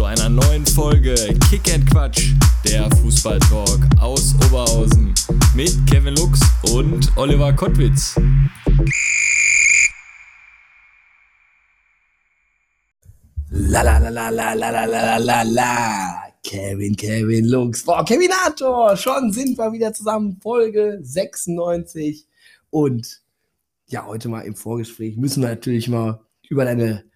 Zu 0.00 0.06
einer 0.06 0.30
neuen 0.30 0.64
Folge 0.64 1.14
Kick 1.50 1.74
and 1.74 1.84
Quatsch, 1.90 2.32
der 2.64 2.88
Fußballtalk 3.02 3.80
aus 4.00 4.34
Oberhausen 4.46 5.12
mit 5.54 5.76
Kevin 5.86 6.14
Lux 6.14 6.40
und 6.72 7.14
Oliver 7.18 7.52
Kottwitz. 7.52 8.18
La 13.50 13.82
la 13.82 13.98
la 13.98 14.08
la 14.08 14.30
la 14.30 14.54
la 14.54 14.84
la 14.86 15.16
la 15.18 15.42
la. 15.42 16.32
Kevin, 16.42 16.96
Kevin 16.96 17.44
Lux. 17.44 17.84
Boah, 17.84 18.02
Kevinator, 18.02 18.96
schon 18.96 19.30
sind 19.34 19.58
wir 19.58 19.70
wieder 19.70 19.92
zusammen. 19.92 20.38
Folge 20.40 20.98
96. 21.02 22.26
Und 22.70 23.20
ja, 23.88 24.06
heute 24.06 24.30
mal 24.30 24.46
im 24.46 24.56
Vorgespräch 24.56 25.18
müssen 25.18 25.42
wir 25.42 25.50
natürlich 25.50 25.88
mal 25.88 26.20
über 26.48 26.64
deine 26.64 27.09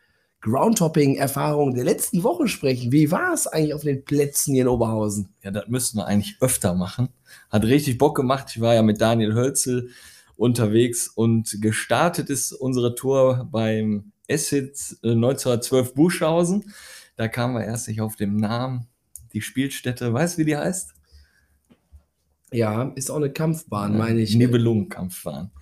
Groundtopping-Erfahrung 0.44 1.74
der 1.74 1.84
letzten 1.84 2.22
Woche 2.22 2.48
sprechen. 2.48 2.92
Wie 2.92 3.10
war 3.10 3.32
es 3.32 3.46
eigentlich 3.46 3.72
auf 3.72 3.82
den 3.82 4.04
Plätzen 4.04 4.52
hier 4.52 4.64
in 4.64 4.68
Oberhausen? 4.68 5.30
Ja, 5.42 5.50
das 5.50 5.68
müssten 5.68 5.96
wir 5.96 6.06
eigentlich 6.06 6.36
öfter 6.40 6.74
machen. 6.74 7.08
Hat 7.48 7.64
richtig 7.64 7.96
Bock 7.96 8.14
gemacht. 8.14 8.48
Ich 8.50 8.60
war 8.60 8.74
ja 8.74 8.82
mit 8.82 9.00
Daniel 9.00 9.34
Hölzel 9.34 9.88
unterwegs 10.36 11.08
und 11.08 11.62
gestartet 11.62 12.28
ist 12.28 12.52
unsere 12.52 12.94
Tour 12.94 13.48
beim 13.50 14.12
Essitz 14.26 14.98
1912 15.02 15.94
Buschhausen. 15.94 16.74
Da 17.16 17.26
kamen 17.28 17.54
wir 17.54 17.64
erst 17.64 17.88
nicht 17.88 18.02
auf 18.02 18.16
den 18.16 18.36
Namen. 18.36 18.86
Die 19.32 19.40
Spielstätte, 19.40 20.12
weißt 20.12 20.36
du, 20.36 20.42
wie 20.42 20.44
die 20.44 20.58
heißt? 20.58 20.92
Ja, 22.52 22.92
ist 22.96 23.10
auch 23.10 23.16
eine 23.16 23.32
Kampfbahn, 23.32 23.96
meine 23.96 24.20
ich. 24.20 24.34
Nibelungen-Kampfbahn. 24.36 25.52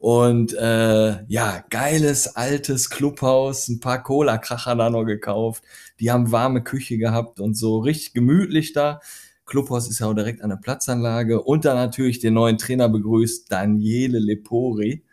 Und 0.00 0.54
äh, 0.54 1.24
ja, 1.26 1.62
geiles 1.68 2.34
altes 2.34 2.88
Clubhaus, 2.88 3.68
ein 3.68 3.80
paar 3.80 4.02
Cola-Kracher 4.02 4.74
da 4.74 4.88
noch 4.88 5.04
gekauft. 5.04 5.62
Die 6.00 6.10
haben 6.10 6.32
warme 6.32 6.62
Küche 6.64 6.96
gehabt 6.96 7.38
und 7.38 7.52
so 7.54 7.80
richtig 7.80 8.14
gemütlich 8.14 8.72
da. 8.72 9.00
Clubhaus 9.44 9.90
ist 9.90 9.98
ja 9.98 10.06
auch 10.06 10.14
direkt 10.14 10.40
an 10.40 10.48
der 10.48 10.56
Platzanlage. 10.56 11.42
Und 11.42 11.66
dann 11.66 11.76
natürlich 11.76 12.18
den 12.18 12.32
neuen 12.32 12.56
Trainer 12.56 12.88
begrüßt, 12.88 13.52
Daniele 13.52 14.18
Lepori. 14.18 15.04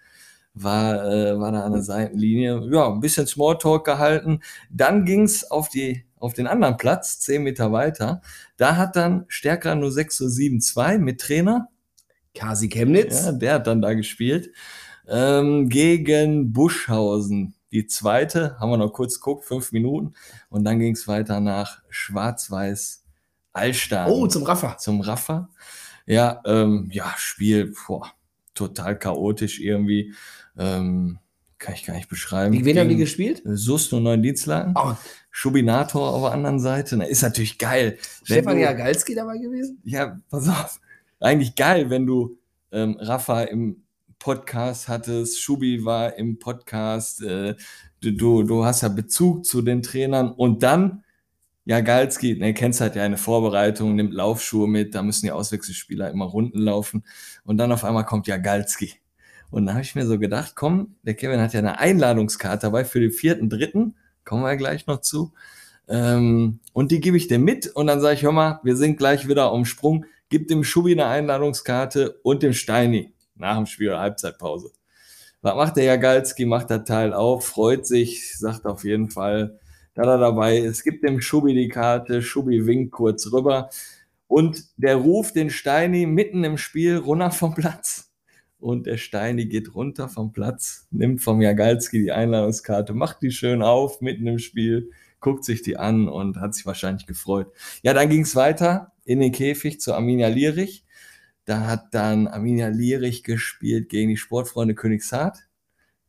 War, 0.54 1.06
äh, 1.06 1.38
war 1.38 1.52
da 1.52 1.66
an 1.66 1.74
der 1.74 1.84
Seitenlinie. 1.84 2.70
Ja, 2.72 2.90
ein 2.90 3.02
bisschen 3.02 3.28
Smalltalk 3.28 3.84
gehalten. 3.84 4.40
Dann 4.72 5.04
ging's 5.04 5.44
auf, 5.44 5.68
die, 5.68 6.06
auf 6.18 6.34
den 6.34 6.48
anderen 6.48 6.78
Platz, 6.78 7.20
zehn 7.20 7.44
Meter 7.44 7.74
weiter. 7.74 8.22
Da 8.56 8.78
hat 8.78 8.96
dann 8.96 9.26
Stärker 9.28 9.76
nur 9.76 9.92
6 9.92 10.16
zu 10.16 10.30
7 10.30 10.62
2 10.62 10.98
mit 10.98 11.20
Trainer. 11.20 11.68
Kasi 12.38 12.70
Chemnitz. 12.70 13.26
Ja, 13.26 13.32
der 13.32 13.54
hat 13.56 13.68
dann 13.68 13.82
da 13.82 13.94
gespielt. 13.94 14.52
Ähm, 15.08 15.70
gegen 15.70 16.54
Buschhausen. 16.54 17.56
Die 17.72 17.86
zweite, 17.88 18.58
haben 18.60 18.70
wir 18.70 18.78
noch 18.78 18.94
kurz 18.94 19.16
geguckt, 19.16 19.46
fünf 19.46 19.72
Minuten. 19.72 20.14
Und 20.50 20.64
dann 20.64 20.80
ging 20.80 20.94
es 20.94 21.08
weiter 21.08 21.40
nach 21.40 21.82
Schwarz-Weiß 21.90 23.04
Allstein. 23.54 24.10
Oh, 24.10 24.28
zum 24.28 24.44
Raffer. 24.44 24.78
Zum 24.78 25.02
Raffer. 25.02 25.50
Ja, 26.06 26.42
ähm, 26.46 26.90
ja, 26.92 27.14
Spiel, 27.18 27.74
boah, 27.86 28.12
total 28.54 28.98
chaotisch 28.98 29.60
irgendwie. 29.60 30.14
Ähm, 30.58 31.20
kann 31.58 31.74
ich 31.74 31.86
gar 31.86 31.96
nicht 31.96 32.08
beschreiben. 32.08 32.54
Gegen 32.54 32.66
wen 32.66 32.80
haben 32.80 32.90
die 32.90 32.96
gespielt? 32.96 33.42
Sust 33.44 33.92
und 33.94 34.04
Neuen 34.04 34.22
Dienstlagen. 34.22 34.74
Oh, 34.78 34.94
Schubinator 35.32 36.14
auf 36.14 36.22
der 36.24 36.32
anderen 36.32 36.60
Seite. 36.60 36.98
Na, 36.98 37.06
ist 37.06 37.24
natürlich 37.24 37.58
geil. 37.58 37.98
Stefan 38.24 38.60
Jagalski 38.60 39.16
dabei 39.16 39.38
gewesen? 39.38 39.82
ja, 39.84 40.20
pass 40.30 40.48
auf. 40.48 40.80
Eigentlich 41.20 41.56
geil, 41.56 41.90
wenn 41.90 42.06
du 42.06 42.38
ähm, 42.72 42.98
Rafa 43.00 43.44
im 43.44 43.84
Podcast 44.20 44.88
hattest, 44.88 45.42
Schubi 45.42 45.84
war 45.84 46.16
im 46.16 46.40
Podcast, 46.40 47.22
äh, 47.22 47.56
du, 48.02 48.12
du, 48.12 48.44
du 48.44 48.66
hast 48.66 48.82
ja 48.82 48.90
Bezug 48.90 49.46
zu 49.46 49.62
den 49.62 49.82
Trainern 49.82 50.32
und 50.32 50.64
dann 50.64 51.04
Jagalski, 51.66 52.38
ne, 52.38 52.54
kennst 52.54 52.82
halt 52.82 52.96
ja 52.96 53.04
eine 53.04 53.18
Vorbereitung, 53.18 53.96
nimmt 53.96 54.14
Laufschuhe 54.14 54.68
mit, 54.68 54.96
da 54.96 55.04
müssen 55.04 55.26
die 55.26 55.32
Auswechselspieler 55.32 56.10
immer 56.12 56.26
Runden 56.26 56.60
laufen 56.60 57.04
und 57.44 57.58
dann 57.58 57.72
auf 57.72 57.84
einmal 57.84 58.06
kommt 58.06 58.28
Jagalski. 58.28 58.94
Und 59.50 59.66
da 59.66 59.74
habe 59.74 59.82
ich 59.82 59.96
mir 59.96 60.06
so 60.06 60.20
gedacht, 60.20 60.54
komm, 60.56 60.96
der 61.04 61.16
Kevin 61.16 61.40
hat 61.40 61.54
ja 61.54 61.60
eine 61.60 61.80
Einladungskarte 61.80 62.68
dabei 62.68 62.86
für 62.86 63.00
den 63.00 63.12
vierten, 63.12 63.50
dritten, 63.50 63.96
kommen 64.24 64.44
wir 64.44 64.56
gleich 64.56 64.88
noch 64.88 65.02
zu. 65.02 65.34
Ähm, 65.90 66.60
und 66.74 66.92
die 66.92 67.00
gebe 67.00 67.18
ich 67.18 67.28
dir 67.28 67.40
mit 67.40 67.68
und 67.68 67.88
dann 67.88 68.02
sage 68.02 68.16
ich, 68.16 68.24
hör 68.24 68.32
mal, 68.32 68.60
wir 68.64 68.76
sind 68.76 68.98
gleich 68.98 69.28
wieder 69.28 69.52
am 69.52 69.66
Sprung, 69.66 70.06
gib 70.30 70.48
dem 70.48 70.64
Schubi 70.64 70.94
eine 70.94 71.06
Einladungskarte 71.06 72.20
und 72.24 72.44
dem 72.44 72.54
Steini 72.54 73.14
nach 73.36 73.58
dem 73.58 73.66
Spiel 73.66 73.90
oder 73.90 74.00
Halbzeitpause. 74.00 74.72
Was 75.42 75.56
macht 75.56 75.78
der 75.78 75.86
Jagalski? 75.86 76.46
Macht 76.46 76.70
der 76.70 76.84
Teil 76.84 77.14
auf, 77.14 77.46
freut 77.46 77.86
sich, 77.86 78.38
sagt 78.38 78.66
auf 78.66 78.84
jeden 78.84 79.10
Fall, 79.10 79.60
da 79.94 80.04
er 80.04 80.18
dabei 80.18 80.58
ist, 80.58 80.84
gibt 80.84 81.04
dem 81.04 81.22
Schubi 81.22 81.54
die 81.54 81.70
Karte, 81.70 82.22
Schubi 82.22 82.66
winkt 82.66 82.92
kurz 82.92 83.32
rüber 83.32 83.70
und 84.28 84.66
der 84.78 84.96
ruft 84.96 85.36
den 85.36 85.50
Steini 85.50 86.06
mitten 86.06 86.44
im 86.44 86.58
Spiel 86.58 86.98
runter 86.98 87.32
vom 87.32 87.56
Platz. 87.56 88.12
Und 88.60 88.88
der 88.88 88.98
Steini 88.98 89.46
geht 89.46 89.76
runter 89.76 90.10
vom 90.10 90.34
Platz, 90.34 90.88
nimmt 90.90 91.22
vom 91.22 91.42
Jagalski 91.42 92.02
die 92.02 92.12
Einladungskarte, 92.12 92.94
macht 92.94 93.22
die 93.22 93.32
schön 93.32 93.62
auf, 93.62 94.02
mitten 94.02 94.26
im 94.26 94.40
Spiel, 94.40 94.92
guckt 95.20 95.46
sich 95.46 95.62
die 95.62 95.78
an 95.78 96.08
und 96.08 96.38
hat 96.38 96.56
sich 96.56 96.66
wahrscheinlich 96.66 97.06
gefreut. 97.06 97.52
Ja, 97.84 97.94
dann 97.94 98.10
ging 98.10 98.22
es 98.22 98.36
weiter 98.36 98.94
in 99.08 99.20
den 99.20 99.32
Käfig 99.32 99.80
zu 99.80 99.94
Arminia 99.94 100.28
Lierich. 100.28 100.86
Da 101.46 101.66
hat 101.66 101.94
dann 101.94 102.28
Arminia 102.28 102.68
Lierich 102.68 103.24
gespielt 103.24 103.90
gegen 103.90 104.10
die 104.10 104.18
Sportfreunde 104.18 104.76
Königshardt. 104.76 105.48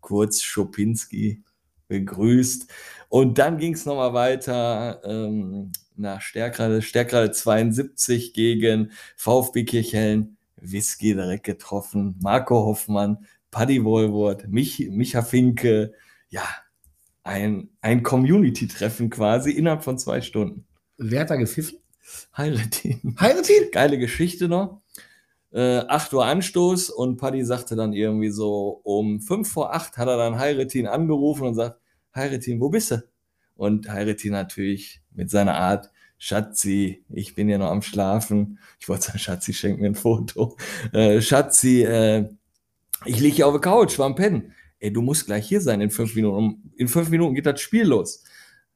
Kurz 0.00 0.42
Schopinski 0.42 1.42
begrüßt. 1.86 2.70
Und 3.08 3.38
dann 3.38 3.58
ging 3.58 3.74
es 3.74 3.86
nochmal 3.86 4.12
weiter 4.14 5.00
ähm, 5.04 5.72
nach 5.96 6.20
Stärkrade, 6.20 6.82
Stärkrade 6.82 7.30
72 7.30 8.34
gegen 8.34 8.90
VfB 9.16 9.64
Kirchhellen. 9.64 10.36
Whisky 10.60 11.14
direkt 11.14 11.44
getroffen. 11.44 12.16
Marco 12.20 12.56
Hoffmann, 12.56 13.26
Paddy 13.50 13.84
Wohlwort, 13.84 14.48
Mich, 14.48 14.88
Micha 14.90 15.22
Finke. 15.22 15.92
Ja, 16.30 16.44
ein, 17.22 17.70
ein 17.80 18.02
Community-Treffen 18.02 19.10
quasi 19.10 19.52
innerhalb 19.52 19.84
von 19.84 19.98
zwei 19.98 20.20
Stunden. 20.20 20.66
Wer 20.96 21.20
hat 21.20 21.30
da 21.30 21.36
gepfiffen? 21.36 21.78
Heiratin. 22.36 23.16
Heiratin? 23.20 23.70
Geile 23.72 23.98
Geschichte 23.98 24.48
noch. 24.48 24.80
Äh, 25.52 25.78
8 25.78 26.12
Uhr 26.12 26.26
Anstoß 26.26 26.90
und 26.90 27.16
Paddy 27.16 27.44
sagte 27.44 27.74
dann 27.74 27.92
irgendwie 27.92 28.30
so, 28.30 28.80
um 28.84 29.20
5 29.20 29.50
vor 29.50 29.74
8 29.74 29.96
hat 29.96 30.08
er 30.08 30.18
dann 30.18 30.38
Heiratin 30.38 30.86
angerufen 30.86 31.46
und 31.46 31.54
sagt, 31.54 31.80
Heiratin, 32.14 32.60
wo 32.60 32.68
bist 32.68 32.90
du? 32.90 33.02
Und 33.56 33.88
Heiratin 33.90 34.32
natürlich 34.32 35.00
mit 35.14 35.30
seiner 35.30 35.54
Art, 35.54 35.90
Schatzi, 36.18 37.04
ich 37.08 37.34
bin 37.34 37.48
ja 37.48 37.58
noch 37.58 37.70
am 37.70 37.80
Schlafen. 37.80 38.58
Ich 38.78 38.88
wollte 38.88 39.06
sagen, 39.06 39.18
Schatzi, 39.18 39.54
schenk 39.54 39.80
mir 39.80 39.86
ein 39.86 39.94
Foto. 39.94 40.56
Äh, 40.92 41.20
Schatzi, 41.20 41.82
äh, 41.82 42.28
ich 43.04 43.20
liege 43.20 43.36
hier 43.36 43.46
auf 43.46 43.52
der 43.52 43.60
Couch, 43.60 43.98
war 43.98 44.06
am 44.06 44.16
Pennen. 44.16 44.52
Ey, 44.80 44.92
du 44.92 45.00
musst 45.00 45.26
gleich 45.26 45.48
hier 45.48 45.60
sein 45.60 45.80
in 45.80 45.90
fünf 45.90 46.14
Minuten. 46.14 46.72
In 46.76 46.88
fünf 46.88 47.08
Minuten 47.08 47.34
geht 47.34 47.46
das 47.46 47.60
Spiel 47.60 47.84
los. 47.84 48.24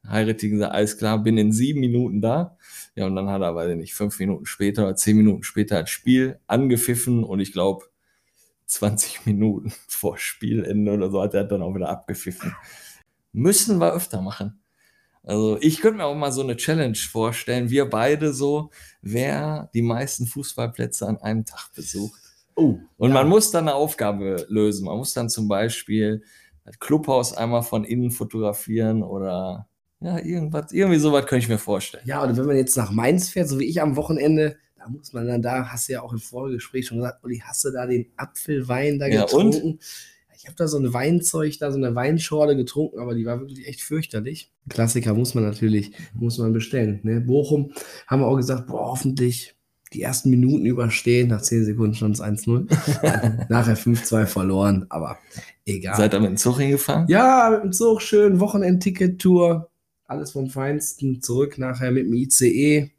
Heiratin 0.06 0.52
gesagt, 0.52 0.74
alles 0.74 0.98
klar, 0.98 1.22
bin 1.22 1.38
in 1.38 1.52
sieben 1.52 1.80
Minuten 1.80 2.20
da. 2.20 2.56
Ja, 2.94 3.06
und 3.06 3.16
dann 3.16 3.28
hat 3.28 3.42
er, 3.42 3.54
weiß 3.54 3.70
ich 3.70 3.76
nicht, 3.76 3.94
fünf 3.94 4.18
Minuten 4.18 4.46
später 4.46 4.84
oder 4.84 4.96
zehn 4.96 5.16
Minuten 5.16 5.42
später 5.42 5.80
das 5.80 5.90
Spiel 5.90 6.38
angepfiffen 6.46 7.24
und 7.24 7.40
ich 7.40 7.52
glaube, 7.52 7.84
20 8.66 9.26
Minuten 9.26 9.72
vor 9.86 10.18
Spielende 10.18 10.92
oder 10.92 11.10
so 11.10 11.22
hat 11.22 11.34
er 11.34 11.44
dann 11.44 11.62
auch 11.62 11.74
wieder 11.74 11.88
abgepfiffen. 11.88 12.54
Müssen 13.32 13.78
wir 13.78 13.94
öfter 13.94 14.20
machen. 14.20 14.62
Also 15.24 15.56
ich 15.60 15.80
könnte 15.80 15.98
mir 15.98 16.06
auch 16.06 16.16
mal 16.16 16.32
so 16.32 16.42
eine 16.42 16.56
Challenge 16.56 16.96
vorstellen, 16.96 17.70
wir 17.70 17.88
beide 17.88 18.32
so, 18.32 18.70
wer 19.02 19.70
die 19.72 19.82
meisten 19.82 20.26
Fußballplätze 20.26 21.06
an 21.06 21.18
einem 21.18 21.44
Tag 21.44 21.72
besucht. 21.74 22.20
Oh. 22.56 22.78
Und 22.96 23.10
ja. 23.10 23.14
man 23.14 23.28
muss 23.28 23.50
dann 23.52 23.68
eine 23.68 23.76
Aufgabe 23.76 24.44
lösen. 24.48 24.86
Man 24.86 24.98
muss 24.98 25.14
dann 25.14 25.30
zum 25.30 25.46
Beispiel 25.46 26.22
das 26.64 26.78
Clubhaus 26.80 27.32
einmal 27.32 27.62
von 27.62 27.84
innen 27.84 28.10
fotografieren 28.10 29.02
oder 29.02 29.68
ja, 30.02 30.18
irgendwas, 30.18 30.72
irgendwie 30.72 30.98
sowas 30.98 31.26
könnte 31.26 31.44
ich 31.44 31.48
mir 31.48 31.58
vorstellen. 31.58 32.04
Ja, 32.06 32.22
oder 32.22 32.36
wenn 32.36 32.46
man 32.46 32.56
jetzt 32.56 32.76
nach 32.76 32.90
Mainz 32.90 33.28
fährt, 33.28 33.48
so 33.48 33.58
wie 33.58 33.64
ich 33.64 33.80
am 33.80 33.96
Wochenende, 33.96 34.56
da 34.76 34.88
muss 34.88 35.12
man 35.12 35.26
dann 35.26 35.42
da, 35.42 35.66
hast 35.66 35.88
du 35.88 35.92
ja 35.92 36.02
auch 36.02 36.12
im 36.12 36.18
Vorgespräch 36.18 36.86
schon 36.86 36.98
gesagt, 36.98 37.22
Olli, 37.22 37.42
hast 37.44 37.64
du 37.64 37.70
da 37.70 37.86
den 37.86 38.06
Apfelwein 38.16 38.98
da 38.98 39.06
Ja, 39.06 39.22
getrunken? 39.22 39.78
Ich 40.36 40.46
habe 40.48 40.56
da 40.56 40.66
so 40.66 40.76
ein 40.76 40.92
Weinzeug, 40.92 41.56
da 41.60 41.70
so 41.70 41.76
eine 41.76 41.94
Weinschorle 41.94 42.56
getrunken, 42.56 42.98
aber 42.98 43.14
die 43.14 43.24
war 43.24 43.38
wirklich 43.38 43.68
echt 43.68 43.80
fürchterlich. 43.80 44.50
Klassiker 44.68 45.14
muss 45.14 45.36
man 45.36 45.44
natürlich, 45.44 45.92
muss 46.14 46.38
man 46.38 46.52
bestellen. 46.52 46.98
Ne? 47.04 47.20
Bochum 47.20 47.72
haben 48.08 48.22
wir 48.22 48.26
auch 48.26 48.36
gesagt, 48.36 48.66
boah, 48.66 48.86
hoffentlich 48.86 49.54
die 49.92 50.02
ersten 50.02 50.30
Minuten 50.30 50.66
überstehen, 50.66 51.28
nach 51.28 51.42
10 51.42 51.64
Sekunden 51.64 51.94
schon 51.94 52.12
das 52.12 52.22
1-0. 52.22 52.66
Nachher 53.50 53.76
5-2 53.76 54.26
verloren, 54.26 54.86
aber 54.88 55.18
egal. 55.64 55.96
Seid 55.96 56.14
ihr 56.14 56.20
mit 56.20 56.30
dem 56.30 56.36
Zug 56.36 56.58
hingefahren? 56.58 57.06
Ja, 57.08 57.50
mit 57.52 57.62
dem 57.62 57.72
Zug 57.72 58.02
schön, 58.02 58.40
Wochenend-Ticket-Tour, 58.40 59.70
alles 60.06 60.32
vom 60.32 60.50
Feinsten, 60.50 61.22
zurück 61.22 61.58
nachher 61.58 61.90
mit 61.90 62.06
dem 62.06 62.12
ICE, 62.14 62.90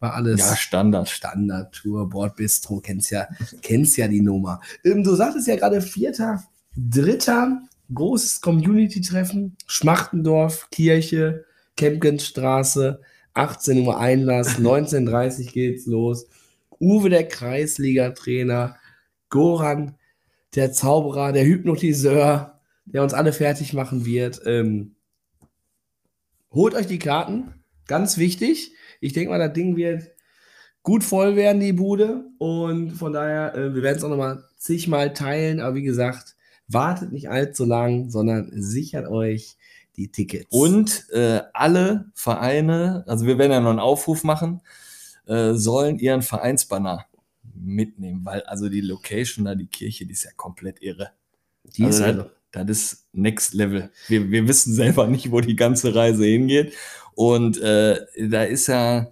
war 0.00 0.14
alles 0.14 0.40
Ja, 0.40 0.56
Standard. 0.56 1.08
Standard-Tour, 1.08 2.08
Bordbistro, 2.08 2.80
kennst 2.80 3.10
ja, 3.10 3.28
kennst 3.62 3.96
ja 3.96 4.08
die 4.08 4.20
Nummer. 4.20 4.60
Ähm, 4.84 5.02
du 5.02 5.14
sagtest 5.14 5.46
ja 5.48 5.56
gerade 5.56 5.80
vierter, 5.80 6.44
dritter, 6.76 7.62
großes 7.94 8.40
Community-Treffen, 8.40 9.56
Schmachtendorf, 9.66 10.68
Kirche, 10.70 11.44
Kempgenstraße, 11.76 13.00
18 13.34 13.86
Uhr 13.86 13.98
Einlass, 13.98 14.48
19.30 14.58 15.52
geht's 15.52 15.86
los. 15.86 16.26
Uwe, 16.80 17.08
der 17.10 17.26
Kreisliga-Trainer, 17.26 18.76
Goran, 19.30 19.94
der 20.54 20.72
Zauberer, 20.72 21.32
der 21.32 21.44
Hypnotiseur, 21.44 22.60
der 22.86 23.02
uns 23.02 23.14
alle 23.14 23.32
fertig 23.32 23.72
machen 23.72 24.04
wird. 24.06 24.40
Ähm, 24.46 24.94
holt 26.50 26.74
euch 26.74 26.86
die 26.86 26.98
Karten, 26.98 27.54
ganz 27.86 28.18
wichtig. 28.18 28.72
Ich 29.00 29.12
denke 29.12 29.30
mal, 29.30 29.38
das 29.38 29.52
Ding 29.52 29.76
wird 29.76 30.10
gut 30.82 31.04
voll 31.04 31.36
werden, 31.36 31.60
die 31.60 31.72
Bude. 31.72 32.24
Und 32.38 32.92
von 32.92 33.12
daher, 33.12 33.54
äh, 33.54 33.74
wir 33.74 33.82
werden 33.82 33.98
es 33.98 34.04
auch 34.04 34.08
nochmal 34.08 34.44
zigmal 34.56 35.12
teilen. 35.12 35.60
Aber 35.60 35.74
wie 35.74 35.82
gesagt, 35.82 36.36
wartet 36.66 37.12
nicht 37.12 37.30
allzu 37.30 37.64
lang, 37.64 38.10
sondern 38.10 38.50
sichert 38.54 39.08
euch 39.08 39.56
die 39.96 40.08
Tickets. 40.10 40.46
Und 40.50 41.08
äh, 41.10 41.40
alle 41.52 42.06
Vereine, 42.14 43.04
also 43.06 43.26
wir 43.26 43.38
werden 43.38 43.52
ja 43.52 43.60
noch 43.60 43.70
einen 43.70 43.80
Aufruf 43.80 44.24
machen, 44.24 44.60
äh, 45.26 45.54
sollen 45.54 45.98
ihren 45.98 46.22
Vereinsbanner 46.22 47.06
mitnehmen, 47.54 48.24
weil 48.24 48.42
also 48.42 48.68
die 48.68 48.80
Location 48.80 49.44
da, 49.44 49.54
die 49.54 49.66
Kirche, 49.66 50.06
die 50.06 50.12
ist 50.12 50.24
ja 50.24 50.30
komplett 50.36 50.80
irre. 50.80 51.10
die 51.76 51.84
also 51.84 52.04
ist 52.04 52.16
das, 52.16 52.26
das 52.52 52.68
ist 52.70 53.06
Next 53.12 53.54
Level. 53.54 53.90
Wir, 54.08 54.30
wir 54.30 54.48
wissen 54.48 54.72
selber 54.74 55.06
nicht, 55.06 55.30
wo 55.30 55.40
die 55.40 55.56
ganze 55.56 55.94
Reise 55.94 56.24
hingeht. 56.24 56.72
Und 57.14 57.60
äh, 57.60 58.00
da 58.28 58.44
ist 58.44 58.68
ja 58.68 59.08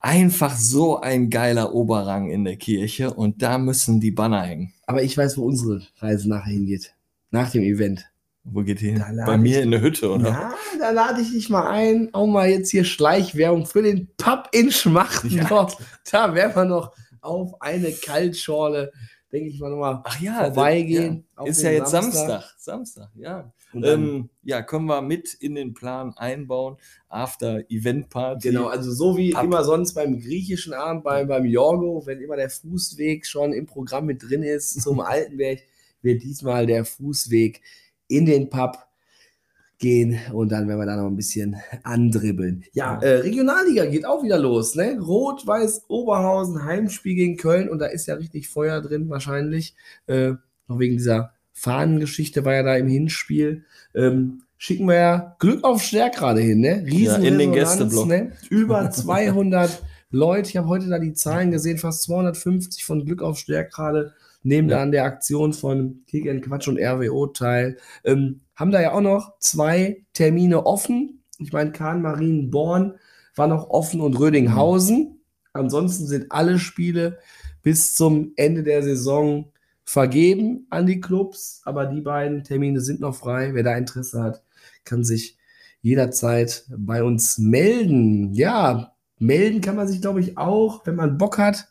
einfach 0.00 0.56
so 0.56 1.00
ein 1.00 1.30
geiler 1.30 1.72
Oberrang 1.74 2.30
in 2.30 2.44
der 2.44 2.56
Kirche 2.56 3.12
und 3.14 3.40
da 3.42 3.58
müssen 3.58 4.00
die 4.00 4.10
Banner 4.10 4.42
hängen. 4.42 4.72
aber 4.86 5.02
ich 5.02 5.16
weiß, 5.16 5.36
wo 5.38 5.44
unsere 5.44 5.82
Reise 5.98 6.28
nachher 6.28 6.52
hingeht. 6.52 6.94
Nach 7.30 7.50
dem 7.50 7.62
Event. 7.62 8.04
Wo 8.44 8.62
geht 8.62 8.80
die 8.80 8.90
hin? 8.90 9.04
Bei 9.24 9.36
mir 9.38 9.58
ich- 9.58 9.64
in 9.64 9.70
der 9.70 9.80
Hütte, 9.80 10.10
oder? 10.10 10.28
Ja, 10.28 10.54
da 10.80 10.90
lade 10.90 11.20
ich 11.22 11.30
dich 11.30 11.48
mal 11.48 11.68
ein. 11.70 12.12
Auch 12.12 12.26
mal 12.26 12.48
jetzt 12.50 12.70
hier 12.72 12.82
Schleichwerbung 12.84 13.66
für 13.66 13.82
den 13.82 14.08
Pub 14.16 14.48
in 14.52 14.72
Schmachtendorf. 14.72 15.76
Da 16.10 16.34
werden 16.34 16.56
wir 16.56 16.64
noch 16.64 16.92
auf 17.20 17.54
eine 17.62 17.92
Kaltschorle, 17.92 18.90
denke 19.32 19.48
ich 19.48 19.58
mal, 19.60 19.70
nochmal 19.70 20.02
Ach 20.04 20.20
ja, 20.20 20.44
vorbeigehen. 20.44 21.24
Ja. 21.38 21.46
Ist 21.46 21.62
ja 21.62 21.70
jetzt 21.70 21.90
Samstag. 21.90 22.54
Samstag, 22.58 23.10
ja. 23.16 23.52
Ähm, 23.74 24.28
ja, 24.42 24.62
können 24.62 24.84
wir 24.84 25.00
mit 25.00 25.32
in 25.34 25.54
den 25.54 25.72
Plan 25.72 26.12
einbauen. 26.16 26.76
After 27.08 27.62
Event 27.70 28.10
Party. 28.10 28.50
genau, 28.50 28.66
also 28.66 28.92
so 28.92 29.16
wie 29.16 29.30
Pub. 29.30 29.44
immer 29.44 29.64
sonst 29.64 29.94
beim 29.94 30.20
griechischen 30.20 30.74
Abend, 30.74 31.04
beim, 31.04 31.26
beim 31.26 31.46
Jorgo, 31.46 32.02
wenn 32.06 32.20
immer 32.20 32.36
der 32.36 32.50
Fußweg 32.50 33.26
schon 33.26 33.52
im 33.52 33.66
Programm 33.66 34.06
mit 34.06 34.22
drin 34.22 34.42
ist 34.42 34.82
zum 34.82 35.00
Altenberg, 35.00 35.60
wird 36.02 36.22
diesmal 36.22 36.66
der 36.66 36.84
Fußweg 36.84 37.62
in 38.08 38.26
den 38.26 38.50
Pub 38.50 38.76
gehen 39.82 40.18
und 40.32 40.50
dann 40.52 40.68
werden 40.68 40.78
wir 40.78 40.86
da 40.86 40.96
noch 40.96 41.08
ein 41.08 41.16
bisschen 41.16 41.56
andribbeln. 41.82 42.64
Ja, 42.72 42.98
äh, 43.02 43.16
Regionalliga 43.16 43.84
geht 43.86 44.06
auch 44.06 44.22
wieder 44.22 44.38
los, 44.38 44.74
ne? 44.76 44.98
Rot-Weiß 44.98 45.86
Oberhausen, 45.88 46.64
Heimspiel 46.64 47.16
gegen 47.16 47.36
Köln 47.36 47.68
und 47.68 47.80
da 47.80 47.86
ist 47.86 48.06
ja 48.06 48.14
richtig 48.14 48.48
Feuer 48.48 48.80
drin 48.80 49.10
wahrscheinlich. 49.10 49.74
Äh, 50.06 50.34
noch 50.68 50.78
wegen 50.78 50.96
dieser 50.96 51.32
Fahnengeschichte 51.52 52.44
war 52.44 52.54
ja 52.54 52.62
da 52.62 52.76
im 52.76 52.86
Hinspiel. 52.86 53.64
Ähm, 53.94 54.42
schicken 54.56 54.86
wir 54.86 54.94
ja 54.94 55.36
Glück 55.40 55.64
auf 55.64 55.82
Stärk 55.82 56.14
gerade 56.14 56.40
hin, 56.40 56.60
ne? 56.60 56.84
Ja, 56.88 57.16
in 57.16 57.38
den 57.38 57.52
Gästeblock. 57.52 58.06
Ne? 58.06 58.32
Über 58.48 58.90
200 58.90 59.82
Leute. 60.10 60.48
Ich 60.48 60.56
habe 60.56 60.68
heute 60.68 60.88
da 60.88 60.98
die 61.00 61.12
Zahlen 61.12 61.50
gesehen, 61.50 61.78
fast 61.78 62.04
250 62.04 62.84
von 62.84 63.04
Glück 63.04 63.20
auf 63.22 63.38
Stärk 63.38 63.72
gerade. 63.72 64.14
Nehmen 64.44 64.68
Ja. 64.68 64.76
da 64.78 64.82
an 64.82 64.92
der 64.92 65.04
Aktion 65.04 65.52
von 65.52 66.00
Kick 66.08 66.42
Quatsch 66.44 66.68
und 66.68 66.78
RWO 66.78 67.28
teil. 67.28 67.76
Ähm, 68.04 68.40
haben 68.62 68.70
da 68.70 68.80
ja 68.80 68.92
auch 68.92 69.00
noch 69.00 69.40
zwei 69.40 70.06
Termine 70.12 70.64
offen. 70.66 71.24
Ich 71.38 71.52
meine, 71.52 71.72
Kahn, 71.72 72.00
Marien, 72.00 72.48
Born 72.52 72.94
war 73.34 73.48
noch 73.48 73.70
offen 73.70 74.00
und 74.00 74.16
Rödinghausen. 74.16 75.20
Ansonsten 75.52 76.06
sind 76.06 76.30
alle 76.30 76.60
Spiele 76.60 77.18
bis 77.62 77.96
zum 77.96 78.32
Ende 78.36 78.62
der 78.62 78.84
Saison 78.84 79.50
vergeben 79.84 80.68
an 80.70 80.86
die 80.86 81.00
Clubs. 81.00 81.60
Aber 81.64 81.86
die 81.86 82.02
beiden 82.02 82.44
Termine 82.44 82.80
sind 82.80 83.00
noch 83.00 83.16
frei. 83.16 83.52
Wer 83.52 83.64
da 83.64 83.76
Interesse 83.76 84.22
hat, 84.22 84.44
kann 84.84 85.02
sich 85.02 85.36
jederzeit 85.80 86.64
bei 86.68 87.02
uns 87.02 87.38
melden. 87.38 88.32
Ja, 88.32 88.94
melden 89.18 89.60
kann 89.60 89.74
man 89.74 89.88
sich, 89.88 90.00
glaube 90.00 90.20
ich, 90.20 90.38
auch, 90.38 90.86
wenn 90.86 90.94
man 90.94 91.18
Bock 91.18 91.36
hat, 91.36 91.66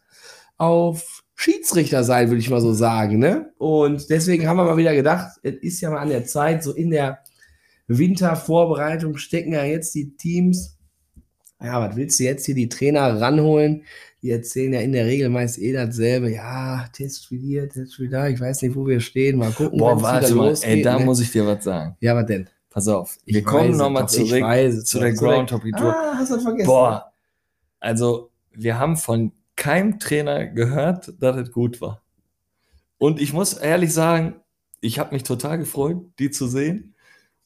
auf 0.58 1.21
Schiedsrichter 1.42 2.04
sein, 2.04 2.30
würde 2.30 2.40
ich 2.40 2.50
mal 2.52 2.62
so 2.62 2.72
sagen. 2.72 3.18
Ne? 3.18 3.52
Und 3.58 4.10
deswegen 4.12 4.48
haben 4.48 4.58
wir 4.58 4.64
mal 4.66 4.78
wieder 4.78 4.94
gedacht, 4.94 5.40
es 5.42 5.56
ist 5.56 5.82
ja 5.82 5.90
mal 5.90 5.98
an 5.98 6.10
der 6.10 6.26
Zeit, 6.26 6.64
so 6.64 6.72
in 6.74 6.92
der 6.92 7.20
Wintervorbereitung 7.88 9.18
stecken 9.18 9.54
ja 9.54 9.64
jetzt 9.64 9.96
die 9.96 10.16
Teams. 10.16 10.78
Ja, 11.60 11.80
was 11.82 11.96
willst 11.96 12.20
du 12.20 12.26
jetzt 12.26 12.46
hier 12.46 12.56
die 12.56 12.70
Trainer 12.70 13.20
ranholen? 13.20 13.84
Die 14.22 14.30
erzählen 14.30 14.74
ja 14.74 14.82
in 14.82 14.92
der 14.92 15.06
Regel 15.08 15.30
meist 15.30 15.58
eh 15.58 15.74
dasselbe. 15.74 16.32
Ja, 16.32 16.88
Testspiel 16.94 17.40
hier, 17.40 17.70
Testspiel 17.70 18.10
da. 18.10 18.28
Ich 18.28 18.40
weiß 18.40 18.62
nicht, 18.62 18.76
wo 18.76 18.86
wir 18.86 19.00
stehen. 19.00 19.40
Mal 19.40 19.52
gucken, 19.52 19.80
Boah, 19.80 20.00
warte 20.00 20.36
mal, 20.36 20.50
losgeht, 20.50 20.70
ey, 20.70 20.82
da 20.84 21.00
ne? 21.00 21.06
muss 21.06 21.22
ich 21.22 21.32
dir 21.32 21.46
was 21.48 21.64
sagen. 21.64 21.96
Ja, 22.02 22.16
was 22.16 22.28
denn? 22.28 22.48
Pass 22.70 22.88
auf. 22.88 23.18
Ich 23.26 23.34
Wir 23.34 23.44
kommen 23.44 23.76
nochmal 23.76 24.08
zurück 24.08 24.28
zu 24.30 24.36
der 24.40 24.84
Zu 24.84 25.00
der- 25.00 25.14
Groundhog 25.14 25.64
Tour. 25.76 25.96
Ah, 25.96 26.14
hast 26.18 26.30
du 26.30 26.36
das 26.36 26.44
vergessen? 26.44 26.68
Boah, 26.68 27.12
also 27.80 28.30
wir 28.52 28.78
haben 28.78 28.96
von 28.96 29.32
keinem 29.62 30.00
Trainer 30.00 30.48
gehört, 30.48 31.14
dass 31.20 31.38
es 31.38 31.52
gut 31.52 31.82
war. 31.82 32.02
Und 32.98 33.22
ich 33.22 33.32
muss 33.32 33.54
ehrlich 33.54 33.94
sagen, 33.94 34.42
ich 34.80 34.98
habe 34.98 35.14
mich 35.14 35.22
total 35.22 35.60
gefreut, 35.60 36.04
die 36.18 36.32
zu 36.32 36.48
sehen 36.48 36.96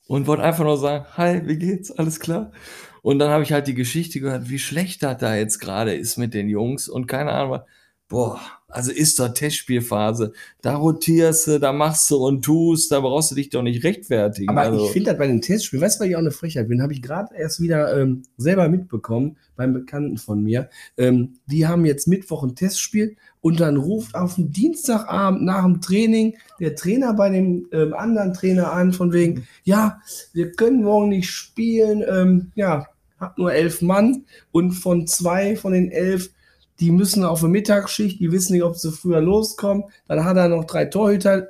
und 0.07 0.25
wollte 0.25 0.43
einfach 0.43 0.63
nur 0.63 0.77
sagen, 0.77 1.05
hi, 1.17 1.45
wie 1.45 1.57
geht's? 1.57 1.91
Alles 1.91 2.21
klar? 2.21 2.53
Und 3.01 3.19
dann 3.19 3.31
habe 3.31 3.43
ich 3.43 3.51
halt 3.51 3.67
die 3.67 3.73
Geschichte 3.73 4.21
gehört, 4.21 4.49
wie 4.49 4.59
schlecht 4.59 5.03
das 5.03 5.17
da 5.17 5.35
jetzt 5.35 5.59
gerade 5.59 5.93
ist 5.93 6.15
mit 6.15 6.33
den 6.33 6.47
Jungs 6.47 6.87
und 6.87 7.07
keine 7.07 7.33
Ahnung, 7.33 7.59
boah, 8.07 8.39
also 8.75 8.91
ist 8.91 9.19
doch 9.19 9.29
Testspielphase, 9.29 10.33
da 10.61 10.75
rotierst 10.75 11.47
du, 11.47 11.59
da 11.59 11.71
machst 11.71 12.11
du 12.11 12.17
und 12.17 12.43
tust, 12.43 12.91
da 12.91 12.99
brauchst 12.99 13.31
du 13.31 13.35
dich 13.35 13.49
doch 13.49 13.61
nicht 13.61 13.85
rechtfertigen. 13.85 14.49
Aber 14.49 14.61
also, 14.61 14.85
ich 14.85 14.91
finde 14.91 15.11
das 15.11 15.17
bei 15.17 15.27
den 15.27 15.41
Testspielen, 15.41 15.81
weißt 15.81 15.97
du, 15.97 16.03
weil 16.03 16.09
ich 16.09 16.15
auch 16.17 16.19
eine 16.19 16.31
Frechheit 16.31 16.67
bin, 16.67 16.81
habe 16.81 16.91
ich 16.91 17.01
gerade 17.01 17.33
erst 17.35 17.61
wieder 17.61 17.97
ähm, 17.97 18.23
selber 18.35 18.67
mitbekommen 18.67 19.37
beim 19.55 19.73
Bekannten 19.73 20.17
von 20.17 20.43
mir. 20.43 20.69
Ähm, 20.97 21.35
die 21.45 21.65
haben 21.65 21.85
jetzt 21.85 22.07
Mittwoch 22.07 22.43
ein 22.43 22.55
Testspiel 22.55 23.15
und 23.39 23.61
dann 23.61 23.77
ruft 23.77 24.13
auf 24.13 24.35
den 24.35 24.51
Dienstagabend 24.51 25.43
nach 25.43 25.63
dem 25.63 25.79
Training 25.79 26.35
der 26.59 26.75
Trainer 26.75 27.13
bei 27.13 27.29
dem 27.29 27.69
ähm, 27.71 27.93
anderen 27.93 28.33
Trainer 28.33 28.73
an, 28.73 28.91
von 28.91 29.13
wegen, 29.13 29.47
ja, 29.63 30.01
wir 30.33 30.51
können 30.51 30.83
morgen 30.83 31.09
nicht 31.09 31.29
spielen, 31.29 32.03
ähm, 32.09 32.51
ja, 32.55 32.87
hab 33.21 33.37
nur 33.37 33.53
elf 33.53 33.81
Mann 33.81 34.25
und 34.51 34.73
von 34.73 35.07
zwei 35.07 35.55
von 35.55 35.71
den 35.71 35.91
elf, 35.91 36.31
die 36.79 36.91
müssen 36.91 37.23
auf 37.23 37.43
eine 37.43 37.51
Mittagsschicht, 37.51 38.19
die 38.19 38.31
wissen 38.31 38.53
nicht, 38.53 38.63
ob 38.63 38.75
sie 38.75 38.91
früher 38.91 39.21
loskommen. 39.21 39.85
Dann 40.07 40.25
hat 40.25 40.37
er 40.37 40.49
noch 40.49 40.65
drei 40.65 40.85
Torhüter 40.85 41.49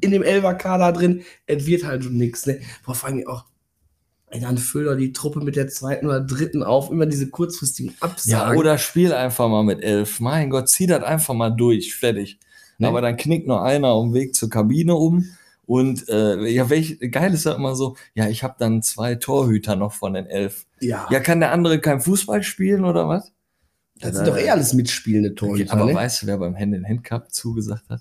in 0.00 0.10
dem 0.10 0.22
Elfer-Kader 0.22 0.92
drin. 0.92 1.22
Es 1.46 1.66
wird 1.66 1.84
halt 1.84 2.04
schon 2.04 2.16
nichts. 2.16 2.46
Ne? 2.46 2.60
Boah, 2.84 2.94
vor 2.94 3.08
allem 3.08 3.26
auch, 3.26 3.44
ey, 4.30 4.40
dann 4.40 4.58
füll 4.58 4.84
doch 4.84 4.96
die 4.96 5.12
Truppe 5.12 5.40
mit 5.40 5.56
der 5.56 5.68
zweiten 5.68 6.06
oder 6.06 6.20
dritten 6.20 6.62
auf. 6.62 6.90
Immer 6.90 7.06
diese 7.06 7.28
kurzfristigen 7.28 7.92
ja, 7.92 7.96
Absagen. 8.00 8.58
oder 8.58 8.78
spiel 8.78 9.12
einfach 9.12 9.48
mal 9.48 9.64
mit 9.64 9.82
elf. 9.82 10.20
Mein 10.20 10.50
Gott, 10.50 10.68
zieh 10.68 10.86
das 10.86 11.02
einfach 11.02 11.34
mal 11.34 11.50
durch, 11.50 11.94
fertig. 11.94 12.38
Ne? 12.78 12.88
Aber 12.88 13.00
dann 13.00 13.16
knickt 13.16 13.46
nur 13.46 13.62
einer 13.62 14.00
dem 14.00 14.14
Weg 14.14 14.34
zur 14.34 14.50
Kabine 14.50 14.94
um. 14.94 15.26
Und 15.66 16.08
äh, 16.08 16.46
ja, 16.48 16.68
welch, 16.68 16.98
geil 17.10 17.32
ist 17.32 17.46
ja 17.46 17.52
immer 17.54 17.74
so, 17.74 17.96
ja, 18.14 18.28
ich 18.28 18.42
habe 18.42 18.56
dann 18.58 18.82
zwei 18.82 19.14
Torhüter 19.14 19.76
noch 19.76 19.92
von 19.92 20.12
den 20.12 20.26
elf. 20.26 20.66
ja, 20.80 21.06
Ja, 21.10 21.20
kann 21.20 21.40
der 21.40 21.52
andere 21.52 21.80
kein 21.80 22.00
Fußball 22.00 22.42
spielen 22.42 22.84
oder 22.84 23.08
was? 23.08 23.32
Das 24.00 24.16
sind 24.16 24.26
doch 24.28 24.36
eh 24.36 24.50
alles 24.50 24.72
mitspielende 24.74 25.34
Torhüter. 25.34 25.72
aber 25.72 25.86
ne? 25.86 25.94
weißt 25.94 26.22
du, 26.22 26.26
wer 26.26 26.38
beim 26.38 26.56
Hand-in-Hand 26.56 27.04
Cup 27.04 27.32
zugesagt 27.32 27.88
hat? 27.88 28.00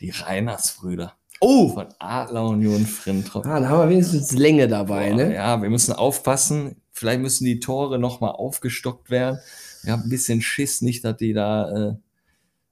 Die 0.00 0.10
Reiners-Brüder. 0.10 1.14
Oh, 1.40 1.68
Von 1.74 1.86
Adler 1.98 2.46
Union 2.48 2.84
Frintrop. 2.86 3.46
ah, 3.46 3.60
da 3.60 3.68
haben 3.68 3.80
wir 3.88 3.90
wenigstens 3.90 4.32
Länge 4.32 4.66
dabei. 4.68 5.10
Boah, 5.10 5.16
ne? 5.16 5.34
Ja, 5.34 5.60
wir 5.62 5.70
müssen 5.70 5.92
aufpassen. 5.92 6.76
Vielleicht 6.92 7.20
müssen 7.20 7.44
die 7.44 7.60
Tore 7.60 7.98
nochmal 7.98 8.32
aufgestockt 8.32 9.10
werden. 9.10 9.38
Wir 9.84 9.92
haben 9.92 10.02
ein 10.04 10.08
bisschen 10.08 10.40
Schiss, 10.40 10.82
nicht, 10.82 11.04
dass 11.04 11.16
die 11.16 11.32
da, 11.32 11.90
äh, 11.90 11.94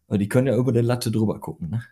aber 0.08 0.18
die 0.18 0.28
können 0.28 0.48
ja 0.48 0.56
über 0.56 0.72
der 0.72 0.82
Latte 0.82 1.12
drüber 1.12 1.38
gucken. 1.38 1.70
Ne? 1.70 1.82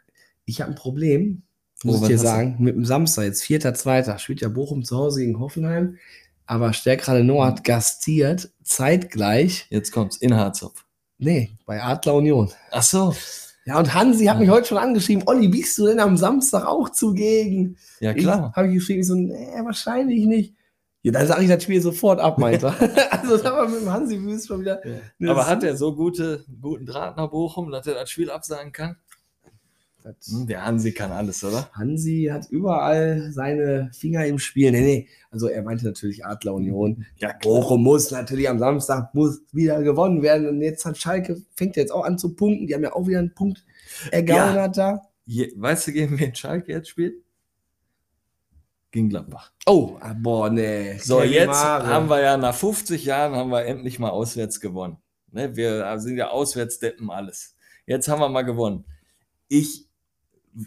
Ich 0.45 0.61
habe 0.61 0.73
ein 0.73 0.75
Problem, 0.77 1.43
Oh, 1.85 1.89
muss 1.89 1.97
was 1.97 2.03
ich 2.03 2.09
dir 2.09 2.15
hast 2.15 2.23
du? 2.23 2.27
sagen, 2.27 2.57
mit 2.59 2.75
dem 2.75 2.85
Samstag, 2.85 3.25
jetzt 3.25 3.43
vierter, 3.43 3.75
zweiter, 3.75 4.19
spielt 4.19 4.41
ja 4.41 4.49
Bochum 4.49 4.85
zu 4.85 4.97
Hause 4.97 5.21
gegen 5.21 5.39
Hoffenheim. 5.39 5.99
Aber 6.47 6.73
Stärkrade 6.73 7.25
Noah 7.25 7.47
hat 7.47 7.65
gastiert, 7.65 8.51
zeitgleich 8.63 9.67
Jetzt 9.71 9.93
kommt's 9.93 10.17
in 10.17 10.35
Harzopf. 10.35 10.85
Nee, 11.19 11.57
bei 11.65 11.83
Adler 11.83 12.15
Union. 12.15 12.51
Ach 12.71 12.83
so. 12.83 13.15
Ja, 13.67 13.79
und 13.79 13.95
Hansi 13.95 14.27
hat 14.27 14.39
mich 14.39 14.51
heute 14.51 14.69
schon 14.69 14.79
angeschrieben, 14.79 15.23
Olli, 15.27 15.49
bist 15.49 15.79
du 15.79 15.87
denn 15.87 16.01
am 16.01 16.19
Samstag 16.19 16.67
auch 16.67 16.91
zugegen? 16.91 17.79
Ja, 17.99 18.13
klar. 18.13 18.53
Habe 18.55 18.69
ich 18.69 18.75
geschrieben, 18.75 19.01
ich 19.01 19.07
so, 19.07 19.15
nee, 19.15 19.49
wahrscheinlich 19.63 20.27
nicht. 20.27 20.55
Ja, 21.03 21.13
dann 21.13 21.27
sage 21.27 21.43
ich 21.43 21.49
das 21.49 21.63
Spiel 21.63 21.81
sofort 21.83 22.19
ab, 22.19 22.39
meinte 22.39 22.69
also 23.11 23.37
da 23.37 23.53
war 23.53 23.69
mit 23.69 23.81
dem 23.81 23.93
Hansi 23.93 24.23
Wüst 24.23 24.49
schon 24.49 24.63
wieder. 24.63 24.81
Ja. 25.19 25.31
Aber 25.31 25.47
hat 25.47 25.63
er 25.63 25.77
so 25.77 25.95
gute, 25.95 26.45
guten 26.61 26.87
Draht 26.87 27.17
nach 27.17 27.31
Bochum, 27.31 27.71
dass 27.71 27.87
er 27.87 27.95
das 27.95 28.11
Spiel 28.11 28.31
absagen 28.31 28.73
kann? 28.73 28.97
Das 30.05 30.15
Hm, 30.29 30.47
Der 30.47 30.65
Hansi 30.67 30.93
kann 30.93 31.11
alles, 31.11 31.43
oder? 31.43 31.69
Hansi 31.73 32.29
hat 32.31 32.47
überall 32.51 33.33
seine 33.33 33.91
Finger 33.95 34.27
im 34.27 34.39
Spiel. 34.39 34.71
Nee, 34.71 34.83
nee. 34.83 35.09
Also 35.31 35.49
er 35.49 35.63
meinte 35.63 35.87
natürlich 35.87 36.25
Adler 36.27 36.53
Union. 36.55 37.07
Ja, 37.17 37.33
Bochum 37.43 37.83
muss 37.83 38.11
natürlich 38.11 38.49
am 38.49 38.59
Samstag 38.59 39.15
muss 39.15 39.41
wieder 39.53 39.83
gewonnen 39.83 40.23
werden. 40.23 40.47
Und 40.47 40.61
jetzt 40.61 40.85
hat 40.85 40.99
Schalke, 40.99 41.41
fängt 41.57 41.77
jetzt 41.77 41.91
auch 41.91 42.05
an 42.05 42.19
zu 42.19 42.35
punkten. 42.35 42.67
Die 42.67 42.75
haben 42.75 42.83
ja 42.83 42.93
auch 42.93 43.07
wieder 43.07 43.19
einen 43.19 43.35
Punkt 43.35 43.65
ergaunert 44.11 44.77
da. 44.77 45.03
Je, 45.25 45.51
weißt 45.57 45.87
du, 45.87 45.93
gegen 45.93 46.19
wen 46.19 46.35
Schalke 46.35 46.71
jetzt 46.73 46.91
spielt? 46.91 47.15
Gegen 48.91 49.09
Gladbach. 49.09 49.53
Oh, 49.67 49.97
ah, 50.01 50.13
boah, 50.13 50.51
nee. 50.51 50.99
So, 50.99 51.17
Kevin 51.19 51.33
jetzt 51.33 51.47
Mare. 51.49 51.87
haben 51.87 52.09
wir 52.11 52.21
ja 52.21 52.37
nach 52.37 52.55
50 52.55 53.07
Jahren 53.07 53.35
haben 53.35 53.51
wir 53.51 53.65
endlich 53.65 53.99
mal 53.99 54.11
auswärts 54.11 54.61
gewonnen. 54.61 54.99
Ne, 55.33 55.57
wir 55.57 55.99
sind 55.99 56.17
ja 56.19 56.29
Auswärtsdeppen 56.29 57.11
alles. 57.11 57.57
Jetzt 57.87 58.07
haben 58.07 58.21
wir 58.21 58.29
mal 58.29 58.43
gewonnen. 58.43 58.85
Ich, 59.49 59.84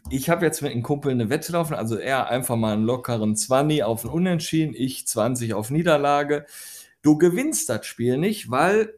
ich 0.10 0.30
habe 0.30 0.46
jetzt 0.46 0.62
mit 0.62 0.72
einem 0.72 0.84
Kumpel 0.84 1.12
eine 1.12 1.30
Wette 1.30 1.54
laufen, 1.54 1.74
also 1.74 1.96
er 1.96 2.30
einfach 2.30 2.56
mal 2.56 2.74
einen 2.74 2.86
lockeren 2.86 3.36
20 3.36 3.84
auf 3.84 4.04
ein 4.04 4.10
Unentschieden, 4.10 4.74
ich 4.76 5.08
20 5.08 5.54
auf 5.54 5.70
Niederlage. 5.70 6.46
Du 7.02 7.18
gewinnst 7.18 7.70
das 7.70 7.86
Spiel 7.86 8.18
nicht, 8.18 8.52
weil 8.52 8.94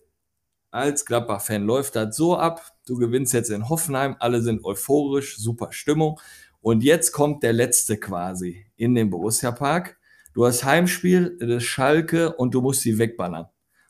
als 0.72 1.06
Gladbach-Fan 1.06 1.64
läuft 1.64 1.96
das 1.96 2.16
so 2.16 2.38
ab. 2.38 2.74
Du 2.86 2.98
gewinnst 2.98 3.34
jetzt 3.34 3.50
in 3.50 3.70
Hoffenheim, 3.70 4.16
alle 4.20 4.42
sind 4.42 4.64
euphorisch, 4.64 5.38
super 5.38 5.72
Stimmung. 5.72 6.20
Und 6.62 6.84
jetzt 6.84 7.12
kommt 7.12 7.44
der 7.44 7.54
letzte 7.54 7.98
quasi 7.98 8.66
in 8.76 8.96
den 8.96 9.10
Borussia-Park. 9.10 9.98
Du 10.34 10.46
hast 10.46 10.64
Heimspiel, 10.64 11.38
das 11.40 11.64
Schalke 11.64 12.36
und 12.36 12.54
du 12.54 12.62
musst 12.62 12.82
sie 12.82 12.98
wegballern. 12.98 13.48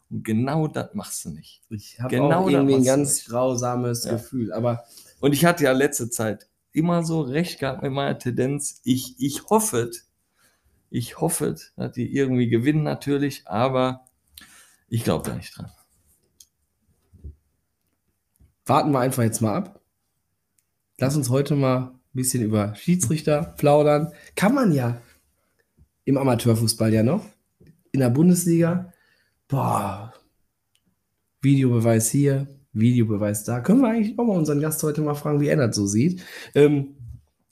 Und 0.10 0.24
genau 0.24 0.68
das 0.68 0.94
machst 0.94 1.26
du 1.26 1.30
nicht. 1.30 1.62
Ich 1.70 2.00
habe 2.00 2.10
Genau 2.10 2.44
auch 2.44 2.50
irgendwie 2.50 2.76
ein 2.76 2.84
ganz 2.84 3.26
grausames 3.26 4.06
Ja. 4.06 4.14
Gefühl. 4.14 4.52
Aber 4.52 4.84
Und 5.20 5.34
ich 5.34 5.46
hatte 5.46 5.66
ja 5.66 5.72
letzte 5.72 6.10
Zeit 6.10 6.49
immer 6.72 7.04
so 7.04 7.22
recht 7.22 7.60
gehabt 7.60 7.82
mit 7.84 7.92
meiner 7.92 8.18
Tendenz. 8.18 8.82
Ich, 8.84 9.16
ich 9.20 9.50
hoffe, 9.50 9.92
ich 10.90 11.20
hoffe, 11.20 11.56
dass 11.76 11.92
die 11.92 12.16
irgendwie 12.16 12.50
gewinnen 12.50 12.84
natürlich, 12.84 13.48
aber 13.48 14.06
ich 14.88 15.04
glaube 15.04 15.30
da 15.30 15.36
nicht 15.36 15.58
dran. 15.58 15.72
warten 18.70 18.92
wir 18.92 19.00
einfach 19.00 19.24
jetzt 19.24 19.42
mal 19.42 19.56
ab. 19.56 19.82
Lass 21.00 21.16
uns 21.16 21.30
heute 21.30 21.56
mal 21.56 21.78
ein 21.80 22.00
bisschen 22.14 22.44
über 22.44 22.76
Schiedsrichter 22.76 23.56
plaudern. 23.58 24.14
Kann 24.36 24.54
man 24.54 24.72
ja 24.72 25.02
im 26.06 26.18
Amateurfußball 26.18 26.94
ja 26.94 27.04
noch. 27.04 27.26
In 27.92 28.00
der 28.00 28.10
Bundesliga. 28.10 28.94
Boah. 29.48 30.14
Videobeweis 31.42 32.12
hier, 32.12 32.59
Videobeweis 32.80 33.44
da. 33.44 33.60
Können 33.60 33.82
wir 33.82 33.90
eigentlich 33.90 34.18
auch 34.18 34.26
mal 34.26 34.38
unseren 34.38 34.62
Gast 34.62 34.82
heute 34.84 35.02
mal 35.02 35.16
fragen, 35.16 35.42
wie 35.42 35.48
er 35.48 35.58
das 35.58 35.76
so 35.76 35.86
sieht. 35.86 36.22
Ähm, 36.56 36.96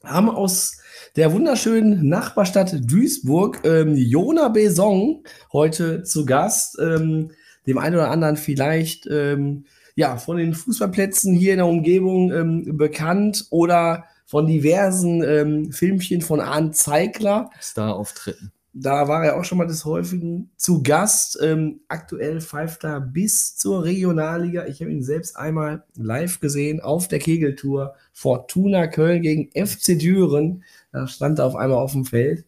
haben 0.03 0.29
aus 0.29 0.77
der 1.15 1.34
wunderschönen 1.34 2.07
Nachbarstadt 2.07 2.75
Duisburg 2.89 3.62
ähm, 3.65 3.96
Jona 3.96 4.50
Besong 4.50 5.24
heute 5.51 6.03
zu 6.03 6.25
Gast. 6.25 6.77
Ähm, 6.79 7.31
dem 7.65 7.77
einen 7.77 7.96
oder 7.96 8.10
anderen 8.10 8.38
vielleicht 8.38 9.07
ähm, 9.07 9.65
ja, 9.96 10.17
von 10.17 10.38
den 10.38 10.53
Fußballplätzen 10.53 11.34
hier 11.34 11.53
in 11.53 11.57
der 11.57 11.67
Umgebung 11.67 12.31
ähm, 12.31 12.77
bekannt 12.77 13.48
oder 13.50 14.05
von 14.25 14.46
diversen 14.46 15.24
ähm, 15.24 15.72
Filmchen 15.72 16.22
von 16.22 16.39
Arndt 16.39 16.75
Zeigler. 16.75 17.50
Star-Auftritten. 17.62 18.51
Da 18.79 19.07
war 19.07 19.25
er 19.25 19.38
auch 19.39 19.43
schon 19.43 19.57
mal 19.57 19.65
des 19.67 19.86
Häufigen 19.86 20.51
zu 20.55 20.84
Gast. 20.84 21.39
Ähm, 21.41 21.79
aktuell 21.88 22.41
pfeift 22.41 22.84
er 22.84 23.01
bis 23.01 23.55
zur 23.55 23.84
Regionalliga. 23.84 24.67
Ich 24.67 24.81
habe 24.81 24.91
ihn 24.91 25.01
selbst 25.03 25.36
einmal 25.36 25.84
live 25.96 26.39
gesehen 26.39 26.79
auf 26.79 27.07
der 27.07 27.19
Kegeltour. 27.19 27.96
Fortuna 28.13 28.88
Köln 28.88 29.22
gegen 29.24 29.50
FC 29.51 29.98
Düren. 29.98 30.63
Da 30.91 31.07
stand 31.07 31.39
er 31.39 31.46
auf 31.46 31.55
einmal 31.55 31.79
auf 31.79 31.93
dem 31.93 32.05
Feld. 32.05 32.46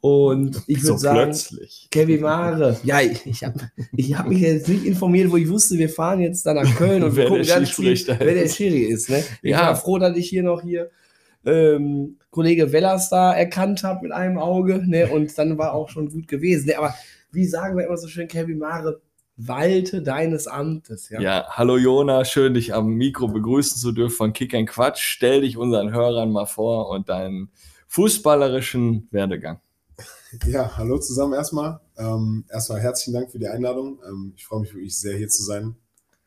Und 0.00 0.62
ich 0.68 0.82
würde 0.84 0.98
sagen, 0.98 1.30
plötzlich. 1.30 1.88
Kevin 1.90 2.20
Mare. 2.20 2.78
Ja, 2.84 3.00
ich, 3.00 3.26
ich 3.26 3.42
habe 3.44 3.70
ich 3.96 4.16
hab 4.16 4.28
mich 4.28 4.40
jetzt 4.40 4.68
nicht 4.68 4.84
informiert, 4.84 5.30
wo 5.30 5.36
ich 5.36 5.48
wusste, 5.48 5.76
wir 5.76 5.88
fahren 5.88 6.20
jetzt 6.20 6.46
dann 6.46 6.56
nach 6.56 6.76
Köln 6.76 7.02
und 7.02 7.16
Wer 7.16 7.26
gucken 7.26 7.42
der 7.44 7.56
ganz 7.56 7.70
viel, 7.70 7.96
wer 8.06 8.16
der 8.18 8.42
ist. 8.44 8.56
Schiri 8.56 8.82
ist. 8.82 9.10
Ne? 9.10 9.24
Ich 9.42 9.50
Ja. 9.50 9.62
war 9.62 9.76
froh, 9.76 9.98
dass 9.98 10.16
ich 10.16 10.28
hier 10.28 10.44
noch 10.44 10.62
hier 10.62 10.90
ähm, 11.44 12.18
Kollege 12.30 12.72
Wellers 12.72 13.10
da 13.10 13.32
erkannt 13.32 13.82
habe 13.82 14.02
mit 14.02 14.12
einem 14.12 14.38
Auge. 14.38 14.82
Ne? 14.86 15.08
Und 15.08 15.36
dann 15.38 15.58
war 15.58 15.72
auch 15.72 15.88
schon 15.88 16.10
gut 16.10 16.28
gewesen. 16.28 16.66
Ne? 16.66 16.78
Aber 16.78 16.94
wie 17.32 17.46
sagen 17.46 17.76
wir 17.76 17.86
immer 17.86 17.96
so 17.96 18.08
schön, 18.08 18.28
Kevin 18.28 18.58
Mare, 18.58 19.00
walte 19.36 20.02
deines 20.02 20.46
Amtes. 20.46 21.08
Ja. 21.08 21.20
Ja, 21.20 21.46
hallo 21.50 21.76
Jona, 21.76 22.24
schön 22.24 22.54
dich 22.54 22.74
am 22.74 22.88
Mikro 22.88 23.28
begrüßen 23.28 23.78
zu 23.78 23.92
dürfen 23.92 24.16
von 24.16 24.32
Kick 24.32 24.54
and 24.54 24.68
Quatsch. 24.68 25.00
Stell 25.00 25.42
dich 25.42 25.56
unseren 25.56 25.92
Hörern 25.92 26.32
mal 26.32 26.46
vor 26.46 26.90
und 26.90 27.08
deinen 27.08 27.50
fußballerischen 27.86 29.08
Werdegang. 29.10 29.60
Ja, 30.46 30.76
hallo 30.76 30.98
zusammen 30.98 31.34
erstmal. 31.34 31.80
Ähm, 31.96 32.44
erstmal 32.50 32.80
herzlichen 32.80 33.14
Dank 33.14 33.30
für 33.30 33.38
die 33.38 33.48
Einladung. 33.48 33.98
Ähm, 34.06 34.32
ich 34.36 34.44
freue 34.44 34.60
mich 34.60 34.74
wirklich 34.74 34.98
sehr, 34.98 35.16
hier 35.16 35.28
zu 35.28 35.42
sein. 35.42 35.76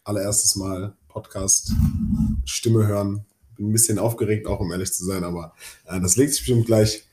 Allererstes 0.04 0.56
Mal 0.56 0.96
Podcast, 1.08 1.74
Stimme 2.46 2.88
hören. 2.88 3.26
Ein 3.62 3.72
bisschen 3.72 4.00
aufgeregt, 4.00 4.48
auch 4.48 4.60
um 4.60 4.72
ehrlich 4.72 4.92
zu 4.92 5.06
sein, 5.06 5.24
aber 5.24 5.54
äh, 5.86 6.00
das 6.02 6.16
legt 6.18 6.32
sich 6.34 6.42
bestimmt 6.42 6.66
gleich. 6.66 7.06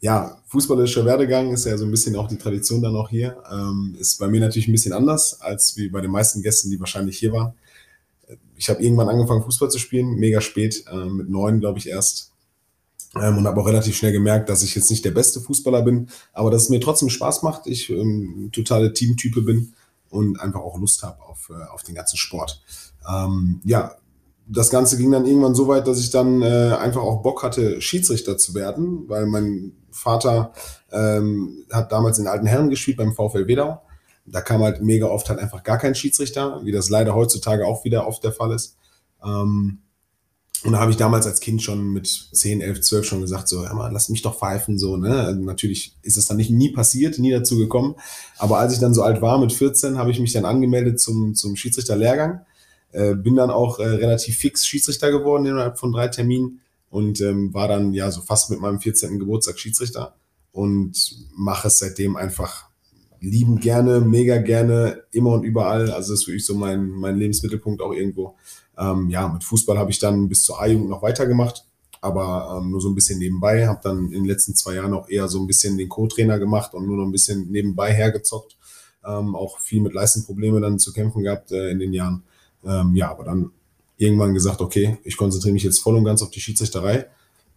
Ja, 0.00 0.38
fußballerischer 0.46 1.04
Werdegang 1.04 1.52
ist 1.52 1.66
ja 1.66 1.76
so 1.76 1.84
ein 1.84 1.90
bisschen 1.90 2.16
auch 2.16 2.26
die 2.26 2.38
Tradition 2.38 2.80
dann 2.80 2.96
auch 2.96 3.10
hier. 3.10 3.36
Ähm, 3.52 3.94
ist 3.98 4.18
bei 4.18 4.28
mir 4.28 4.40
natürlich 4.40 4.66
ein 4.66 4.72
bisschen 4.72 4.94
anders 4.94 5.40
als 5.42 5.76
wie 5.76 5.88
bei 5.88 6.00
den 6.00 6.10
meisten 6.10 6.42
Gästen, 6.42 6.70
die 6.70 6.80
wahrscheinlich 6.80 7.18
hier 7.18 7.32
waren. 7.32 7.52
Ich 8.56 8.70
habe 8.70 8.82
irgendwann 8.82 9.10
angefangen, 9.10 9.42
Fußball 9.42 9.70
zu 9.70 9.78
spielen, 9.78 10.14
mega 10.14 10.40
spät, 10.40 10.84
äh, 10.90 11.04
mit 11.04 11.28
neun, 11.28 11.60
glaube 11.60 11.78
ich, 11.78 11.88
erst. 11.88 12.32
Ähm, 13.14 13.38
und 13.38 13.46
habe 13.46 13.60
auch 13.60 13.66
relativ 13.66 13.96
schnell 13.96 14.12
gemerkt, 14.12 14.48
dass 14.48 14.62
ich 14.62 14.74
jetzt 14.74 14.90
nicht 14.90 15.04
der 15.04 15.10
beste 15.10 15.40
Fußballer 15.40 15.82
bin, 15.82 16.08
aber 16.32 16.50
dass 16.50 16.64
es 16.64 16.68
mir 16.70 16.80
trotzdem 16.80 17.10
Spaß 17.10 17.42
macht. 17.42 17.66
Ich 17.66 17.90
ähm, 17.90 18.50
totale 18.52 18.92
Teamtype 18.94 19.42
bin 19.42 19.74
und 20.08 20.40
einfach 20.40 20.60
auch 20.60 20.78
Lust 20.78 21.02
habe 21.02 21.20
auf, 21.22 21.50
äh, 21.50 21.64
auf 21.72 21.82
den 21.82 21.94
ganzen 21.94 22.16
Sport. 22.16 22.62
Ähm, 23.08 23.60
ja, 23.64 23.96
das 24.52 24.70
Ganze 24.70 24.96
ging 24.96 25.12
dann 25.12 25.26
irgendwann 25.26 25.54
so 25.54 25.68
weit, 25.68 25.86
dass 25.86 26.00
ich 26.00 26.10
dann 26.10 26.42
äh, 26.42 26.74
einfach 26.78 27.02
auch 27.02 27.22
Bock 27.22 27.42
hatte, 27.42 27.80
Schiedsrichter 27.80 28.36
zu 28.36 28.54
werden, 28.54 29.08
weil 29.08 29.26
mein 29.26 29.72
Vater 29.92 30.52
ähm, 30.90 31.64
hat 31.70 31.92
damals 31.92 32.18
in 32.18 32.26
alten 32.26 32.46
Herren 32.46 32.68
gespielt 32.68 32.96
beim 32.96 33.12
VfL 33.12 33.46
Wedau. 33.46 33.80
Da 34.26 34.40
kam 34.40 34.62
halt 34.62 34.82
mega 34.82 35.06
oft 35.06 35.28
halt 35.28 35.38
einfach 35.38 35.62
gar 35.62 35.78
kein 35.78 35.94
Schiedsrichter, 35.94 36.60
wie 36.64 36.72
das 36.72 36.90
leider 36.90 37.14
heutzutage 37.14 37.66
auch 37.66 37.84
wieder 37.84 38.06
oft 38.06 38.24
der 38.24 38.32
Fall 38.32 38.52
ist. 38.52 38.76
Ähm, 39.24 39.78
und 40.64 40.72
da 40.72 40.80
habe 40.80 40.90
ich 40.90 40.96
damals 40.96 41.26
als 41.26 41.40
Kind 41.40 41.62
schon 41.62 41.92
mit 41.92 42.06
10, 42.06 42.60
11, 42.60 42.82
12 42.82 43.06
schon 43.06 43.20
gesagt, 43.20 43.48
so, 43.48 43.66
hör 43.66 43.74
mal, 43.74 43.90
lass 43.92 44.10
mich 44.10 44.22
doch 44.22 44.38
pfeifen, 44.38 44.78
so, 44.78 44.96
ne? 44.96 45.22
Also 45.22 45.40
natürlich 45.40 45.96
ist 46.02 46.18
es 46.18 46.26
dann 46.26 46.36
nicht 46.36 46.50
nie 46.50 46.70
passiert, 46.70 47.18
nie 47.18 47.30
dazu 47.30 47.56
gekommen. 47.56 47.94
Aber 48.36 48.58
als 48.58 48.74
ich 48.74 48.78
dann 48.78 48.92
so 48.94 49.02
alt 49.02 49.22
war, 49.22 49.38
mit 49.38 49.52
14, 49.52 49.96
habe 49.96 50.10
ich 50.10 50.20
mich 50.20 50.32
dann 50.32 50.44
angemeldet 50.44 51.00
zum, 51.00 51.34
zum 51.34 51.56
Schiedsrichterlehrgang. 51.56 52.44
Äh, 52.92 53.14
bin 53.14 53.36
dann 53.36 53.50
auch 53.50 53.78
äh, 53.78 53.84
relativ 53.84 54.36
fix 54.36 54.66
Schiedsrichter 54.66 55.10
geworden 55.10 55.46
innerhalb 55.46 55.78
von 55.78 55.92
drei 55.92 56.08
Terminen 56.08 56.60
und 56.90 57.20
ähm, 57.20 57.54
war 57.54 57.68
dann 57.68 57.92
ja 57.94 58.10
so 58.10 58.20
fast 58.20 58.50
mit 58.50 58.60
meinem 58.60 58.80
14. 58.80 59.18
Geburtstag 59.18 59.58
Schiedsrichter 59.58 60.14
und 60.52 61.16
mache 61.36 61.68
es 61.68 61.78
seitdem 61.78 62.16
einfach 62.16 62.70
lieben 63.20 63.60
gerne, 63.60 64.00
mega 64.00 64.38
gerne, 64.38 65.04
immer 65.12 65.32
und 65.32 65.44
überall. 65.44 65.90
Also 65.90 66.12
das 66.12 66.22
ist 66.22 66.26
wirklich 66.26 66.46
so 66.46 66.54
mein, 66.54 66.88
mein 66.88 67.16
Lebensmittelpunkt 67.16 67.82
auch 67.82 67.92
irgendwo. 67.92 68.36
Ähm, 68.78 69.08
ja, 69.10 69.28
mit 69.28 69.44
Fußball 69.44 69.78
habe 69.78 69.90
ich 69.90 69.98
dann 69.98 70.28
bis 70.28 70.42
zur 70.42 70.60
A-Jugend 70.60 70.88
noch 70.88 71.02
weitergemacht, 71.02 71.66
aber 72.00 72.58
ähm, 72.58 72.70
nur 72.70 72.80
so 72.80 72.88
ein 72.88 72.94
bisschen 72.94 73.18
nebenbei. 73.18 73.68
Habe 73.68 73.80
dann 73.82 74.06
in 74.06 74.22
den 74.22 74.24
letzten 74.24 74.54
zwei 74.54 74.74
Jahren 74.74 74.94
auch 74.94 75.08
eher 75.08 75.28
so 75.28 75.38
ein 75.38 75.46
bisschen 75.46 75.76
den 75.76 75.88
Co-Trainer 75.88 76.38
gemacht 76.38 76.74
und 76.74 76.86
nur 76.86 76.96
noch 76.96 77.04
ein 77.04 77.12
bisschen 77.12 77.50
nebenbei 77.50 77.92
hergezockt. 77.92 78.56
Ähm, 79.04 79.34
auch 79.36 79.58
viel 79.58 79.82
mit 79.82 79.94
Leistenprobleme 79.94 80.60
dann 80.60 80.78
zu 80.78 80.92
kämpfen 80.92 81.22
gehabt 81.22 81.52
äh, 81.52 81.70
in 81.70 81.78
den 81.78 81.92
Jahren. 81.92 82.22
Ähm, 82.64 82.94
ja, 82.94 83.10
aber 83.10 83.24
dann 83.24 83.50
irgendwann 83.96 84.34
gesagt, 84.34 84.60
okay, 84.60 84.98
ich 85.04 85.16
konzentriere 85.16 85.52
mich 85.52 85.62
jetzt 85.62 85.80
voll 85.80 85.96
und 85.96 86.04
ganz 86.04 86.22
auf 86.22 86.30
die 86.30 86.40
Schiedsrichterei. 86.40 87.06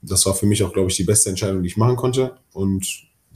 Das 0.02 0.26
war 0.26 0.34
für 0.34 0.46
mich 0.46 0.64
auch, 0.64 0.74
glaube 0.74 0.90
ich, 0.90 0.98
die 0.98 1.04
beste 1.04 1.30
Entscheidung, 1.30 1.64
die 1.64 1.70
ich 1.70 1.78
machen 1.78 1.96
konnte. 1.96 2.36
Und 2.52 2.86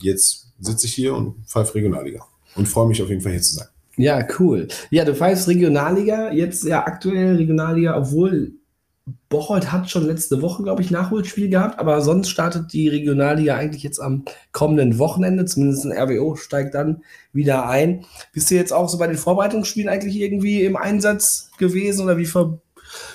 jetzt 0.00 0.48
sitze 0.60 0.86
ich 0.86 0.94
hier 0.94 1.14
und 1.14 1.34
pfeife 1.46 1.74
Regionalliga. 1.74 2.26
Und 2.54 2.68
freue 2.68 2.88
mich 2.88 3.02
auf 3.02 3.08
jeden 3.08 3.20
Fall 3.20 3.32
hier 3.32 3.42
zu 3.42 3.56
sein. 3.56 3.68
Ja, 3.96 4.26
cool. 4.38 4.68
Ja, 4.90 5.04
du 5.04 5.14
pfeifst 5.14 5.48
Regionalliga, 5.48 6.32
jetzt 6.32 6.64
ja 6.64 6.86
aktuell 6.86 7.36
Regionalliga, 7.36 7.98
obwohl 7.98 8.52
Bocholt 9.28 9.72
hat 9.72 9.90
schon 9.90 10.06
letzte 10.06 10.42
Woche, 10.42 10.62
glaube 10.62 10.82
ich, 10.82 10.90
Nachholspiel 10.90 11.48
gehabt, 11.48 11.78
aber 11.78 12.00
sonst 12.00 12.28
startet 12.28 12.72
die 12.72 12.88
Regionalliga 12.88 13.56
eigentlich 13.56 13.82
jetzt 13.82 14.00
am 14.00 14.24
kommenden 14.52 14.98
Wochenende. 14.98 15.44
Zumindest 15.44 15.84
ein 15.84 15.92
RWO 15.92 16.36
steigt 16.36 16.74
dann 16.74 17.02
wieder 17.32 17.68
ein. 17.68 18.04
Bist 18.32 18.50
du 18.50 18.54
jetzt 18.54 18.72
auch 18.72 18.88
so 18.88 18.98
bei 18.98 19.06
den 19.06 19.16
Vorbereitungsspielen 19.16 19.88
eigentlich 19.88 20.16
irgendwie 20.16 20.62
im 20.62 20.76
Einsatz 20.76 21.50
gewesen 21.58 22.04
oder 22.04 22.16
wie, 22.16 22.26
ver, 22.26 22.58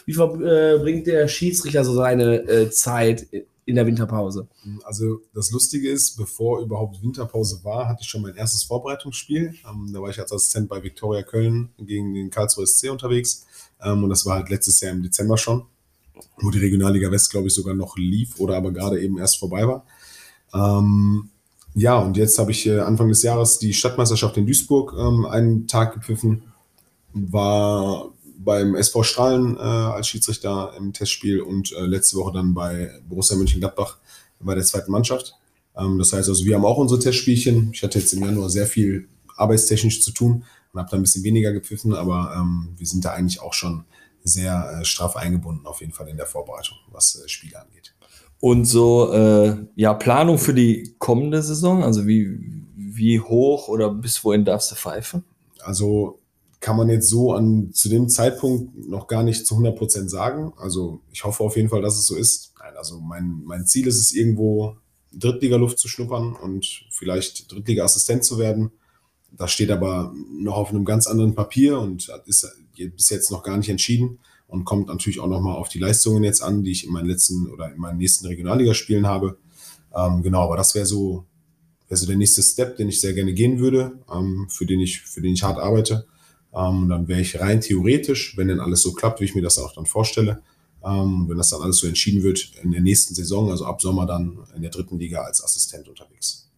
wie 0.06 0.14
verbringt 0.14 1.08
der 1.08 1.28
Schiedsrichter 1.28 1.84
so 1.84 1.94
seine 1.94 2.44
äh, 2.44 2.70
Zeit 2.70 3.28
in 3.66 3.76
der 3.76 3.86
Winterpause? 3.86 4.48
Also 4.84 5.22
das 5.34 5.52
Lustige 5.52 5.90
ist, 5.90 6.16
bevor 6.16 6.62
überhaupt 6.62 7.02
Winterpause 7.02 7.64
war, 7.64 7.88
hatte 7.88 8.02
ich 8.02 8.08
schon 8.08 8.22
mein 8.22 8.36
erstes 8.36 8.64
Vorbereitungsspiel. 8.64 9.56
Ähm, 9.70 9.92
da 9.94 10.02
war 10.02 10.10
ich 10.10 10.20
als 10.20 10.32
Assistent 10.32 10.70
bei 10.70 10.84
Viktoria 10.84 11.24
Köln 11.24 11.70
gegen 11.78 12.14
den 12.14 12.30
Karlsruhe 12.30 12.68
SC 12.68 12.92
unterwegs. 12.92 13.46
Ähm, 13.82 14.04
und 14.04 14.10
das 14.10 14.26
war 14.26 14.36
halt 14.36 14.50
letztes 14.50 14.80
Jahr 14.82 14.92
im 14.92 15.04
Dezember 15.04 15.38
schon 15.38 15.66
wo 16.42 16.50
die 16.52 16.60
Regionalliga 16.60 17.12
West, 17.12 17.32
glaube 17.32 17.48
ich, 17.48 17.54
sogar 17.54 17.74
noch 17.74 17.98
lief 17.98 18.40
oder 18.40 18.56
aber 18.58 18.72
gerade 18.72 19.02
eben 19.02 19.18
erst 19.18 19.40
vorbei 19.40 19.68
war. 19.68 19.86
Ähm, 20.54 21.30
ja, 21.76 21.98
und 21.98 22.18
jetzt 22.18 22.38
habe 22.38 22.52
ich 22.52 22.68
äh, 22.68 22.80
Anfang 22.80 23.10
des 23.10 23.24
Jahres 23.24 23.58
die 23.58 23.74
Stadtmeisterschaft 23.74 24.38
in 24.38 24.46
Duisburg 24.46 24.94
ähm, 24.98 25.26
einen 25.26 25.68
Tag 25.68 25.94
gepfiffen, 25.94 26.44
war 27.14 28.12
beim 28.38 28.76
SV 28.76 29.04
Strahlen 29.04 29.58
äh, 29.58 29.60
als 29.60 30.08
Schiedsrichter 30.08 30.74
im 30.78 30.94
Testspiel 30.94 31.42
und 31.42 31.72
äh, 31.72 31.86
letzte 31.86 32.18
Woche 32.18 32.34
dann 32.34 32.54
bei 32.54 32.92
Borussia 33.08 33.38
Mönchengladbach 33.38 33.98
bei 34.40 34.56
der 34.56 34.64
zweiten 34.64 34.92
Mannschaft. 34.92 35.36
Ähm, 35.76 35.98
das 35.98 36.14
heißt 36.14 36.30
also, 36.30 36.46
wir 36.46 36.56
haben 36.56 36.66
auch 36.66 36.78
unsere 36.78 37.00
Testspielchen. 37.00 37.72
Ich 37.74 37.82
hatte 37.82 38.00
jetzt 38.00 38.14
im 38.14 38.24
Januar 38.24 38.50
sehr 38.50 38.68
viel 38.68 39.08
arbeitstechnisch 39.36 40.02
zu 40.02 40.12
tun 40.12 40.44
und 40.74 40.80
habe 40.80 40.90
da 40.92 40.98
ein 40.98 41.04
bisschen 41.04 41.24
weniger 41.24 41.54
gepfiffen, 41.54 41.94
aber 41.94 42.34
ähm, 42.38 42.70
wir 42.78 42.86
sind 42.86 43.06
da 43.06 43.12
eigentlich 43.12 43.42
auch 43.42 43.54
schon 43.54 43.86
sehr 44.24 44.80
äh, 44.80 44.86
straff 44.86 45.16
eingebunden, 45.16 45.66
auf 45.66 45.82
jeden 45.82 45.94
Fall 45.94 46.08
in 46.08 46.18
der 46.18 46.26
Vorbereitung, 46.26 46.78
was 46.92 47.16
äh, 47.16 47.28
Spiele 47.28 47.62
angeht. 47.62 47.94
Und 48.40 48.66
so, 48.66 49.14
äh, 49.14 49.56
ja, 49.76 49.94
Planung 49.94 50.38
für 50.38 50.54
die 50.54 50.96
kommende 51.00 51.42
Saison, 51.42 51.84
also 51.84 52.08
wie, 52.08 52.40
wie 52.76 53.20
hoch 53.20 53.68
oder 53.70 53.90
bis 53.90 54.24
wohin 54.24 54.46
darfst 54.46 54.72
du 54.72 54.76
pfeifen? 54.76 55.24
Also 55.62 56.20
kann 56.60 56.78
man 56.78 56.90
jetzt 56.90 57.10
so 57.10 57.34
an 57.34 57.72
zu 57.74 57.90
dem 57.90 58.08
Zeitpunkt 58.10 58.88
noch 58.88 59.08
gar 59.08 59.24
nicht 59.24 59.46
zu 59.46 59.56
100 59.56 59.78
Prozent 59.78 60.10
sagen. 60.10 60.54
Also 60.58 61.02
ich 61.12 61.24
hoffe 61.24 61.44
auf 61.44 61.56
jeden 61.58 61.70
Fall, 61.70 61.82
dass 61.82 61.98
es 61.98 62.08
so 62.08 62.16
ist. 62.16 62.54
Nein, 62.60 62.74
also 62.78 63.00
mein, 63.00 63.42
mein 63.44 63.66
Ziel 63.66 63.88
ist 63.88 64.00
es, 64.00 64.14
irgendwo 64.14 64.78
Drittliga-Luft 65.12 65.78
zu 65.78 65.88
schnuppern 65.88 66.34
und 66.34 66.86
vielleicht 66.90 67.52
Drittliga-Assistent 67.52 68.24
zu 68.24 68.38
werden. 68.38 68.72
Das 69.32 69.52
steht 69.52 69.72
aber 69.72 70.14
noch 70.40 70.56
auf 70.56 70.70
einem 70.70 70.86
ganz 70.86 71.08
anderen 71.08 71.36
Papier 71.36 71.80
und 71.80 72.10
ist 72.26 72.48
bis 72.76 73.10
jetzt 73.10 73.32
noch 73.32 73.44
gar 73.44 73.58
nicht 73.58 73.70
entschieden 73.70 74.20
und 74.48 74.66
kommt 74.66 74.88
natürlich 74.88 75.20
auch 75.20 75.28
nochmal 75.28 75.56
auf 75.56 75.70
die 75.70 75.80
Leistungen 75.80 76.24
jetzt 76.24 76.42
an, 76.42 76.64
die 76.64 76.72
ich 76.72 76.86
in 76.86 76.94
meinen 76.94 77.08
letzten 77.08 77.48
oder 77.48 77.72
in 77.72 77.80
meinen 77.80 77.98
nächsten 77.98 78.28
Regionalligaspielen 78.28 79.08
habe. 79.08 79.38
Ähm, 79.96 80.22
genau, 80.22 80.44
aber 80.44 80.58
das 80.58 80.76
wäre 80.76 80.86
so, 80.86 81.26
wäre 81.88 81.98
so 81.98 82.06
der 82.06 82.18
nächste 82.18 82.44
Step, 82.44 82.78
den 82.78 82.90
ich 82.90 83.02
sehr 83.02 83.14
gerne 83.14 83.34
gehen 83.34 83.60
würde, 83.60 83.94
ähm, 84.14 84.48
für, 84.50 84.66
den 84.66 84.80
ich, 84.80 85.02
für 85.02 85.22
den 85.22 85.34
ich 85.34 85.44
hart 85.44 85.58
arbeite. 85.58 86.06
Ähm, 86.54 86.88
dann 86.88 87.08
wäre 87.08 87.22
ich 87.22 87.40
rein 87.40 87.62
theoretisch, 87.62 88.38
wenn 88.38 88.48
denn 88.48 88.60
alles 88.60 88.82
so 88.82 88.94
klappt, 88.94 89.22
wie 89.22 89.26
ich 89.26 89.36
mir 89.36 89.42
das 89.42 89.58
auch 89.58 89.74
dann 89.74 89.88
vorstelle, 89.88 90.44
ähm, 90.86 91.26
wenn 91.28 91.38
das 91.38 91.50
dann 91.50 91.62
alles 91.62 91.78
so 91.78 91.88
entschieden 91.88 92.22
wird, 92.22 92.52
in 92.62 92.72
der 92.72 92.82
nächsten 92.82 93.16
Saison, 93.16 93.50
also 93.50 93.66
ab 93.66 93.82
Sommer 93.82 94.06
dann 94.06 94.38
in 94.56 94.62
der 94.62 94.72
dritten 94.72 95.00
Liga 95.00 95.22
als 95.22 95.44
Assistent 95.44 95.88
unterwegs. 95.88 96.52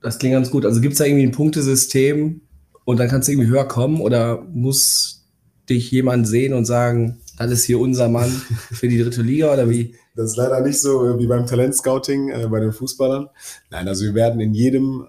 Das 0.00 0.18
klingt 0.18 0.34
ganz 0.34 0.50
gut. 0.50 0.64
Also 0.64 0.80
gibt 0.80 0.92
es 0.92 0.98
da 0.98 1.04
irgendwie 1.04 1.24
ein 1.24 1.32
Punktesystem 1.32 2.40
und 2.84 2.98
dann 2.98 3.08
kannst 3.08 3.28
du 3.28 3.32
irgendwie 3.32 3.50
höher 3.50 3.66
kommen 3.66 4.00
oder 4.00 4.42
muss 4.52 5.24
dich 5.68 5.90
jemand 5.90 6.28
sehen 6.28 6.52
und 6.52 6.64
sagen, 6.64 7.20
das 7.38 7.50
ist 7.50 7.64
hier 7.64 7.80
unser 7.80 8.08
Mann 8.08 8.30
für 8.30 8.88
die 8.88 9.02
dritte 9.02 9.22
Liga 9.22 9.52
oder 9.52 9.68
wie? 9.68 9.94
Das 10.14 10.30
ist 10.30 10.36
leider 10.36 10.60
nicht 10.60 10.80
so 10.80 11.04
äh, 11.08 11.18
wie 11.18 11.26
beim 11.26 11.46
Talentscouting 11.46 12.28
äh, 12.30 12.46
bei 12.48 12.60
den 12.60 12.72
Fußballern. 12.72 13.28
Nein, 13.70 13.88
also 13.88 14.04
wir 14.04 14.14
werden 14.14 14.40
in 14.40 14.54
jedem, 14.54 15.06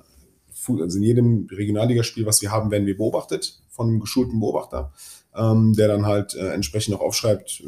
also 0.68 0.98
in 0.98 1.04
jedem 1.04 1.48
Regionalligaspiel, 1.52 2.26
was 2.26 2.42
wir 2.42 2.52
haben, 2.52 2.72
werden 2.72 2.88
wir 2.88 2.98
beobachtet 2.98 3.62
von 3.70 3.88
einem 3.88 4.00
geschulten 4.00 4.40
Beobachter, 4.40 4.94
ähm, 5.36 5.74
der 5.74 5.90
dann 5.90 6.06
halt 6.06 6.34
äh, 6.36 6.54
entsprechend 6.54 6.96
auch 6.96 7.02
aufschreibt, 7.02 7.64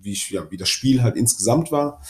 wie, 0.00 0.12
ich, 0.12 0.30
ja, 0.30 0.50
wie 0.50 0.56
das 0.56 0.70
Spiel 0.70 1.02
halt 1.02 1.16
insgesamt 1.16 1.70
war, 1.70 2.00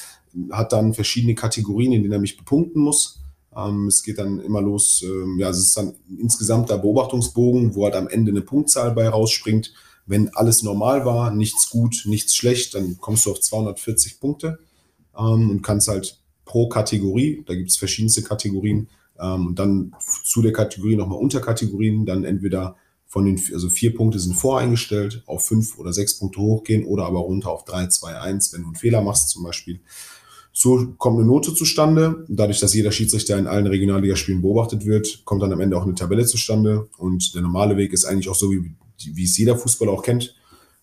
hat 0.52 0.72
dann 0.72 0.94
verschiedene 0.94 1.34
Kategorien, 1.34 1.92
in 1.92 2.02
denen 2.02 2.12
er 2.12 2.20
mich 2.20 2.36
bepunkten 2.36 2.80
muss. 2.82 3.19
Ähm, 3.56 3.86
es 3.86 4.02
geht 4.02 4.18
dann 4.18 4.40
immer 4.40 4.60
los, 4.60 5.02
ähm, 5.04 5.38
ja, 5.38 5.50
es 5.50 5.58
ist 5.58 5.76
dann 5.76 5.94
insgesamt 6.18 6.70
der 6.70 6.78
Beobachtungsbogen, 6.78 7.74
wo 7.74 7.84
halt 7.84 7.94
am 7.94 8.08
Ende 8.08 8.30
eine 8.30 8.42
Punktzahl 8.42 8.92
bei 8.92 9.08
rausspringt. 9.08 9.72
Wenn 10.06 10.28
alles 10.30 10.62
normal 10.62 11.04
war, 11.04 11.32
nichts 11.32 11.70
gut, 11.70 12.02
nichts 12.06 12.34
schlecht, 12.34 12.74
dann 12.74 12.98
kommst 13.00 13.26
du 13.26 13.32
auf 13.32 13.40
240 13.40 14.20
Punkte 14.20 14.58
ähm, 15.16 15.50
und 15.50 15.62
kannst 15.62 15.88
halt 15.88 16.18
pro 16.44 16.68
Kategorie, 16.68 17.44
da 17.46 17.54
gibt 17.54 17.70
es 17.70 17.76
verschiedenste 17.76 18.22
Kategorien, 18.22 18.88
ähm, 19.20 19.48
und 19.48 19.58
dann 19.58 19.94
zu 20.24 20.42
der 20.42 20.52
Kategorie 20.52 20.96
nochmal 20.96 21.18
Unterkategorien, 21.18 22.06
dann 22.06 22.24
entweder 22.24 22.76
von 23.06 23.24
den, 23.24 23.40
also 23.52 23.68
vier 23.68 23.94
Punkte 23.94 24.20
sind 24.20 24.34
voreingestellt, 24.34 25.22
auf 25.26 25.44
fünf 25.44 25.78
oder 25.78 25.92
sechs 25.92 26.18
Punkte 26.18 26.40
hochgehen 26.40 26.84
oder 26.86 27.06
aber 27.06 27.18
runter 27.18 27.50
auf 27.50 27.64
drei, 27.64 27.88
zwei, 27.88 28.18
eins, 28.18 28.52
wenn 28.52 28.62
du 28.62 28.68
einen 28.68 28.76
Fehler 28.76 29.02
machst 29.02 29.30
zum 29.30 29.42
Beispiel. 29.42 29.80
So 30.62 30.92
kommt 30.98 31.16
eine 31.16 31.26
Note 31.26 31.54
zustande. 31.54 32.26
Dadurch, 32.28 32.60
dass 32.60 32.74
jeder 32.74 32.92
Schiedsrichter 32.92 33.38
in 33.38 33.46
allen 33.46 33.66
Regionalligaspielen 33.66 34.42
beobachtet 34.42 34.84
wird, 34.84 35.24
kommt 35.24 35.42
dann 35.42 35.54
am 35.54 35.60
Ende 35.60 35.74
auch 35.74 35.84
eine 35.84 35.94
Tabelle 35.94 36.26
zustande. 36.26 36.86
Und 36.98 37.34
der 37.34 37.40
normale 37.40 37.78
Weg 37.78 37.94
ist 37.94 38.04
eigentlich 38.04 38.28
auch 38.28 38.34
so, 38.34 38.50
wie, 38.50 38.74
wie 39.14 39.24
es 39.24 39.38
jeder 39.38 39.56
Fußballer 39.56 39.90
auch 39.90 40.02
kennt, 40.02 40.36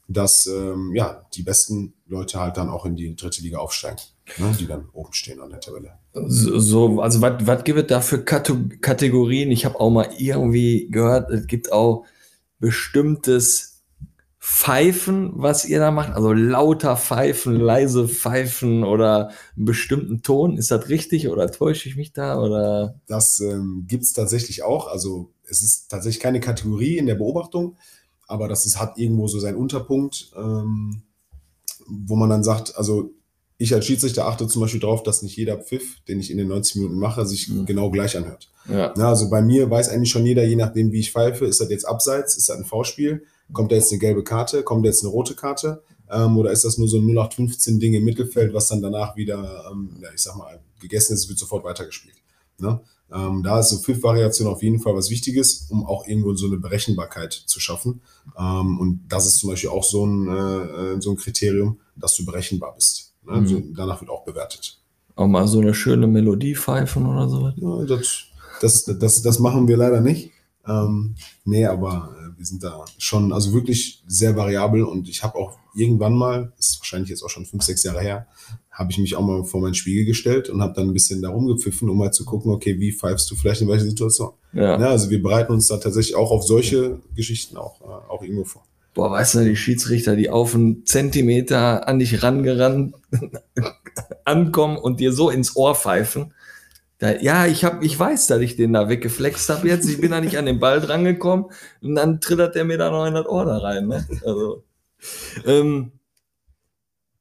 dass 0.08 0.48
ähm, 0.48 0.96
ja, 0.96 1.28
die 1.36 1.44
besten 1.44 1.94
Leute 2.08 2.40
halt 2.40 2.58
dann 2.58 2.70
auch 2.70 2.88
in 2.88 2.96
die 2.96 3.16
dritte 3.16 3.44
Liga 3.44 3.60
aufsteigen, 3.60 4.02
ne, 4.40 4.58
die 4.60 4.66
dann 4.66 4.90
oben 4.94 5.14
stehen 5.14 5.40
an 5.42 5.52
der 5.52 5.60
Tabelle. 5.60 5.92
So, 6.26 7.00
also 7.00 7.22
was 7.22 7.64
gibt 7.64 7.78
es 7.78 7.86
da 7.86 8.02
für 8.02 8.24
Kategorien? 8.24 9.52
Ich 9.52 9.64
habe 9.64 9.80
auch 9.80 9.92
mal 9.92 10.10
irgendwie 10.18 10.88
gehört, 10.90 11.30
es 11.30 11.46
gibt 11.46 11.72
auch 11.72 12.04
bestimmtes 12.58 13.67
Pfeifen, 14.50 15.34
was 15.36 15.66
ihr 15.66 15.80
da 15.80 15.92
macht? 15.92 16.14
Also 16.14 16.32
lauter 16.32 16.96
Pfeifen, 16.96 17.60
leise 17.60 18.08
Pfeifen 18.08 18.86
oder 18.86 19.32
einen 19.58 19.66
bestimmten 19.66 20.22
Ton. 20.22 20.58
Ist 20.58 20.72
das 20.72 20.88
richtig 20.88 21.28
oder 21.28 21.52
täusche 21.52 21.90
ich 21.90 21.98
mich 21.98 22.14
da? 22.14 22.42
Oder? 22.42 22.98
Das 23.08 23.42
ähm, 23.42 23.84
gibt 23.90 24.04
es 24.04 24.14
tatsächlich 24.14 24.64
auch. 24.64 24.88
Also 24.88 25.32
es 25.50 25.62
ist 25.62 25.90
tatsächlich 25.90 26.22
keine 26.22 26.40
Kategorie 26.40 26.98
in 26.98 27.08
der 27.08 27.16
Beobachtung, 27.16 27.76
aber 28.26 28.48
das 28.48 28.66
ist, 28.66 28.80
hat 28.80 28.98
irgendwo 28.98 29.28
so 29.28 29.38
seinen 29.38 29.58
Unterpunkt, 29.58 30.32
ähm, 30.38 31.02
wo 31.86 32.16
man 32.16 32.30
dann 32.30 32.44
sagt, 32.44 32.78
also 32.78 33.12
ich 33.58 33.74
als 33.74 33.86
Schiedsrichter 33.86 34.28
achte 34.28 34.48
zum 34.48 34.62
Beispiel 34.62 34.80
darauf, 34.80 35.04
dass 35.04 35.24
nicht 35.24 35.36
jeder 35.36 35.58
Pfiff, 35.58 36.00
den 36.08 36.22
ich 36.22 36.32
in 36.32 36.38
den 36.38 36.48
90 36.48 36.78
Minuten 36.78 37.00
mache, 37.00 37.26
sich 37.26 37.50
mhm. 37.50 37.66
genau 37.66 37.92
gleich 37.92 38.16
anhört. 38.16 38.50
Ja. 38.70 38.94
Na, 38.96 39.10
also 39.10 39.30
bei 39.30 39.42
mir 39.42 39.70
weiß 39.70 39.90
eigentlich 39.90 40.12
schon 40.12 40.26
jeder, 40.26 40.46
je 40.46 40.56
nachdem, 40.56 40.94
wie 40.94 41.02
ich 41.02 41.12
pfeife, 41.12 41.46
ist 41.46 41.60
das 41.60 41.70
jetzt 41.70 41.86
abseits, 41.86 42.38
ist 42.38 42.48
das 42.48 42.58
ein 42.58 42.66
V-Spiel 42.66 43.24
Kommt 43.54 43.72
da 43.72 43.76
jetzt 43.76 43.92
eine 43.92 44.00
gelbe 44.00 44.24
Karte? 44.24 44.64
Kommt 44.64 44.86
da 44.86 44.90
jetzt 44.90 45.04
eine 45.04 45.12
rote 45.12 45.36
Karte? 45.36 45.84
Ähm, 46.10 46.38
oder 46.38 46.52
ist 46.52 46.64
das 46.64 46.78
nur 46.78 46.88
so 46.88 46.98
ein 46.98 47.06
0815-Ding 47.06 47.94
im 47.94 48.04
Mittelfeld, 48.04 48.54
was 48.54 48.68
dann 48.68 48.82
danach 48.82 49.16
wieder, 49.16 49.66
ähm, 49.72 49.90
ja, 50.02 50.10
ich 50.14 50.22
sag 50.22 50.36
mal, 50.38 50.60
gegessen 50.80 51.14
ist, 51.14 51.28
wird 51.28 51.40
sofort 51.40 51.64
weitergespielt? 51.64 52.16
Ne? 52.60 52.80
Ähm, 53.12 53.42
da 53.44 53.60
ist 53.60 53.70
so 53.70 53.78
Pfiff-Variation 53.78 54.48
auf 54.48 54.64
jeden 54.64 54.80
Fall 54.80 54.96
was 54.96 55.10
Wichtiges, 55.10 55.68
um 55.70 55.86
auch 55.86 56.08
irgendwo 56.08 56.34
so 56.34 56.48
eine 56.48 56.58
Berechenbarkeit 56.58 57.34
zu 57.34 57.60
schaffen. 57.60 58.02
Ähm, 58.38 58.80
und 58.80 59.06
das 59.08 59.26
ist 59.26 59.40
zum 59.40 59.50
Beispiel 59.50 59.70
auch 59.70 59.84
so 59.84 60.06
ein, 60.06 60.28
äh, 60.28 60.94
äh 60.94 61.02
so 61.02 61.12
ein 61.12 61.18
Kriterium, 61.18 61.80
dass 61.96 62.16
du 62.16 62.26
berechenbar 62.26 62.74
bist. 62.76 63.14
Ne? 63.26 63.34
Mhm. 63.34 63.40
Also 63.40 63.62
danach 63.76 64.02
wird 64.02 64.12
auch 64.12 64.24
bewertet. 64.24 64.80
Auch 65.16 65.28
mal 65.28 65.48
so 65.48 65.60
eine 65.60 65.74
schöne 65.74 66.08
Melodie 66.08 66.56
pfeifen 66.56 67.06
oder 67.06 67.30
so. 67.30 67.52
Ja, 67.56 67.86
das, 67.86 68.26
das, 68.62 68.84
das, 68.84 69.22
das 69.22 69.40
machen 69.40 69.68
wir 69.68 69.78
leider 69.78 70.02
nicht. 70.02 70.32
Ähm, 70.68 71.16
nee, 71.46 71.66
aber 71.66 72.16
wir 72.38 72.46
sind 72.46 72.64
da 72.64 72.86
schon, 72.98 73.34
also 73.34 73.54
wirklich 73.54 74.04
sehr 74.08 74.36
variabel 74.36 74.84
und 74.84 75.10
ich 75.10 75.24
habe 75.24 75.36
auch 75.36 75.58
irgendwann 75.76 76.14
mal, 76.14 76.54
ist 76.58 76.80
wahrscheinlich 76.80 77.10
jetzt 77.10 77.24
auch 77.24 77.30
schon 77.30 77.46
fünf, 77.46 77.64
sechs 77.64 77.84
Jahre 77.84 78.02
her, 78.02 78.28
habe 78.72 78.92
ich 78.92 79.00
mich 79.00 79.16
auch 79.16 79.22
mal 79.22 79.44
vor 79.44 79.60
meinen 79.62 79.74
Spiegel 79.74 80.06
gestellt 80.06 80.50
und 80.50 80.62
habe 80.62 80.74
dann 80.74 80.88
ein 80.88 80.94
bisschen 80.94 81.22
da 81.22 81.30
rumgepfiffen, 81.30 81.90
um 81.90 81.98
mal 81.98 82.12
zu 82.12 82.26
gucken, 82.26 82.52
okay, 82.52 82.80
wie 82.80 82.92
pfeifst 82.92 83.30
du 83.32 83.36
vielleicht 83.36 83.62
in 83.62 83.68
welcher 83.68 83.86
Situation? 83.86 84.32
Ja. 84.54 84.80
ja. 84.80 84.90
also 84.90 85.10
wir 85.10 85.22
bereiten 85.22 85.54
uns 85.54 85.68
da 85.68 85.78
tatsächlich 85.78 86.16
auch 86.16 86.32
auf 86.32 86.46
solche 86.46 87.00
Geschichten 87.16 87.58
auch, 87.58 87.82
äh, 87.82 87.86
auch 87.86 88.22
irgendwo 88.22 88.44
vor. 88.44 88.64
Boah, 88.94 89.12
weißt 89.12 89.36
du, 89.36 89.46
die 89.46 89.56
Schiedsrichter, 89.56 90.16
die 90.16 90.30
auf 90.30 90.56
einen 90.56 90.86
Zentimeter 90.86 91.88
an 91.88 92.00
dich 92.00 92.24
rangerannt 92.24 92.96
ankommen 94.26 94.78
und 94.78 95.00
dir 95.00 95.14
so 95.14 95.30
ins 95.30 95.56
Ohr 95.56 95.76
pfeifen. 95.76 96.34
Da, 97.00 97.16
ja, 97.18 97.46
ich 97.46 97.64
hab, 97.64 97.84
ich 97.84 97.98
weiß, 97.98 98.28
dass 98.28 98.42
ich 98.42 98.56
den 98.56 98.74
da 98.74 98.90
weggeflext 98.90 99.50
habe 99.50 99.68
jetzt. 99.68 99.88
Ich 99.88 100.02
bin 100.02 100.12
da 100.12 100.20
nicht 100.20 100.38
an 100.38 100.48
den 100.48 100.60
Ball 100.60 100.82
drangekommen 100.82 101.48
und 101.82 101.96
dann 101.96 102.20
trittert 102.22 102.56
der 102.56 102.66
mir 102.66 102.78
da 102.78 102.90
noch 102.90 103.06
in 103.06 103.14
das 103.14 103.28
Ohr 103.28 103.46
da 103.46 103.58
rein. 103.58 103.88
Ne? 103.88 104.08
Also, 104.26 104.64
ähm, 105.46 105.92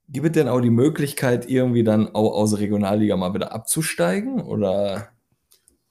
gibt 0.08 0.26
es 0.26 0.32
denn 0.32 0.48
auch 0.48 0.60
die 0.60 0.70
Möglichkeit, 0.70 1.48
irgendwie 1.48 1.84
dann 1.84 2.14
auch 2.14 2.32
aus 2.32 2.50
der 2.50 2.60
Regionalliga 2.60 3.16
mal 3.16 3.34
wieder 3.34 3.52
abzusteigen? 3.52 4.40
Oder? 4.40 5.08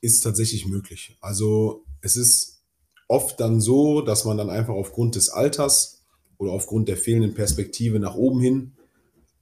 Ist 0.01 0.21
tatsächlich 0.21 0.65
möglich. 0.65 1.17
Also 1.21 1.85
es 2.01 2.15
ist 2.15 2.63
oft 3.07 3.39
dann 3.39 3.61
so, 3.61 4.01
dass 4.01 4.25
man 4.25 4.37
dann 4.37 4.49
einfach 4.49 4.73
aufgrund 4.73 5.15
des 5.15 5.29
Alters 5.29 6.03
oder 6.37 6.51
aufgrund 6.51 6.87
der 6.87 6.97
fehlenden 6.97 7.33
Perspektive 7.33 7.99
nach 7.99 8.15
oben 8.15 8.39
hin 8.39 8.71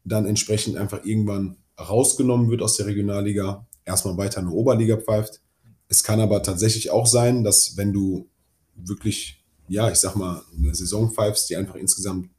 dann 0.04 0.26
entsprechend 0.26 0.76
einfach 0.76 1.06
irgendwann 1.06 1.58
rausgenommen 1.80 2.50
wird 2.50 2.62
aus 2.62 2.76
der 2.76 2.88
Regionalliga, 2.88 3.66
erstmal 3.86 4.18
weiter 4.18 4.40
in 4.40 4.48
der 4.48 4.56
Oberliga 4.56 4.98
pfeift. 4.98 5.42
Es 5.88 6.04
kann 6.04 6.20
aber 6.20 6.42
tatsächlich 6.44 6.92
auch 6.92 7.06
sein, 7.06 7.44
dass 7.44 7.78
wenn 7.78 7.94
du 7.94 8.28
wirklich, 8.76 9.44
ja, 9.68 9.92
ich 9.92 9.98
sag 10.00 10.16
mal, 10.16 10.42
eine 10.58 10.74
Saison 10.74 11.12
pfeifst, 11.12 11.50
die 11.50 11.56
einfach 11.56 11.76
insgesamt 11.76 12.30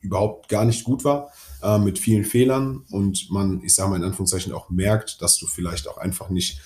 überhaupt 0.00 0.48
gar 0.48 0.64
nicht 0.64 0.84
gut 0.84 1.04
war, 1.04 1.32
äh, 1.62 1.78
mit 1.78 1.98
vielen 1.98 2.24
Fehlern 2.24 2.84
und 2.90 3.30
man, 3.30 3.62
ich 3.62 3.74
sag 3.74 3.88
mal 3.88 3.96
in 3.96 4.04
Anführungszeichen, 4.04 4.52
auch 4.52 4.70
merkt, 4.70 5.20
dass 5.20 5.36
du 5.36 5.46
vielleicht 5.46 5.88
auch 5.88 5.98
einfach 5.98 6.30
nicht 6.30 6.60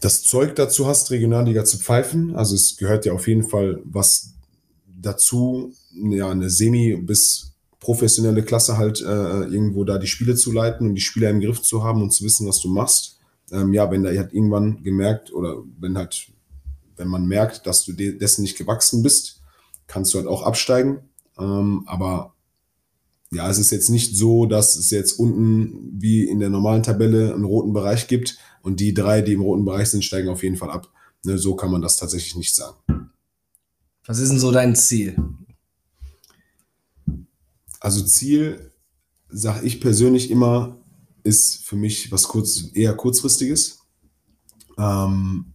das 0.00 0.22
Zeug 0.22 0.54
dazu 0.56 0.86
hast, 0.86 1.10
Regionalliga 1.10 1.64
zu 1.64 1.78
pfeifen. 1.78 2.34
Also 2.34 2.54
es 2.54 2.76
gehört 2.76 3.04
ja 3.04 3.12
auf 3.12 3.28
jeden 3.28 3.42
Fall 3.42 3.80
was 3.84 4.34
dazu, 4.86 5.74
ja, 5.92 6.30
eine 6.30 6.48
semi- 6.48 6.96
bis 6.96 7.49
professionelle 7.80 8.42
Klasse 8.42 8.76
halt 8.76 9.00
äh, 9.00 9.44
irgendwo 9.44 9.84
da 9.84 9.98
die 9.98 10.06
Spiele 10.06 10.36
zu 10.36 10.52
leiten 10.52 10.86
und 10.86 10.94
die 10.94 11.00
Spieler 11.00 11.30
im 11.30 11.40
Griff 11.40 11.62
zu 11.62 11.82
haben 11.82 12.02
und 12.02 12.12
zu 12.12 12.24
wissen, 12.24 12.46
was 12.46 12.60
du 12.60 12.68
machst. 12.68 13.18
Ähm, 13.50 13.72
ja, 13.72 13.90
wenn 13.90 14.04
da 14.04 14.10
halt 14.10 14.32
irgendwann 14.32 14.82
gemerkt 14.82 15.32
oder 15.32 15.56
wenn 15.78 15.96
halt, 15.96 16.30
wenn 16.96 17.08
man 17.08 17.26
merkt, 17.26 17.66
dass 17.66 17.84
du 17.84 17.92
de 17.92 18.16
dessen 18.16 18.42
nicht 18.42 18.58
gewachsen 18.58 19.02
bist, 19.02 19.40
kannst 19.86 20.12
du 20.12 20.18
halt 20.18 20.28
auch 20.28 20.42
absteigen. 20.42 21.00
Ähm, 21.38 21.84
aber 21.86 22.34
ja, 23.32 23.48
es 23.48 23.58
ist 23.58 23.70
jetzt 23.70 23.88
nicht 23.88 24.16
so, 24.16 24.44
dass 24.44 24.76
es 24.76 24.90
jetzt 24.90 25.18
unten 25.18 25.96
wie 25.98 26.24
in 26.24 26.40
der 26.40 26.50
normalen 26.50 26.82
Tabelle 26.82 27.32
einen 27.32 27.44
roten 27.44 27.72
Bereich 27.72 28.08
gibt 28.08 28.38
und 28.62 28.80
die 28.80 28.92
drei, 28.92 29.22
die 29.22 29.32
im 29.32 29.40
roten 29.40 29.64
Bereich 29.64 29.88
sind, 29.88 30.04
steigen 30.04 30.28
auf 30.28 30.42
jeden 30.42 30.56
Fall 30.56 30.70
ab. 30.70 30.92
Ne, 31.24 31.38
so 31.38 31.54
kann 31.54 31.70
man 31.70 31.82
das 31.82 31.96
tatsächlich 31.96 32.36
nicht 32.36 32.54
sagen. 32.54 33.10
Was 34.06 34.18
ist 34.18 34.30
denn 34.30 34.38
so 34.38 34.50
dein 34.50 34.74
Ziel? 34.74 35.16
Also 37.80 38.04
Ziel, 38.04 38.72
sage 39.28 39.66
ich 39.66 39.80
persönlich 39.80 40.30
immer, 40.30 40.76
ist 41.22 41.64
für 41.64 41.76
mich 41.76 42.12
was 42.12 42.28
kurz, 42.28 42.70
eher 42.74 42.94
kurzfristiges. 42.94 43.80
Ähm, 44.78 45.54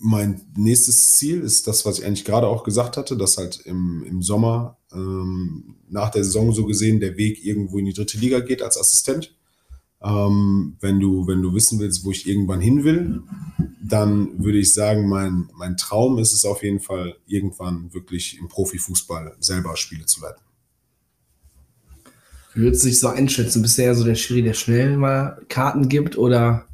mein 0.00 0.40
nächstes 0.56 1.16
Ziel 1.16 1.40
ist 1.40 1.66
das, 1.66 1.84
was 1.84 1.98
ich 1.98 2.06
eigentlich 2.06 2.24
gerade 2.24 2.46
auch 2.46 2.64
gesagt 2.64 2.96
hatte, 2.96 3.16
dass 3.16 3.36
halt 3.36 3.60
im, 3.64 4.04
im 4.04 4.22
Sommer 4.22 4.78
ähm, 4.92 5.76
nach 5.88 6.10
der 6.10 6.24
Saison 6.24 6.52
so 6.52 6.66
gesehen 6.66 7.00
der 7.00 7.16
Weg 7.16 7.44
irgendwo 7.44 7.78
in 7.78 7.86
die 7.86 7.92
dritte 7.92 8.18
Liga 8.18 8.40
geht 8.40 8.62
als 8.62 8.78
Assistent. 8.78 9.34
Ähm, 10.00 10.76
wenn, 10.80 11.00
du, 11.00 11.26
wenn 11.26 11.42
du 11.42 11.52
wissen 11.54 11.80
willst, 11.80 12.04
wo 12.04 12.12
ich 12.12 12.28
irgendwann 12.28 12.60
hin 12.60 12.84
will, 12.84 13.22
dann 13.82 14.42
würde 14.42 14.58
ich 14.58 14.72
sagen, 14.72 15.08
mein, 15.08 15.50
mein 15.56 15.76
Traum 15.76 16.18
ist 16.18 16.32
es 16.32 16.44
auf 16.44 16.62
jeden 16.62 16.80
Fall, 16.80 17.16
irgendwann 17.26 17.92
wirklich 17.92 18.38
im 18.38 18.48
Profifußball 18.48 19.36
selber 19.40 19.76
Spiele 19.76 20.06
zu 20.06 20.20
leiten. 20.20 20.47
Würdest 22.54 22.82
du 22.82 22.88
dich 22.88 22.98
so 22.98 23.08
einschätzen? 23.08 23.62
Bist 23.62 23.78
du 23.78 23.82
eher 23.82 23.94
so 23.94 24.04
der 24.04 24.14
Schiri, 24.14 24.42
der 24.42 24.54
schnell 24.54 24.96
mal 24.96 25.40
Karten 25.48 25.88
gibt 25.88 26.16
oder 26.18 26.66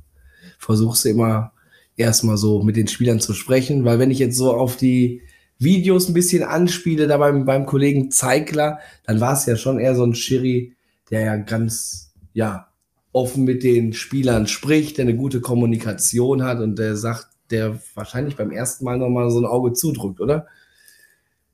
versuchst 0.59 1.05
du 1.05 1.11
immer 1.11 1.53
erstmal 1.97 2.37
so 2.37 2.63
mit 2.63 2.77
den 2.77 2.89
Spielern 2.89 3.21
zu 3.21 3.35
sprechen? 3.35 3.85
Weil 3.85 3.99
wenn 3.99 4.11
ich 4.11 4.19
jetzt 4.19 4.37
so 4.37 4.53
auf 4.55 4.77
die 4.77 5.23
Videos 5.59 6.09
ein 6.09 6.15
bisschen 6.15 6.43
anspiele, 6.43 7.07
da 7.07 7.17
beim, 7.19 7.45
beim 7.45 7.67
Kollegen 7.67 8.11
Zeigler, 8.11 8.79
dann 9.05 9.21
war 9.21 9.35
es 9.35 9.47
ja 9.47 9.57
schon 9.57 9.79
eher 9.79 9.95
so 9.95 10.05
ein 10.05 10.15
Schiri, 10.15 10.75
der 11.11 11.21
ja 11.21 11.37
ganz, 11.37 12.13
ja, 12.33 12.69
offen 13.13 13.45
mit 13.45 13.63
den 13.63 13.93
Spielern 13.93 14.49
spricht, 14.49 14.99
der 14.99 15.05
eine 15.05 15.17
gute 15.17 15.41
Kommunikation 15.41 16.43
hat 16.43 16.59
und 16.61 16.79
der 16.79 16.97
sagt, 16.97 17.29
der 17.51 17.79
wahrscheinlich 17.95 18.37
beim 18.37 18.51
ersten 18.51 18.85
Mal 18.85 18.99
nochmal 18.99 19.31
so 19.31 19.39
ein 19.39 19.45
Auge 19.45 19.73
zudrückt, 19.73 20.21
oder? 20.21 20.47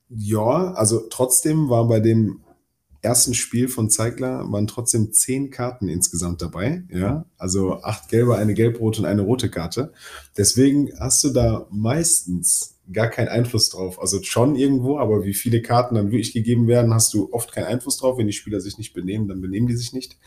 Ja, 0.09 0.72
also 0.72 1.06
trotzdem 1.11 1.68
war 1.68 1.87
bei 1.87 2.00
dem 2.00 2.40
ersten 3.02 3.34
Spiel 3.34 3.68
von 3.68 3.88
Zeigler 3.88 4.50
waren 4.52 4.66
trotzdem 4.66 5.12
zehn 5.12 5.50
Karten 5.50 5.88
insgesamt 5.88 6.42
dabei. 6.42 6.84
Ja, 6.90 7.24
also 7.38 7.82
acht 7.82 8.08
gelbe, 8.08 8.36
eine 8.36 8.54
gelb-rote 8.54 9.00
und 9.00 9.06
eine 9.06 9.22
rote 9.22 9.48
Karte. 9.48 9.92
Deswegen 10.36 10.90
hast 10.98 11.24
du 11.24 11.30
da 11.30 11.66
meistens 11.70 12.76
gar 12.92 13.08
keinen 13.08 13.28
Einfluss 13.28 13.70
drauf. 13.70 14.00
Also 14.00 14.22
schon 14.22 14.56
irgendwo, 14.56 14.98
aber 14.98 15.24
wie 15.24 15.34
viele 15.34 15.62
Karten 15.62 15.94
dann 15.94 16.10
wirklich 16.10 16.32
gegeben 16.32 16.66
werden, 16.66 16.92
hast 16.92 17.14
du 17.14 17.32
oft 17.32 17.52
keinen 17.52 17.66
Einfluss 17.66 17.98
drauf. 17.98 18.18
Wenn 18.18 18.26
die 18.26 18.32
Spieler 18.32 18.60
sich 18.60 18.78
nicht 18.78 18.92
benehmen, 18.92 19.28
dann 19.28 19.40
benehmen 19.40 19.66
die 19.66 19.76
sich 19.76 19.92
nicht. 19.92 20.18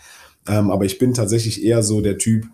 Ähm, 0.47 0.71
aber 0.71 0.85
ich 0.85 0.97
bin 0.97 1.13
tatsächlich 1.13 1.63
eher 1.63 1.83
so 1.83 2.01
der 2.01 2.17
Typ, 2.17 2.47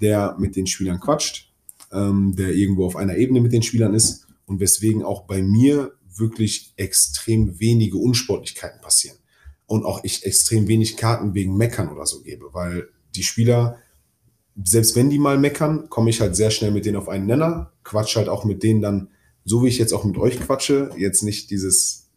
der 0.00 0.36
mit 0.38 0.56
den 0.56 0.66
Spielern 0.66 0.98
quatscht, 0.98 1.52
ähm, 1.92 2.34
der 2.36 2.54
irgendwo 2.54 2.86
auf 2.86 2.96
einer 2.96 3.16
Ebene 3.16 3.40
mit 3.40 3.52
den 3.52 3.62
Spielern 3.62 3.94
ist 3.94 4.26
und 4.46 4.60
weswegen 4.60 5.04
auch 5.04 5.22
bei 5.26 5.42
mir 5.42 5.92
wirklich 6.16 6.72
extrem 6.76 7.60
wenige 7.60 7.98
Unsportlichkeiten 7.98 8.80
passieren 8.80 9.19
und 9.70 9.84
auch 9.84 10.02
ich 10.02 10.26
extrem 10.26 10.66
wenig 10.66 10.96
Karten 10.96 11.32
wegen 11.32 11.56
Meckern 11.56 11.90
oder 11.90 12.04
so 12.04 12.22
gebe, 12.22 12.46
weil 12.52 12.88
die 13.14 13.22
Spieler, 13.22 13.78
selbst 14.60 14.96
wenn 14.96 15.10
die 15.10 15.20
mal 15.20 15.38
meckern, 15.38 15.88
komme 15.88 16.10
ich 16.10 16.20
halt 16.20 16.34
sehr 16.34 16.50
schnell 16.50 16.72
mit 16.72 16.86
denen 16.86 16.96
auf 16.96 17.08
einen 17.08 17.26
Nenner, 17.26 17.70
quatsch 17.84 18.16
halt 18.16 18.28
auch 18.28 18.44
mit 18.44 18.64
denen 18.64 18.82
dann, 18.82 19.10
so 19.44 19.62
wie 19.62 19.68
ich 19.68 19.78
jetzt 19.78 19.92
auch 19.92 20.02
mit 20.02 20.18
euch 20.18 20.40
quatsche, 20.40 20.90
jetzt 20.96 21.22
nicht 21.22 21.52
dieses, 21.52 22.08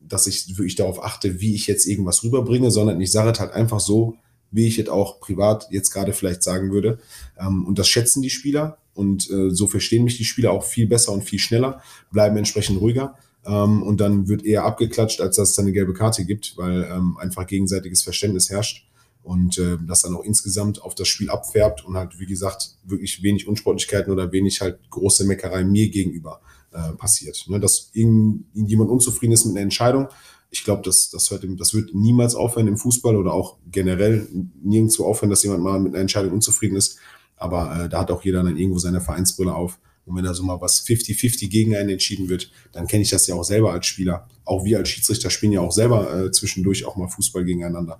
dass 0.00 0.26
ich 0.26 0.58
wirklich 0.58 0.74
darauf 0.74 1.00
achte, 1.00 1.40
wie 1.40 1.54
ich 1.54 1.68
jetzt 1.68 1.86
irgendwas 1.86 2.24
rüberbringe, 2.24 2.72
sondern 2.72 3.00
ich 3.00 3.12
sage 3.12 3.30
es 3.30 3.38
halt 3.38 3.52
einfach 3.52 3.78
so, 3.78 4.16
wie 4.50 4.66
ich 4.66 4.76
es 4.80 4.88
auch 4.88 5.20
privat 5.20 5.68
jetzt 5.70 5.92
gerade 5.92 6.12
vielleicht 6.12 6.42
sagen 6.42 6.72
würde. 6.72 6.98
Ähm, 7.38 7.66
und 7.66 7.78
das 7.78 7.88
schätzen 7.88 8.20
die 8.20 8.30
Spieler 8.30 8.78
und 8.94 9.30
äh, 9.30 9.50
so 9.50 9.68
verstehen 9.68 10.02
mich 10.02 10.16
die 10.16 10.24
Spieler 10.24 10.50
auch 10.50 10.64
viel 10.64 10.88
besser 10.88 11.12
und 11.12 11.22
viel 11.22 11.38
schneller, 11.38 11.80
bleiben 12.10 12.36
entsprechend 12.36 12.80
ruhiger. 12.80 13.16
Ähm, 13.46 13.82
und 13.82 14.00
dann 14.00 14.28
wird 14.28 14.44
eher 14.44 14.64
abgeklatscht, 14.64 15.20
als 15.20 15.36
dass 15.36 15.50
es 15.50 15.56
dann 15.56 15.66
eine 15.66 15.72
gelbe 15.72 15.94
Karte 15.94 16.24
gibt, 16.24 16.56
weil 16.56 16.88
ähm, 16.90 17.16
einfach 17.18 17.46
gegenseitiges 17.46 18.02
Verständnis 18.02 18.50
herrscht 18.50 18.86
und 19.22 19.58
äh, 19.58 19.76
das 19.86 20.02
dann 20.02 20.14
auch 20.14 20.24
insgesamt 20.24 20.82
auf 20.82 20.94
das 20.94 21.08
Spiel 21.08 21.30
abfärbt 21.30 21.84
und 21.84 21.96
halt, 21.96 22.18
wie 22.18 22.26
gesagt, 22.26 22.76
wirklich 22.84 23.22
wenig 23.22 23.48
Unsportlichkeiten 23.48 24.12
oder 24.12 24.30
wenig 24.32 24.60
halt 24.60 24.78
große 24.90 25.24
Meckerei 25.24 25.64
mir 25.64 25.88
gegenüber 25.88 26.40
äh, 26.72 26.92
passiert. 26.92 27.44
Ne? 27.48 27.60
Dass 27.60 27.90
irgendjemand 27.92 28.90
unzufrieden 28.90 29.32
ist 29.32 29.44
mit 29.44 29.56
einer 29.56 29.62
Entscheidung, 29.62 30.08
ich 30.50 30.64
glaube, 30.64 30.82
das, 30.84 31.10
das, 31.10 31.30
hört, 31.30 31.44
das 31.58 31.74
wird 31.74 31.94
niemals 31.94 32.34
aufhören 32.34 32.68
im 32.68 32.76
Fußball 32.76 33.16
oder 33.16 33.32
auch 33.32 33.56
generell 33.70 34.28
nirgendwo 34.62 35.04
aufhören, 35.04 35.30
dass 35.30 35.42
jemand 35.42 35.62
mal 35.62 35.80
mit 35.80 35.92
einer 35.92 36.02
Entscheidung 36.02 36.32
unzufrieden 36.32 36.76
ist. 36.76 36.98
Aber 37.36 37.84
äh, 37.84 37.88
da 37.88 38.00
hat 38.00 38.10
auch 38.10 38.24
jeder 38.24 38.42
dann 38.42 38.56
irgendwo 38.56 38.78
seine 38.78 39.00
Vereinsbrille 39.00 39.54
auf 39.54 39.78
und 40.06 40.16
wenn 40.16 40.24
da 40.24 40.32
so 40.32 40.44
mal 40.44 40.60
was 40.60 40.86
50-50 40.86 41.48
gegen 41.48 41.76
einen 41.76 41.90
entschieden 41.90 42.28
wird, 42.28 42.50
dann 42.72 42.86
kenne 42.86 43.02
ich 43.02 43.10
das 43.10 43.26
ja 43.26 43.34
auch 43.34 43.42
selber 43.42 43.72
als 43.72 43.86
Spieler. 43.86 44.28
Auch 44.44 44.64
wir 44.64 44.78
als 44.78 44.88
Schiedsrichter 44.88 45.30
spielen 45.30 45.52
ja 45.52 45.60
auch 45.60 45.72
selber 45.72 46.26
äh, 46.26 46.30
zwischendurch 46.30 46.84
auch 46.84 46.96
mal 46.96 47.08
Fußball 47.08 47.44
gegeneinander. 47.44 47.98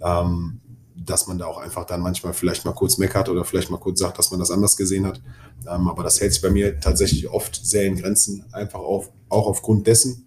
Ähm, 0.00 0.60
dass 0.94 1.26
man 1.26 1.38
da 1.38 1.46
auch 1.46 1.58
einfach 1.58 1.86
dann 1.86 2.02
manchmal 2.02 2.34
vielleicht 2.34 2.64
mal 2.64 2.72
kurz 2.72 2.98
meckert 2.98 3.28
oder 3.28 3.44
vielleicht 3.44 3.70
mal 3.70 3.78
kurz 3.78 3.98
sagt, 3.98 4.18
dass 4.18 4.30
man 4.30 4.38
das 4.38 4.50
anders 4.50 4.76
gesehen 4.76 5.06
hat. 5.06 5.20
Ähm, 5.62 5.88
aber 5.88 6.04
das 6.04 6.20
hält 6.20 6.32
sich 6.32 6.42
bei 6.42 6.50
mir 6.50 6.78
tatsächlich 6.78 7.28
oft 7.28 7.58
sehr 7.64 7.84
in 7.84 7.96
Grenzen, 7.96 8.44
einfach 8.52 8.80
auf, 8.80 9.10
auch 9.28 9.46
aufgrund 9.46 9.86
dessen, 9.86 10.26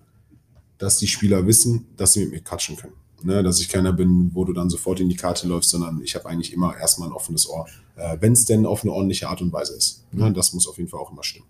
dass 0.79 0.97
die 0.97 1.07
Spieler 1.07 1.47
wissen, 1.47 1.87
dass 1.95 2.13
sie 2.13 2.21
mit 2.21 2.31
mir 2.31 2.41
quatschen 2.41 2.75
können 2.75 3.02
ne, 3.23 3.43
dass 3.43 3.59
ich 3.59 3.69
keiner 3.69 3.93
bin, 3.93 4.31
wo 4.33 4.45
du 4.45 4.53
dann 4.53 4.69
sofort 4.69 4.99
in 4.99 5.09
die 5.09 5.15
Karte 5.15 5.47
läufst, 5.47 5.69
sondern 5.69 6.01
ich 6.03 6.15
habe 6.15 6.27
eigentlich 6.27 6.53
immer 6.53 6.77
erstmal 6.77 7.09
ein 7.09 7.13
offenes 7.13 7.49
Ohr, 7.49 7.67
äh, 7.95 8.17
wenn 8.19 8.33
es 8.33 8.45
denn 8.45 8.65
auf 8.65 8.83
eine 8.83 8.91
ordentliche 8.91 9.27
Art 9.29 9.41
und 9.41 9.51
Weise 9.51 9.75
ist. 9.75 10.03
Ne, 10.11 10.31
das 10.31 10.53
muss 10.53 10.67
auf 10.67 10.77
jeden 10.77 10.89
Fall 10.89 10.99
auch 10.99 11.11
immer 11.11 11.23
stimmen. 11.23 11.47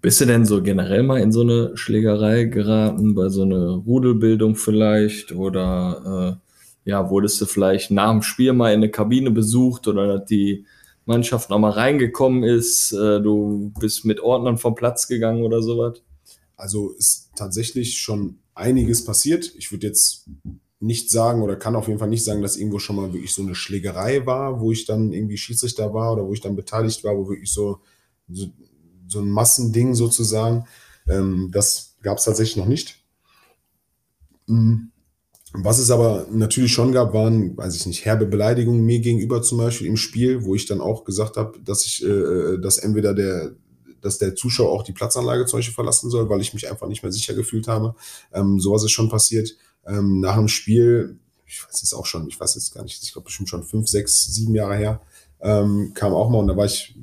Bist 0.00 0.20
du 0.20 0.26
denn 0.26 0.44
so 0.44 0.62
generell 0.62 1.02
mal 1.02 1.20
in 1.20 1.32
so 1.32 1.40
eine 1.40 1.76
Schlägerei 1.76 2.44
geraten, 2.44 3.14
bei 3.14 3.30
so 3.30 3.42
einer 3.42 3.70
Rudelbildung 3.86 4.54
vielleicht? 4.54 5.32
Oder 5.32 6.38
äh, 6.84 6.90
ja, 6.90 7.08
wurdest 7.08 7.40
du 7.40 7.46
vielleicht 7.46 7.90
nach 7.90 8.10
dem 8.10 8.22
Spiel 8.22 8.52
mal 8.52 8.72
in 8.72 8.80
eine 8.80 8.90
Kabine 8.90 9.30
besucht 9.30 9.88
oder 9.88 10.18
die 10.18 10.66
Mannschaft 11.06 11.50
nochmal 11.50 11.72
reingekommen 11.72 12.44
ist, 12.44 12.92
äh, 12.92 13.20
du 13.20 13.72
bist 13.78 14.04
mit 14.04 14.20
Ordnern 14.20 14.58
vom 14.58 14.74
Platz 14.74 15.06
gegangen 15.06 15.42
oder 15.42 15.62
sowas? 15.62 16.02
Also 16.56 16.90
ist 16.92 17.30
tatsächlich 17.36 17.98
schon 17.98 18.38
einiges 18.54 19.04
passiert. 19.04 19.52
Ich 19.56 19.72
würde 19.72 19.86
jetzt 19.86 20.26
nicht 20.84 21.10
sagen 21.10 21.42
oder 21.42 21.56
kann 21.56 21.76
auf 21.76 21.88
jeden 21.88 21.98
Fall 21.98 22.08
nicht 22.08 22.24
sagen, 22.24 22.42
dass 22.42 22.56
irgendwo 22.56 22.78
schon 22.78 22.96
mal 22.96 23.12
wirklich 23.12 23.32
so 23.32 23.42
eine 23.42 23.54
Schlägerei 23.54 24.26
war, 24.26 24.60
wo 24.60 24.70
ich 24.70 24.84
dann 24.84 25.12
irgendwie 25.12 25.38
Schiedsrichter 25.38 25.94
war 25.94 26.12
oder 26.12 26.26
wo 26.26 26.32
ich 26.32 26.40
dann 26.40 26.56
beteiligt 26.56 27.02
war, 27.04 27.16
wo 27.16 27.28
wirklich 27.28 27.50
so, 27.50 27.80
so, 28.28 28.48
so 29.08 29.20
ein 29.20 29.30
Massending 29.30 29.94
sozusagen. 29.94 30.66
Ähm, 31.08 31.48
das 31.52 31.96
gab 32.02 32.18
es 32.18 32.24
tatsächlich 32.24 32.56
noch 32.56 32.66
nicht. 32.66 33.02
Mhm. 34.46 34.90
Was 35.54 35.78
es 35.78 35.90
aber 35.90 36.26
natürlich 36.30 36.72
schon 36.72 36.92
gab, 36.92 37.14
waren, 37.14 37.56
weiß 37.56 37.76
ich 37.76 37.86
nicht, 37.86 38.04
herbe 38.04 38.26
Beleidigungen 38.26 38.84
mir 38.84 38.98
gegenüber 38.98 39.40
zum 39.40 39.58
Beispiel 39.58 39.86
im 39.86 39.96
Spiel, 39.96 40.44
wo 40.44 40.54
ich 40.54 40.66
dann 40.66 40.80
auch 40.80 41.04
gesagt 41.04 41.36
habe, 41.36 41.58
dass 41.64 41.86
ich, 41.86 42.04
äh, 42.04 42.58
dass 42.58 42.78
entweder 42.78 43.14
der, 43.14 43.52
dass 44.02 44.18
der 44.18 44.34
Zuschauer 44.34 44.70
auch 44.70 44.82
die 44.82 44.92
Platzanlage 44.92 45.46
zum 45.46 45.60
Beispiel 45.60 45.74
verlassen 45.74 46.10
soll, 46.10 46.28
weil 46.28 46.40
ich 46.40 46.52
mich 46.52 46.68
einfach 46.68 46.88
nicht 46.88 47.02
mehr 47.02 47.12
sicher 47.12 47.32
gefühlt 47.32 47.68
habe. 47.68 47.94
Ähm, 48.32 48.60
sowas 48.60 48.82
ist 48.84 48.90
schon 48.90 49.08
passiert 49.08 49.56
ähm, 49.86 50.20
nach 50.20 50.36
dem 50.36 50.48
Spiel, 50.48 51.18
ich 51.46 51.64
weiß 51.64 51.82
jetzt 51.82 51.94
auch 51.94 52.06
schon, 52.06 52.26
ich 52.28 52.38
weiß 52.38 52.54
jetzt 52.54 52.74
gar 52.74 52.82
nicht, 52.82 53.02
ich 53.02 53.12
glaube 53.12 53.26
bestimmt 53.26 53.48
schon 53.48 53.64
fünf, 53.64 53.88
sechs, 53.88 54.24
sieben 54.24 54.54
Jahre 54.54 54.76
her, 54.76 55.00
ähm, 55.40 55.92
kam 55.94 56.12
auch 56.12 56.30
mal 56.30 56.38
und 56.38 56.48
da 56.48 56.56
war 56.56 56.64
ich 56.64 56.96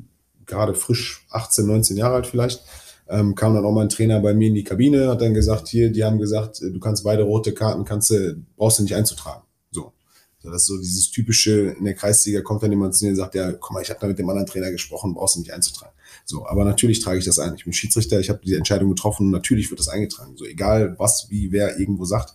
gerade 0.46 0.74
frisch 0.76 1.26
18, 1.32 1.65
19 1.65 1.98
Jahre 1.98 2.15
alt 2.15 2.28
vielleicht. 2.28 2.63
ähm, 3.10 3.36
kam 3.36 3.54
dann 3.54 3.65
auch 3.65 3.74
mal 3.74 3.82
ein 3.82 3.89
Trainer 3.89 4.22
bei 4.22 4.34
mir 4.34 4.48
in 4.48 4.56
die 4.56 4.63
Kabine, 4.63 5.10
hat 5.10 5.22
dann 5.22 5.34
gesagt, 5.34 5.67
hier, 5.67 5.91
die 5.91 6.04
haben 6.04 6.17
gesagt, 6.17 6.62
äh, 6.62 6.72
du 6.72 6.80
kannst 6.80 7.04
beide 7.04 7.24
rote 7.24 7.54
Karten, 7.54 7.84
kannst 7.84 8.10
du, 8.10 8.41
brauchst 8.56 8.80
du 8.80 8.84
nicht 8.84 8.96
einzutragen. 8.96 9.44
So. 9.70 9.91
so. 10.39 10.50
Das 10.50 10.62
ist 10.62 10.67
so 10.67 10.78
dieses 10.78 11.12
typische, 11.12 11.76
in 11.78 11.84
der 11.84 11.94
Kreisliga 11.94 12.41
kommt 12.41 12.63
dann 12.63 12.72
jemand 12.72 12.96
zu 12.96 13.04
mir 13.04 13.12
und 13.12 13.17
sagt, 13.17 13.36
ja, 13.36 13.52
komm 13.52 13.74
mal, 13.74 13.82
ich 13.82 13.89
habe 13.89 14.00
da 14.00 14.08
mit 14.08 14.17
dem 14.17 14.30
anderen 14.30 14.48
Trainer 14.48 14.72
gesprochen, 14.72 15.13
brauchst 15.13 15.36
du 15.36 15.41
nicht 15.41 15.54
einzutragen. 15.54 15.91
So, 16.24 16.48
aber 16.48 16.63
natürlich 16.63 17.02
trage 17.02 17.20
ich 17.20 17.26
das 17.26 17.39
ein. 17.39 17.56
Ich 17.56 17.65
bin 17.65 17.74
Schiedsrichter, 17.74 18.20
ich 18.20 18.30
habe 18.30 18.39
die 18.46 18.56
Entscheidung 18.56 18.89
getroffen, 18.89 19.30
natürlich 19.30 19.70
wird 19.70 19.80
das 19.80 19.89
eingetragen. 19.89 20.38
So, 20.38 20.46
egal 20.46 20.96
was, 20.98 21.30
wie, 21.30 21.52
wer 21.52 21.80
irgendwo 21.80 22.06
sagt. 22.06 22.34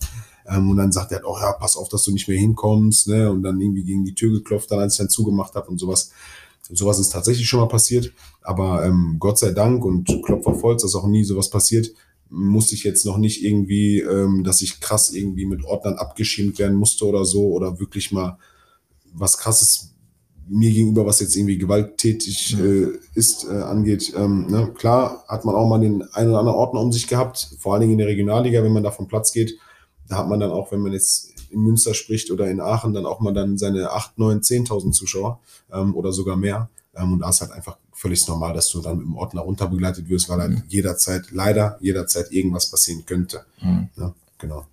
Ähm, 0.48 0.70
und 0.70 0.76
dann 0.76 0.92
sagt 0.92 1.12
er, 1.12 1.22
oh 1.24 1.36
ja, 1.38 1.52
pass 1.52 1.76
auf, 1.76 1.88
dass 1.88 2.04
du 2.04 2.12
nicht 2.12 2.28
mehr 2.28 2.38
hinkommst, 2.38 3.08
ne? 3.08 3.30
Und 3.30 3.42
dann 3.42 3.60
irgendwie 3.60 3.84
gegen 3.84 4.04
die 4.04 4.14
Tür 4.14 4.32
geklopft, 4.32 4.70
dann 4.70 4.80
als 4.80 4.94
ich 4.94 4.98
dann 4.98 5.08
zugemacht 5.08 5.54
habe 5.54 5.68
und 5.68 5.78
sowas. 5.78 6.10
Sowas 6.68 6.98
ist 6.98 7.10
tatsächlich 7.10 7.48
schon 7.48 7.60
mal 7.60 7.68
passiert, 7.68 8.12
aber 8.42 8.84
ähm, 8.84 9.16
Gott 9.20 9.38
sei 9.38 9.52
Dank 9.52 9.84
und 9.84 10.08
Klopfer 10.24 10.60
Volz, 10.60 10.82
dass 10.82 10.96
auch 10.96 11.06
nie 11.06 11.22
sowas 11.22 11.48
passiert, 11.48 11.92
musste 12.28 12.74
ich 12.74 12.82
jetzt 12.82 13.06
noch 13.06 13.18
nicht 13.18 13.44
irgendwie, 13.44 14.00
ähm, 14.00 14.42
dass 14.42 14.62
ich 14.62 14.80
krass 14.80 15.12
irgendwie 15.12 15.46
mit 15.46 15.64
Ordnern 15.64 15.94
abgeschirmt 15.94 16.58
werden 16.58 16.76
musste 16.76 17.06
oder 17.06 17.24
so 17.24 17.52
oder 17.52 17.78
wirklich 17.78 18.10
mal 18.10 18.38
was 19.12 19.38
krasses 19.38 19.92
mir 20.48 20.70
gegenüber, 20.70 21.06
was 21.06 21.20
jetzt 21.20 21.36
irgendwie 21.36 21.58
gewalttätig 21.58 22.56
äh, 22.58 22.88
ist, 23.14 23.44
äh, 23.44 23.62
angeht. 23.62 24.12
Ähm, 24.16 24.46
ne? 24.48 24.72
Klar 24.76 25.24
hat 25.26 25.44
man 25.44 25.54
auch 25.54 25.68
mal 25.68 25.80
den 25.80 26.02
einen 26.12 26.30
oder 26.30 26.38
anderen 26.38 26.58
Ordner 26.58 26.80
um 26.80 26.92
sich 26.92 27.08
gehabt, 27.08 27.50
vor 27.58 27.72
allen 27.72 27.80
Dingen 27.80 27.92
in 27.92 27.98
der 27.98 28.06
Regionalliga, 28.06 28.62
wenn 28.62 28.72
man 28.72 28.84
da 28.84 28.90
vom 28.90 29.08
Platz 29.08 29.32
geht. 29.32 29.58
Da 30.08 30.18
hat 30.18 30.28
man 30.28 30.40
dann 30.40 30.50
auch, 30.50 30.72
wenn 30.72 30.80
man 30.80 30.92
jetzt 30.92 31.32
in 31.50 31.60
Münster 31.60 31.94
spricht 31.94 32.30
oder 32.30 32.50
in 32.50 32.60
Aachen, 32.60 32.92
dann 32.92 33.06
auch 33.06 33.20
mal 33.20 33.32
dann 33.32 33.58
seine 33.58 33.90
8, 33.90 34.18
9, 34.18 34.40
10.000 34.40 34.92
Zuschauer 34.92 35.40
ähm, 35.72 35.94
oder 35.94 36.12
sogar 36.12 36.36
mehr. 36.36 36.68
Ähm, 36.94 37.14
und 37.14 37.20
da 37.20 37.28
ist 37.28 37.40
halt 37.40 37.52
einfach 37.52 37.78
völlig 37.92 38.26
normal, 38.28 38.54
dass 38.54 38.68
du 38.68 38.80
dann 38.80 38.98
mit 38.98 39.06
dem 39.06 39.16
Ordner 39.16 39.42
runterbegleitet 39.42 40.08
wirst, 40.08 40.28
weil 40.28 40.40
halt 40.40 40.50
mhm. 40.52 40.62
jederzeit, 40.68 41.30
leider 41.30 41.78
jederzeit 41.80 42.30
irgendwas 42.30 42.70
passieren 42.70 43.04
könnte. 43.06 43.44
Mhm. 43.60 43.88
Ja, 43.96 44.14
genau. 44.38 44.66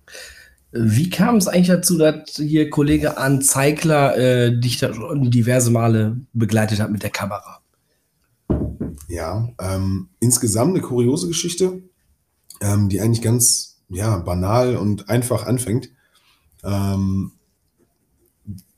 Wie 0.72 1.08
kam 1.08 1.36
es 1.36 1.46
eigentlich 1.46 1.68
dazu, 1.68 1.96
dass 1.98 2.34
hier 2.34 2.68
Kollege 2.68 3.16
Arndt 3.16 3.46
Zeigler 3.46 4.16
äh, 4.16 4.58
dich 4.58 4.78
da 4.78 4.92
schon 4.92 5.30
diverse 5.30 5.70
Male 5.70 6.16
begleitet 6.32 6.80
hat 6.80 6.90
mit 6.90 7.04
der 7.04 7.10
Kamera? 7.10 7.60
Ja, 9.08 9.48
ähm, 9.60 10.08
insgesamt 10.18 10.72
eine 10.72 10.80
kuriose 10.80 11.28
Geschichte, 11.28 11.80
ähm, 12.60 12.88
die 12.88 13.00
eigentlich 13.00 13.22
ganz 13.22 13.73
ja, 13.88 14.16
banal 14.18 14.76
und 14.76 15.08
einfach 15.08 15.46
anfängt. 15.46 15.90
Ähm, 16.62 17.32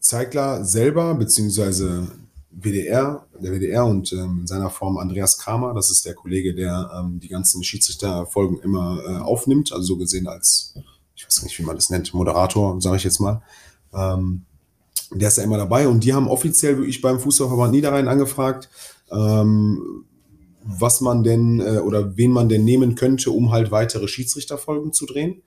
Zeigler 0.00 0.64
selber, 0.64 1.14
beziehungsweise 1.14 2.08
WDR, 2.50 3.26
der 3.38 3.52
WDR 3.52 3.84
und 3.84 4.12
ähm, 4.12 4.38
in 4.40 4.46
seiner 4.46 4.70
Form 4.70 4.96
Andreas 4.96 5.38
Kramer, 5.38 5.74
das 5.74 5.90
ist 5.90 6.06
der 6.06 6.14
Kollege, 6.14 6.54
der 6.54 6.90
ähm, 6.98 7.20
die 7.20 7.28
ganzen 7.28 7.62
Schiedsrichterfolgen 7.62 8.58
immer 8.60 9.02
äh, 9.04 9.16
aufnimmt, 9.18 9.72
also 9.72 9.82
so 9.84 9.96
gesehen 9.98 10.26
als, 10.26 10.74
ich 11.14 11.26
weiß 11.26 11.42
nicht, 11.42 11.58
wie 11.58 11.64
man 11.64 11.76
das 11.76 11.90
nennt, 11.90 12.14
Moderator, 12.14 12.80
sage 12.80 12.96
ich 12.96 13.04
jetzt 13.04 13.20
mal. 13.20 13.42
Ähm, 13.92 14.46
der 15.12 15.28
ist 15.28 15.38
ja 15.38 15.44
immer 15.44 15.58
dabei 15.58 15.86
und 15.86 16.02
die 16.02 16.14
haben 16.14 16.28
offiziell 16.28 16.78
wirklich 16.78 17.02
beim 17.02 17.20
Fußballverband 17.20 17.72
Niederrhein 17.72 18.08
angefragt, 18.08 18.68
ähm, 19.10 20.04
was 20.66 21.00
man 21.00 21.22
denn 21.22 21.60
äh, 21.60 21.78
oder 21.78 22.16
wen 22.16 22.32
man 22.32 22.48
denn 22.48 22.64
nehmen 22.64 22.94
könnte, 22.94 23.30
um 23.30 23.52
halt 23.52 23.70
weitere 23.70 24.08
Schiedsrichterfolgen 24.08 24.92
zu 24.92 25.06
drehen. 25.06 25.42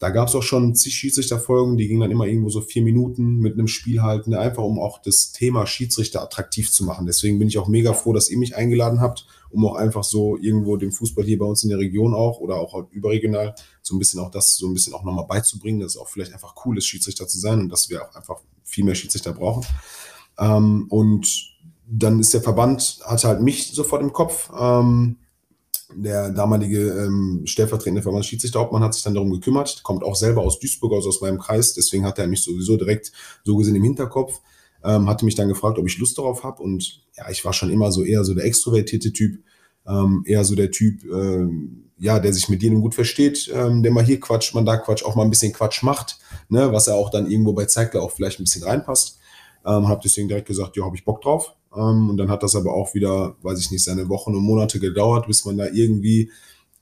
Da 0.00 0.08
gab 0.08 0.28
es 0.28 0.34
auch 0.34 0.42
schon 0.42 0.74
zig 0.74 0.94
Schiedsrichterfolgen, 0.94 1.76
die 1.76 1.86
gingen 1.86 2.00
dann 2.00 2.10
immer 2.10 2.26
irgendwo 2.26 2.48
so 2.48 2.62
vier 2.62 2.82
Minuten 2.82 3.36
mit 3.36 3.52
einem 3.52 3.68
Spiel 3.68 4.00
halten, 4.00 4.32
einfach 4.34 4.62
um 4.62 4.78
auch 4.78 5.02
das 5.02 5.32
Thema 5.32 5.66
Schiedsrichter 5.66 6.22
attraktiv 6.22 6.72
zu 6.72 6.84
machen. 6.84 7.04
Deswegen 7.04 7.38
bin 7.38 7.48
ich 7.48 7.58
auch 7.58 7.68
mega 7.68 7.92
froh, 7.92 8.14
dass 8.14 8.30
ihr 8.30 8.38
mich 8.38 8.56
eingeladen 8.56 9.02
habt, 9.02 9.26
um 9.50 9.66
auch 9.66 9.74
einfach 9.74 10.02
so 10.02 10.38
irgendwo 10.38 10.78
dem 10.78 10.90
Fußball 10.90 11.24
hier 11.26 11.38
bei 11.38 11.44
uns 11.44 11.64
in 11.64 11.68
der 11.68 11.78
Region 11.78 12.14
auch 12.14 12.40
oder 12.40 12.54
auch 12.56 12.90
überregional 12.90 13.54
so 13.82 13.94
ein 13.94 13.98
bisschen 13.98 14.20
auch 14.20 14.30
das 14.30 14.56
so 14.56 14.68
ein 14.68 14.72
bisschen 14.72 14.94
auch 14.94 15.04
nochmal 15.04 15.26
beizubringen, 15.26 15.80
dass 15.80 15.96
es 15.96 16.00
auch 16.00 16.08
vielleicht 16.08 16.32
einfach 16.32 16.54
cool 16.64 16.78
ist, 16.78 16.86
Schiedsrichter 16.86 17.28
zu 17.28 17.38
sein 17.38 17.60
und 17.60 17.68
dass 17.68 17.90
wir 17.90 18.02
auch 18.02 18.14
einfach 18.14 18.40
viel 18.64 18.84
mehr 18.84 18.94
Schiedsrichter 18.94 19.34
brauchen. 19.34 19.66
Ähm, 20.38 20.86
und 20.88 21.49
dann 21.90 22.20
ist 22.20 22.32
der 22.32 22.42
Verband, 22.42 23.00
hatte 23.04 23.28
halt 23.28 23.42
mich 23.42 23.72
sofort 23.72 24.02
im 24.02 24.12
Kopf. 24.12 24.50
Ähm, 24.58 25.16
der 25.94 26.30
damalige 26.30 26.78
ähm, 26.78 27.42
stellvertretende 27.44 28.02
Verbandsschiedsrichterhauptmann 28.02 28.84
hat 28.84 28.94
sich 28.94 29.02
dann 29.02 29.14
darum 29.14 29.32
gekümmert, 29.32 29.82
kommt 29.82 30.04
auch 30.04 30.14
selber 30.14 30.42
aus 30.42 30.60
Duisburg, 30.60 30.92
also 30.92 31.08
aus 31.08 31.20
meinem 31.20 31.38
Kreis, 31.38 31.74
deswegen 31.74 32.04
hat 32.04 32.18
er 32.20 32.28
mich 32.28 32.44
sowieso 32.44 32.76
direkt 32.76 33.10
so 33.44 33.56
gesehen 33.56 33.74
im 33.74 33.82
Hinterkopf, 33.82 34.40
ähm, 34.84 35.08
hatte 35.08 35.24
mich 35.24 35.34
dann 35.34 35.48
gefragt, 35.48 35.78
ob 35.78 35.86
ich 35.86 35.98
Lust 35.98 36.16
darauf 36.16 36.44
habe 36.44 36.62
und 36.62 37.02
ja, 37.16 37.28
ich 37.28 37.44
war 37.44 37.52
schon 37.52 37.70
immer 37.70 37.90
so 37.90 38.04
eher 38.04 38.22
so 38.24 38.34
der 38.34 38.44
extrovertierte 38.44 39.12
Typ, 39.12 39.42
ähm, 39.84 40.22
eher 40.26 40.44
so 40.44 40.54
der 40.54 40.70
Typ, 40.70 41.04
ähm, 41.12 41.90
ja, 41.98 42.20
der 42.20 42.32
sich 42.32 42.48
mit 42.48 42.62
jedem 42.62 42.82
gut 42.82 42.94
versteht, 42.94 43.50
ähm, 43.52 43.82
der 43.82 43.90
mal 43.90 44.04
hier 44.04 44.20
quatscht, 44.20 44.54
man 44.54 44.64
da 44.64 44.76
quatscht, 44.76 45.04
auch 45.04 45.16
mal 45.16 45.24
ein 45.24 45.30
bisschen 45.30 45.52
Quatsch 45.52 45.82
macht, 45.82 46.18
ne, 46.48 46.72
was 46.72 46.86
er 46.86 46.94
auch 46.94 47.10
dann 47.10 47.28
irgendwo 47.28 47.52
bei 47.52 47.64
Zeigler 47.64 48.02
auch 48.02 48.12
vielleicht 48.12 48.38
ein 48.38 48.44
bisschen 48.44 48.62
reinpasst. 48.62 49.18
Ähm, 49.66 49.88
habe 49.88 50.00
deswegen 50.02 50.28
direkt 50.28 50.46
gesagt, 50.46 50.76
ja, 50.76 50.84
habe 50.84 50.96
ich 50.96 51.04
Bock 51.04 51.20
drauf. 51.20 51.54
Ähm, 51.74 52.10
und 52.10 52.16
dann 52.16 52.30
hat 52.30 52.42
das 52.42 52.56
aber 52.56 52.74
auch 52.74 52.94
wieder, 52.94 53.36
weiß 53.42 53.60
ich 53.60 53.70
nicht, 53.70 53.84
seine 53.84 54.08
Wochen 54.08 54.34
und 54.34 54.42
Monate 54.42 54.80
gedauert, 54.80 55.26
bis 55.26 55.44
man 55.44 55.58
da 55.58 55.66
irgendwie 55.66 56.30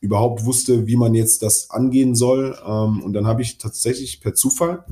überhaupt 0.00 0.44
wusste, 0.44 0.86
wie 0.86 0.96
man 0.96 1.14
jetzt 1.14 1.42
das 1.42 1.70
angehen 1.70 2.14
soll. 2.14 2.56
Ähm, 2.66 3.02
und 3.02 3.12
dann 3.12 3.26
habe 3.26 3.42
ich 3.42 3.58
tatsächlich 3.58 4.20
per 4.20 4.34
Zufall 4.34 4.84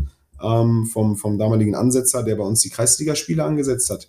ähm, 0.43 0.87
vom, 0.87 1.17
vom 1.17 1.39
damaligen 1.39 1.75
Ansetzer, 1.75 2.23
der 2.23 2.37
bei 2.37 2.45
uns 2.45 2.61
die 2.61 2.71
Kreisligaspiele 2.71 3.45
angesetzt 3.45 3.91
hat, 3.91 4.09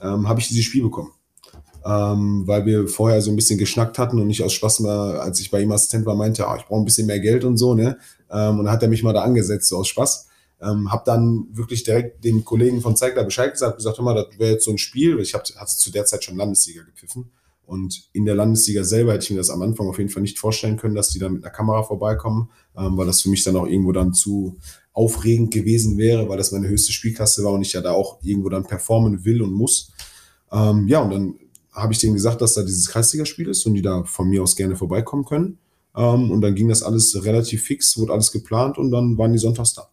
habe 0.00 0.38
ich 0.38 0.46
dieses 0.46 0.64
Spiel 0.64 0.84
bekommen. 0.84 1.10
Weil 1.82 2.66
wir 2.66 2.86
vorher 2.86 3.20
so 3.20 3.32
ein 3.32 3.36
bisschen 3.36 3.58
geschnackt 3.58 3.98
hatten 3.98 4.20
und 4.20 4.30
ich 4.30 4.44
aus 4.44 4.52
Spaß 4.52 4.78
mal, 4.78 5.18
als 5.18 5.40
ich 5.40 5.50
bei 5.50 5.60
ihm 5.60 5.72
Assistent 5.72 6.06
war, 6.06 6.14
meinte, 6.14 6.46
ah, 6.46 6.56
ich 6.56 6.64
brauche 6.66 6.80
ein 6.80 6.84
bisschen 6.84 7.08
mehr 7.08 7.18
Geld 7.18 7.42
und 7.42 7.56
so, 7.56 7.74
ne? 7.74 7.98
Und 8.28 8.58
dann 8.58 8.70
hat 8.70 8.80
er 8.84 8.88
mich 8.88 9.02
mal 9.02 9.12
da 9.12 9.22
angesetzt, 9.22 9.66
so 9.68 9.78
aus 9.78 9.88
Spaß. 9.88 10.27
Ähm, 10.60 10.90
habe 10.90 11.02
dann 11.06 11.46
wirklich 11.52 11.84
direkt 11.84 12.24
dem 12.24 12.44
Kollegen 12.44 12.80
von 12.80 12.96
Zeigler 12.96 13.24
Bescheid 13.24 13.52
gesagt, 13.52 13.76
gesagt, 13.76 13.98
hör 13.98 14.04
mal, 14.04 14.14
das 14.14 14.38
wäre 14.38 14.52
jetzt 14.52 14.64
so 14.64 14.72
ein 14.72 14.78
Spiel. 14.78 15.20
Ich 15.20 15.34
hab, 15.34 15.44
hatte 15.56 15.76
zu 15.76 15.92
der 15.92 16.04
Zeit 16.04 16.24
schon 16.24 16.36
Landessieger 16.36 16.84
gepfiffen. 16.84 17.30
Und 17.64 18.08
in 18.14 18.24
der 18.24 18.34
Landessieger 18.34 18.82
selber 18.82 19.12
hätte 19.12 19.24
ich 19.24 19.30
mir 19.30 19.36
das 19.36 19.50
am 19.50 19.60
Anfang 19.60 19.88
auf 19.88 19.98
jeden 19.98 20.08
Fall 20.10 20.22
nicht 20.22 20.38
vorstellen 20.38 20.78
können, 20.78 20.94
dass 20.94 21.10
die 21.10 21.18
dann 21.18 21.34
mit 21.34 21.44
einer 21.44 21.52
Kamera 21.52 21.82
vorbeikommen, 21.82 22.50
ähm, 22.76 22.96
weil 22.96 23.06
das 23.06 23.20
für 23.20 23.28
mich 23.28 23.44
dann 23.44 23.56
auch 23.56 23.66
irgendwo 23.66 23.92
dann 23.92 24.14
zu 24.14 24.56
aufregend 24.94 25.52
gewesen 25.52 25.98
wäre, 25.98 26.28
weil 26.28 26.38
das 26.38 26.50
meine 26.50 26.66
höchste 26.66 26.92
Spielklasse 26.92 27.44
war 27.44 27.52
und 27.52 27.62
ich 27.62 27.74
ja 27.74 27.82
da 27.82 27.92
auch 27.92 28.18
irgendwo 28.22 28.48
dann 28.48 28.64
performen 28.64 29.24
will 29.24 29.42
und 29.42 29.52
muss. 29.52 29.92
Ähm, 30.50 30.88
ja, 30.88 31.00
und 31.00 31.10
dann 31.10 31.34
habe 31.72 31.92
ich 31.92 31.98
denen 31.98 32.14
gesagt, 32.14 32.40
dass 32.40 32.54
da 32.54 32.62
dieses 32.62 32.88
Kreisligaspiel 32.88 33.48
ist 33.48 33.64
und 33.66 33.74
die 33.74 33.82
da 33.82 34.02
von 34.04 34.28
mir 34.28 34.42
aus 34.42 34.56
gerne 34.56 34.74
vorbeikommen 34.74 35.24
können. 35.24 35.58
Ähm, 35.94 36.30
und 36.30 36.40
dann 36.40 36.54
ging 36.54 36.68
das 36.68 36.82
alles 36.82 37.22
relativ 37.24 37.64
fix, 37.64 37.98
wurde 37.98 38.12
alles 38.12 38.32
geplant 38.32 38.78
und 38.78 38.90
dann 38.90 39.18
waren 39.18 39.32
die 39.32 39.38
sonntags 39.38 39.74
da. 39.74 39.88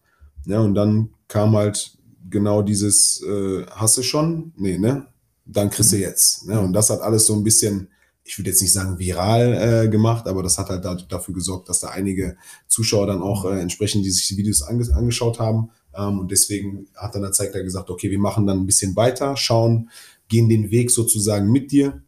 Ja, 0.45 0.59
und 0.59 0.75
dann 0.75 1.09
kam 1.27 1.55
halt 1.55 1.97
genau 2.29 2.61
dieses, 2.61 3.21
äh, 3.23 3.65
hast 3.71 3.97
du 3.97 4.03
schon? 4.03 4.53
Nee, 4.57 4.77
ne? 4.77 5.07
Dann 5.45 5.69
kriegst 5.69 5.91
du 5.91 5.97
mhm. 5.97 6.01
jetzt. 6.01 6.47
Ne? 6.47 6.59
Und 6.59 6.73
das 6.73 6.89
hat 6.89 7.01
alles 7.01 7.25
so 7.25 7.33
ein 7.35 7.43
bisschen, 7.43 7.89
ich 8.23 8.37
würde 8.37 8.49
jetzt 8.49 8.61
nicht 8.61 8.73
sagen 8.73 8.97
viral 8.97 9.85
äh, 9.85 9.89
gemacht, 9.89 10.27
aber 10.27 10.41
das 10.41 10.57
hat 10.57 10.69
halt 10.69 10.83
da, 10.83 10.95
dafür 10.95 11.33
gesorgt, 11.33 11.69
dass 11.69 11.79
da 11.79 11.89
einige 11.89 12.37
Zuschauer 12.67 13.07
dann 13.07 13.21
auch 13.21 13.45
äh, 13.45 13.59
entsprechend, 13.59 14.05
die 14.05 14.11
sich 14.11 14.27
die 14.27 14.37
Videos 14.37 14.63
ange 14.63 14.93
angeschaut 14.95 15.39
haben. 15.39 15.69
Ähm, 15.95 16.19
und 16.19 16.31
deswegen 16.31 16.87
hat 16.95 17.15
dann 17.15 17.21
der 17.21 17.31
Zeigler 17.31 17.63
gesagt, 17.63 17.89
okay, 17.89 18.09
wir 18.09 18.19
machen 18.19 18.47
dann 18.47 18.59
ein 18.59 18.65
bisschen 18.65 18.95
weiter, 18.95 19.37
schauen, 19.37 19.89
gehen 20.27 20.49
den 20.49 20.71
Weg 20.71 20.91
sozusagen 20.91 21.51
mit 21.51 21.71
dir. 21.71 22.01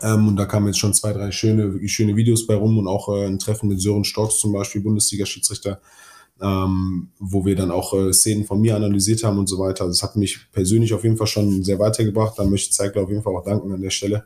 Ähm, 0.00 0.28
und 0.28 0.36
da 0.36 0.46
kamen 0.46 0.68
jetzt 0.68 0.78
schon 0.78 0.94
zwei, 0.94 1.12
drei 1.12 1.30
schöne, 1.32 1.86
schöne 1.88 2.16
Videos 2.16 2.46
bei 2.46 2.54
rum 2.54 2.78
und 2.78 2.86
auch 2.86 3.08
äh, 3.08 3.26
ein 3.26 3.38
Treffen 3.38 3.68
mit 3.68 3.80
Sören 3.80 4.04
Storks 4.04 4.38
zum 4.38 4.52
Beispiel, 4.52 4.80
Bundesliga-Schiedsrichter, 4.80 5.80
ähm, 6.42 7.08
wo 7.18 7.44
wir 7.44 7.54
dann 7.54 7.70
auch 7.70 7.94
äh, 7.94 8.12
Szenen 8.12 8.44
von 8.44 8.60
mir 8.60 8.74
analysiert 8.76 9.22
haben 9.22 9.38
und 9.38 9.48
so 9.48 9.58
weiter. 9.58 9.86
Das 9.86 10.02
hat 10.02 10.16
mich 10.16 10.50
persönlich 10.52 10.92
auf 10.92 11.04
jeden 11.04 11.16
Fall 11.16 11.26
schon 11.26 11.62
sehr 11.62 11.78
weitergebracht. 11.78 12.38
Da 12.38 12.44
möchte 12.44 12.70
ich 12.70 12.76
Zeigler 12.76 13.02
auf 13.02 13.10
jeden 13.10 13.22
Fall 13.22 13.34
auch 13.34 13.44
danken 13.44 13.72
an 13.72 13.80
der 13.80 13.90
Stelle. 13.90 14.24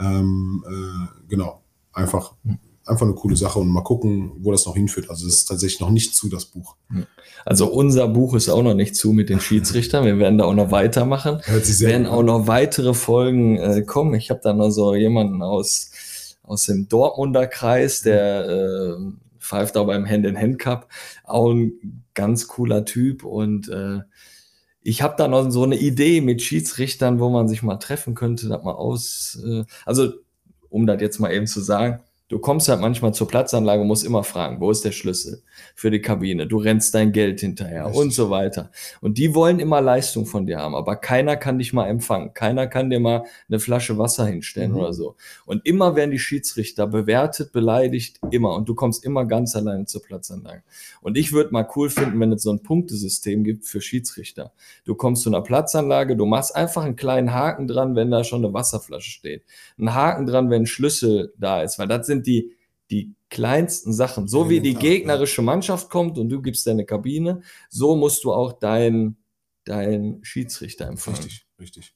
Ähm, 0.00 0.64
äh, 0.66 1.28
genau, 1.28 1.60
einfach, 1.92 2.34
einfach 2.86 3.04
eine 3.04 3.14
coole 3.14 3.36
Sache 3.36 3.58
und 3.58 3.68
mal 3.68 3.82
gucken, 3.82 4.32
wo 4.38 4.50
das 4.50 4.64
noch 4.64 4.74
hinführt. 4.74 5.10
Also 5.10 5.26
es 5.26 5.34
ist 5.34 5.44
tatsächlich 5.44 5.80
noch 5.80 5.90
nicht 5.90 6.14
zu, 6.14 6.28
das 6.28 6.46
Buch. 6.46 6.76
Also 7.44 7.70
unser 7.70 8.08
Buch 8.08 8.34
ist 8.34 8.48
auch 8.48 8.62
noch 8.62 8.74
nicht 8.74 8.96
zu 8.96 9.12
mit 9.12 9.28
den 9.28 9.40
Schiedsrichtern. 9.40 10.06
Wir 10.06 10.18
werden 10.18 10.38
da 10.38 10.46
auch 10.46 10.54
noch 10.54 10.70
weitermachen. 10.70 11.40
Hört 11.44 11.66
sich 11.66 11.76
sehr 11.76 11.90
werden 11.90 12.06
auch 12.06 12.22
noch 12.22 12.46
weitere 12.46 12.94
Folgen 12.94 13.58
äh, 13.58 13.82
kommen. 13.82 14.14
Ich 14.14 14.30
habe 14.30 14.40
da 14.42 14.54
noch 14.54 14.70
so 14.70 14.94
jemanden 14.94 15.42
aus 15.42 15.90
aus 16.48 16.64
dem 16.64 16.88
Dortmunder 16.88 17.46
Kreis, 17.46 18.00
der 18.00 18.48
äh, 18.48 19.12
pfeift 19.48 19.76
auch 19.76 19.86
beim 19.86 20.06
Hand-in-Hand-Cup. 20.06 20.88
Auch 21.24 21.50
ein 21.50 22.04
ganz 22.14 22.48
cooler 22.48 22.84
Typ 22.84 23.24
und 23.24 23.68
äh, 23.68 24.00
ich 24.82 25.02
habe 25.02 25.14
da 25.18 25.28
noch 25.28 25.50
so 25.50 25.64
eine 25.64 25.76
Idee 25.76 26.20
mit 26.20 26.42
Schiedsrichtern, 26.42 27.18
wo 27.18 27.28
man 27.30 27.48
sich 27.48 27.62
mal 27.62 27.76
treffen 27.76 28.14
könnte, 28.14 28.48
das 28.48 28.62
mal 28.62 28.74
aus, 28.74 29.42
äh, 29.44 29.64
also 29.84 30.12
um 30.68 30.86
das 30.86 31.00
jetzt 31.00 31.18
mal 31.18 31.32
eben 31.32 31.46
zu 31.46 31.60
sagen, 31.60 32.00
Du 32.28 32.38
kommst 32.38 32.68
halt 32.68 32.82
manchmal 32.82 33.14
zur 33.14 33.26
Platzanlage 33.26 33.80
und 33.80 33.88
musst 33.88 34.04
immer 34.04 34.22
fragen, 34.22 34.60
wo 34.60 34.70
ist 34.70 34.84
der 34.84 34.92
Schlüssel 34.92 35.42
für 35.74 35.90
die 35.90 36.02
Kabine? 36.02 36.46
Du 36.46 36.58
rennst 36.58 36.94
dein 36.94 37.12
Geld 37.12 37.40
hinterher 37.40 37.86
Richtig. 37.86 38.02
und 38.02 38.12
so 38.12 38.28
weiter. 38.28 38.70
Und 39.00 39.16
die 39.16 39.34
wollen 39.34 39.60
immer 39.60 39.80
Leistung 39.80 40.26
von 40.26 40.44
dir 40.46 40.58
haben, 40.58 40.74
aber 40.74 40.96
keiner 40.96 41.38
kann 41.38 41.58
dich 41.58 41.72
mal 41.72 41.86
empfangen. 41.86 42.34
Keiner 42.34 42.66
kann 42.66 42.90
dir 42.90 43.00
mal 43.00 43.24
eine 43.48 43.58
Flasche 43.58 43.96
Wasser 43.96 44.26
hinstellen 44.26 44.72
Mhm. 44.72 44.76
oder 44.76 44.92
so. 44.92 45.16
Und 45.46 45.64
immer 45.64 45.96
werden 45.96 46.10
die 46.10 46.18
Schiedsrichter 46.18 46.86
bewertet, 46.86 47.50
beleidigt, 47.52 48.20
immer. 48.30 48.54
Und 48.56 48.68
du 48.68 48.74
kommst 48.74 49.06
immer 49.06 49.24
ganz 49.24 49.56
alleine 49.56 49.86
zur 49.86 50.02
Platzanlage. 50.02 50.62
Und 51.00 51.16
ich 51.16 51.32
würde 51.32 51.50
mal 51.52 51.66
cool 51.76 51.88
finden, 51.88 52.20
wenn 52.20 52.32
es 52.32 52.42
so 52.42 52.52
ein 52.52 52.62
Punktesystem 52.62 53.42
gibt 53.42 53.64
für 53.64 53.80
Schiedsrichter. 53.80 54.52
Du 54.84 54.94
kommst 54.94 55.22
zu 55.22 55.30
einer 55.30 55.40
Platzanlage, 55.40 56.14
du 56.14 56.26
machst 56.26 56.54
einfach 56.54 56.84
einen 56.84 56.96
kleinen 56.96 57.32
Haken 57.32 57.66
dran, 57.68 57.96
wenn 57.96 58.10
da 58.10 58.22
schon 58.22 58.44
eine 58.44 58.52
Wasserflasche 58.52 59.10
steht. 59.10 59.44
Einen 59.78 59.94
Haken 59.94 60.26
dran, 60.26 60.50
wenn 60.50 60.64
ein 60.64 60.66
Schlüssel 60.66 61.32
da 61.38 61.62
ist, 61.62 61.78
weil 61.78 61.88
das 61.88 62.06
sind 62.06 62.17
die, 62.26 62.52
die 62.90 63.14
kleinsten 63.30 63.92
Sachen. 63.92 64.28
So 64.28 64.48
wie 64.48 64.60
die 64.60 64.74
gegnerische 64.74 65.42
Mannschaft 65.42 65.90
kommt 65.90 66.18
und 66.18 66.28
du 66.28 66.40
gibst 66.40 66.66
deine 66.66 66.84
Kabine, 66.84 67.42
so 67.68 67.96
musst 67.96 68.24
du 68.24 68.32
auch 68.32 68.52
deinen 68.52 69.16
dein 69.68 70.20
Schiedsrichter 70.22 70.86
empfangen. 70.86 71.18
Richtig, 71.18 71.46
richtig. 71.60 71.94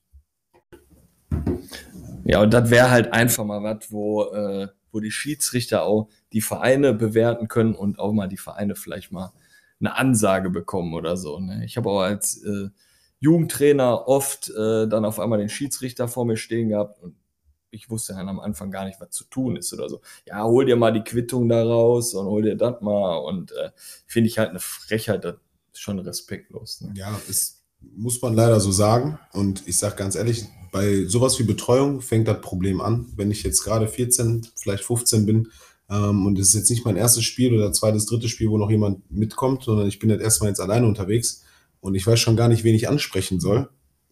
Ja, 2.25 2.43
und 2.43 2.53
das 2.53 2.71
wäre 2.71 2.91
halt 2.91 3.13
einfach 3.13 3.45
mal 3.45 3.63
was, 3.63 3.91
wo, 3.91 4.25
äh, 4.25 4.69
wo 4.93 5.01
die 5.01 5.11
Schiedsrichter 5.11 5.83
auch 5.83 6.09
die 6.33 6.43
Vereine 6.43 6.95
bewerten 6.95 7.49
können 7.49 7.75
und 7.75 7.99
auch 7.99 8.13
mal 8.13 8.29
die 8.29 8.37
Vereine 8.37 8.77
vielleicht 8.77 9.11
mal 9.11 9.33
eine 9.81 9.97
Ansage 9.97 10.51
bekommen 10.51 10.95
oder 10.95 11.17
so. 11.17 11.41
Ne? 11.41 11.65
Ich 11.65 11.77
habe 11.77 11.91
auch 11.91 12.01
als 12.01 12.43
äh, 12.45 12.69
Jugendtrainer 13.19 14.07
oft 14.07 14.51
äh, 14.51 14.87
dann 14.87 15.05
auf 15.05 15.19
einmal 15.19 15.39
den 15.39 15.49
Schiedsrichter 15.49 16.07
vor 16.07 16.25
mir 16.25 16.37
stehen 16.37 16.69
gehabt 16.69 17.03
und 17.03 17.17
ich 17.73 17.91
wusste 17.91 18.13
dann 18.13 18.29
am 18.29 18.39
Anfang 18.39 18.71
gar 18.71 18.85
nicht, 18.85 19.01
was 19.01 19.11
zu 19.11 19.25
tun 19.25 19.57
ist 19.57 19.73
oder 19.73 19.89
so. 19.89 20.01
Ja, 20.27 20.45
hol 20.45 20.65
dir 20.65 20.77
mal 20.77 20.93
die 20.93 21.03
Quittung 21.03 21.49
da 21.49 21.65
raus 21.65 22.15
und 22.15 22.27
hol 22.27 22.43
dir 22.43 22.55
das 22.55 22.81
mal 22.81 23.17
und 23.17 23.53
äh, 23.53 23.71
finde 24.07 24.29
ich 24.29 24.39
halt 24.39 24.51
eine 24.51 24.61
Frechheit, 24.61 25.25
das 25.25 25.37
ist 25.73 25.81
schon 25.81 25.99
respektlos. 25.99 26.83
Ne? 26.83 26.93
Ja, 26.95 27.19
das 27.27 27.63
muss 27.81 28.21
man 28.23 28.35
leider 28.35 28.61
so 28.61 28.71
sagen. 28.71 29.19
Und 29.33 29.67
ich 29.67 29.77
sage 29.79 29.97
ganz 29.97 30.15
ehrlich, 30.15 30.45
bei 30.71 31.05
sowas 31.07 31.39
wie 31.39 31.45
Betreuung 31.45 32.01
fängt 32.01 32.29
das 32.29 32.41
Problem 32.41 32.81
an. 32.81 33.07
Wenn 33.17 33.31
ich 33.31 33.43
jetzt 33.43 33.65
gerade 33.65 33.89
14, 33.89 34.47
vielleicht 34.55 34.85
15 34.85 35.27
bin 35.27 35.49
ähm, 35.91 36.27
und 36.27 36.39
es 36.39 36.49
ist 36.49 36.55
jetzt 36.55 36.71
nicht 36.71 36.85
mein 36.85 36.97
erstes 36.97 37.25
Spiel 37.25 37.55
oder 37.55 37.73
zweites, 37.73 38.07
drittes 38.07 38.31
Spiel, 38.31 38.51
wo 38.51 38.59
noch 38.59 38.71
jemand 38.71 39.11
mitkommt, 39.11 39.65
sondern 39.65 39.89
ich 39.89 39.99
bin 39.99 40.11
jetzt 40.11 40.23
erstmal 40.23 40.51
jetzt 40.51 40.61
alleine 40.61 40.87
unterwegs 40.87 41.43
und 41.81 41.95
ich 41.95 42.07
weiß 42.07 42.21
schon 42.21 42.37
gar 42.37 42.49
nicht, 42.49 42.65
wen 42.65 42.75
ich 42.75 42.89
ansprechen 42.89 43.41
soll. 43.41 43.69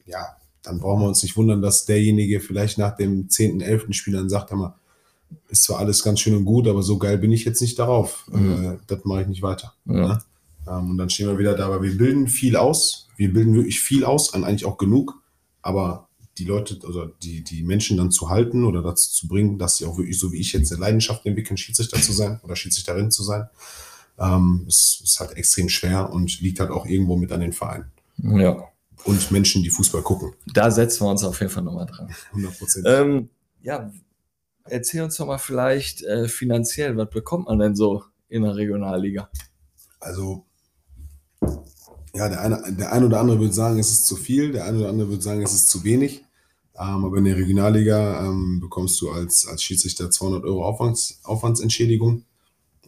Ja, 0.06 0.36
dann 0.62 0.78
brauchen 0.78 1.02
wir 1.02 1.08
uns 1.08 1.22
nicht 1.22 1.36
wundern, 1.36 1.62
dass 1.62 1.86
derjenige 1.86 2.40
vielleicht 2.40 2.78
nach 2.78 2.96
dem 2.96 3.28
10., 3.28 3.60
11. 3.60 3.86
Spiel 3.90 4.14
dann 4.14 4.28
sagt, 4.28 4.52
mal, 4.52 4.74
ist 5.48 5.62
zwar 5.62 5.78
alles 5.78 6.02
ganz 6.02 6.20
schön 6.20 6.34
und 6.34 6.44
gut, 6.44 6.68
aber 6.68 6.82
so 6.82 6.98
geil 6.98 7.18
bin 7.18 7.32
ich 7.32 7.44
jetzt 7.44 7.60
nicht 7.60 7.78
darauf. 7.78 8.26
Mhm. 8.30 8.64
Äh, 8.64 8.78
das 8.86 9.04
mache 9.04 9.22
ich 9.22 9.28
nicht 9.28 9.42
weiter. 9.42 9.74
Ja. 9.86 9.94
Ne? 9.94 10.22
Ähm, 10.68 10.90
und 10.90 10.98
dann 10.98 11.10
stehen 11.10 11.28
wir 11.28 11.38
wieder 11.38 11.54
da, 11.54 11.66
aber 11.66 11.82
wir 11.82 11.96
bilden 11.96 12.28
viel 12.28 12.56
aus. 12.56 13.08
Wir 13.16 13.32
bilden 13.32 13.54
wirklich 13.54 13.80
viel 13.80 14.04
aus, 14.04 14.34
an 14.34 14.44
eigentlich 14.44 14.64
auch 14.64 14.76
genug. 14.76 15.22
Aber 15.62 16.08
die 16.38 16.44
Leute, 16.44 16.78
also 16.86 17.06
die, 17.22 17.42
die 17.42 17.62
Menschen 17.62 17.96
dann 17.96 18.10
zu 18.10 18.30
halten 18.30 18.64
oder 18.64 18.82
dazu 18.82 19.10
zu 19.10 19.28
bringen, 19.28 19.58
dass 19.58 19.76
sie 19.76 19.84
auch 19.84 19.98
wirklich, 19.98 20.18
so 20.18 20.32
wie 20.32 20.38
ich 20.38 20.52
jetzt, 20.52 20.72
eine 20.72 20.80
Leidenschaft 20.80 21.26
entwickeln, 21.26 21.56
Schiedsrichter 21.56 22.00
zu 22.00 22.12
sein 22.12 22.40
oder 22.42 22.56
Schiedsrichterin 22.56 23.10
zu 23.10 23.22
sein, 23.22 23.44
ähm, 24.18 24.64
ist, 24.66 25.00
ist 25.04 25.20
halt 25.20 25.36
extrem 25.36 25.68
schwer 25.68 26.12
und 26.12 26.40
liegt 26.40 26.60
halt 26.60 26.70
auch 26.70 26.86
irgendwo 26.86 27.16
mit 27.16 27.32
an 27.32 27.40
den 27.40 27.52
Vereinen. 27.52 27.90
Ja, 28.22 28.69
Und 29.04 29.30
Menschen, 29.30 29.62
die 29.62 29.70
Fußball 29.70 30.02
gucken. 30.02 30.34
da 30.52 30.70
setzen 30.70 31.04
wir 31.04 31.10
uns 31.10 31.24
auf 31.24 31.40
jeden 31.40 31.52
Fall 31.52 31.62
nochmal 31.62 31.86
dran. 31.86 32.14
100 32.30 32.58
Prozent. 32.58 32.86
Ähm, 32.88 33.30
ja, 33.62 33.90
erzähl 34.64 35.02
uns 35.02 35.16
doch 35.16 35.26
mal 35.26 35.38
vielleicht 35.38 36.02
äh, 36.02 36.28
finanziell, 36.28 36.96
was 36.96 37.10
bekommt 37.10 37.46
man 37.46 37.58
denn 37.58 37.74
so 37.74 38.04
in 38.28 38.42
der 38.42 38.56
Regionalliga? 38.56 39.30
Also, 40.00 40.44
ja, 42.14 42.28
der 42.28 42.40
eine, 42.40 42.72
der 42.72 42.92
eine 42.92 43.06
oder 43.06 43.20
andere 43.20 43.40
würde 43.40 43.54
sagen, 43.54 43.78
es 43.78 43.90
ist 43.90 44.06
zu 44.06 44.16
viel, 44.16 44.52
der 44.52 44.64
eine 44.64 44.78
oder 44.78 44.88
andere 44.88 45.08
würde 45.08 45.22
sagen, 45.22 45.42
es 45.42 45.52
ist 45.52 45.68
zu 45.68 45.84
wenig. 45.84 46.24
Ähm, 46.78 47.04
aber 47.04 47.18
in 47.18 47.24
der 47.24 47.36
Regionalliga 47.36 48.24
ähm, 48.24 48.60
bekommst 48.60 49.00
du 49.00 49.10
als, 49.10 49.46
als 49.46 49.62
Schiedsrichter 49.62 50.10
200 50.10 50.44
Euro 50.44 50.64
Aufwands, 50.64 51.20
Aufwandsentschädigung 51.24 52.24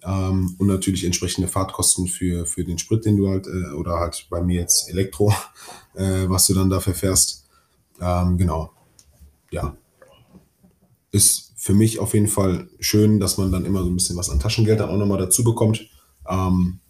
ähm, 0.04 0.56
und 0.58 0.66
natürlich 0.66 1.04
entsprechende 1.04 1.48
Fahrtkosten 1.48 2.08
für, 2.08 2.46
für 2.46 2.64
den 2.64 2.78
Sprit, 2.78 3.04
den 3.04 3.16
du 3.16 3.28
halt, 3.28 3.46
äh, 3.46 3.72
oder 3.74 4.00
halt 4.00 4.26
bei 4.30 4.42
mir 4.42 4.60
jetzt 4.60 4.88
Elektro, 4.90 5.32
äh, 5.94 6.28
was 6.28 6.46
du 6.46 6.54
dann 6.54 6.70
dafür 6.70 6.94
fährst. 6.94 7.46
Ähm, 8.00 8.36
genau. 8.36 8.72
Ja. 9.50 9.76
Ist 11.12 11.52
für 11.56 11.74
mich 11.74 12.00
auf 12.00 12.14
jeden 12.14 12.28
Fall 12.28 12.68
schön, 12.80 13.20
dass 13.20 13.38
man 13.38 13.52
dann 13.52 13.64
immer 13.64 13.84
so 13.84 13.90
ein 13.90 13.94
bisschen 13.94 14.16
was 14.16 14.30
an 14.30 14.40
Taschengeld 14.40 14.80
dann 14.80 14.90
auch 14.90 14.96
nochmal 14.96 15.18
dazu 15.18 15.44
bekommt. 15.44 15.88
Ähm, 16.28 16.80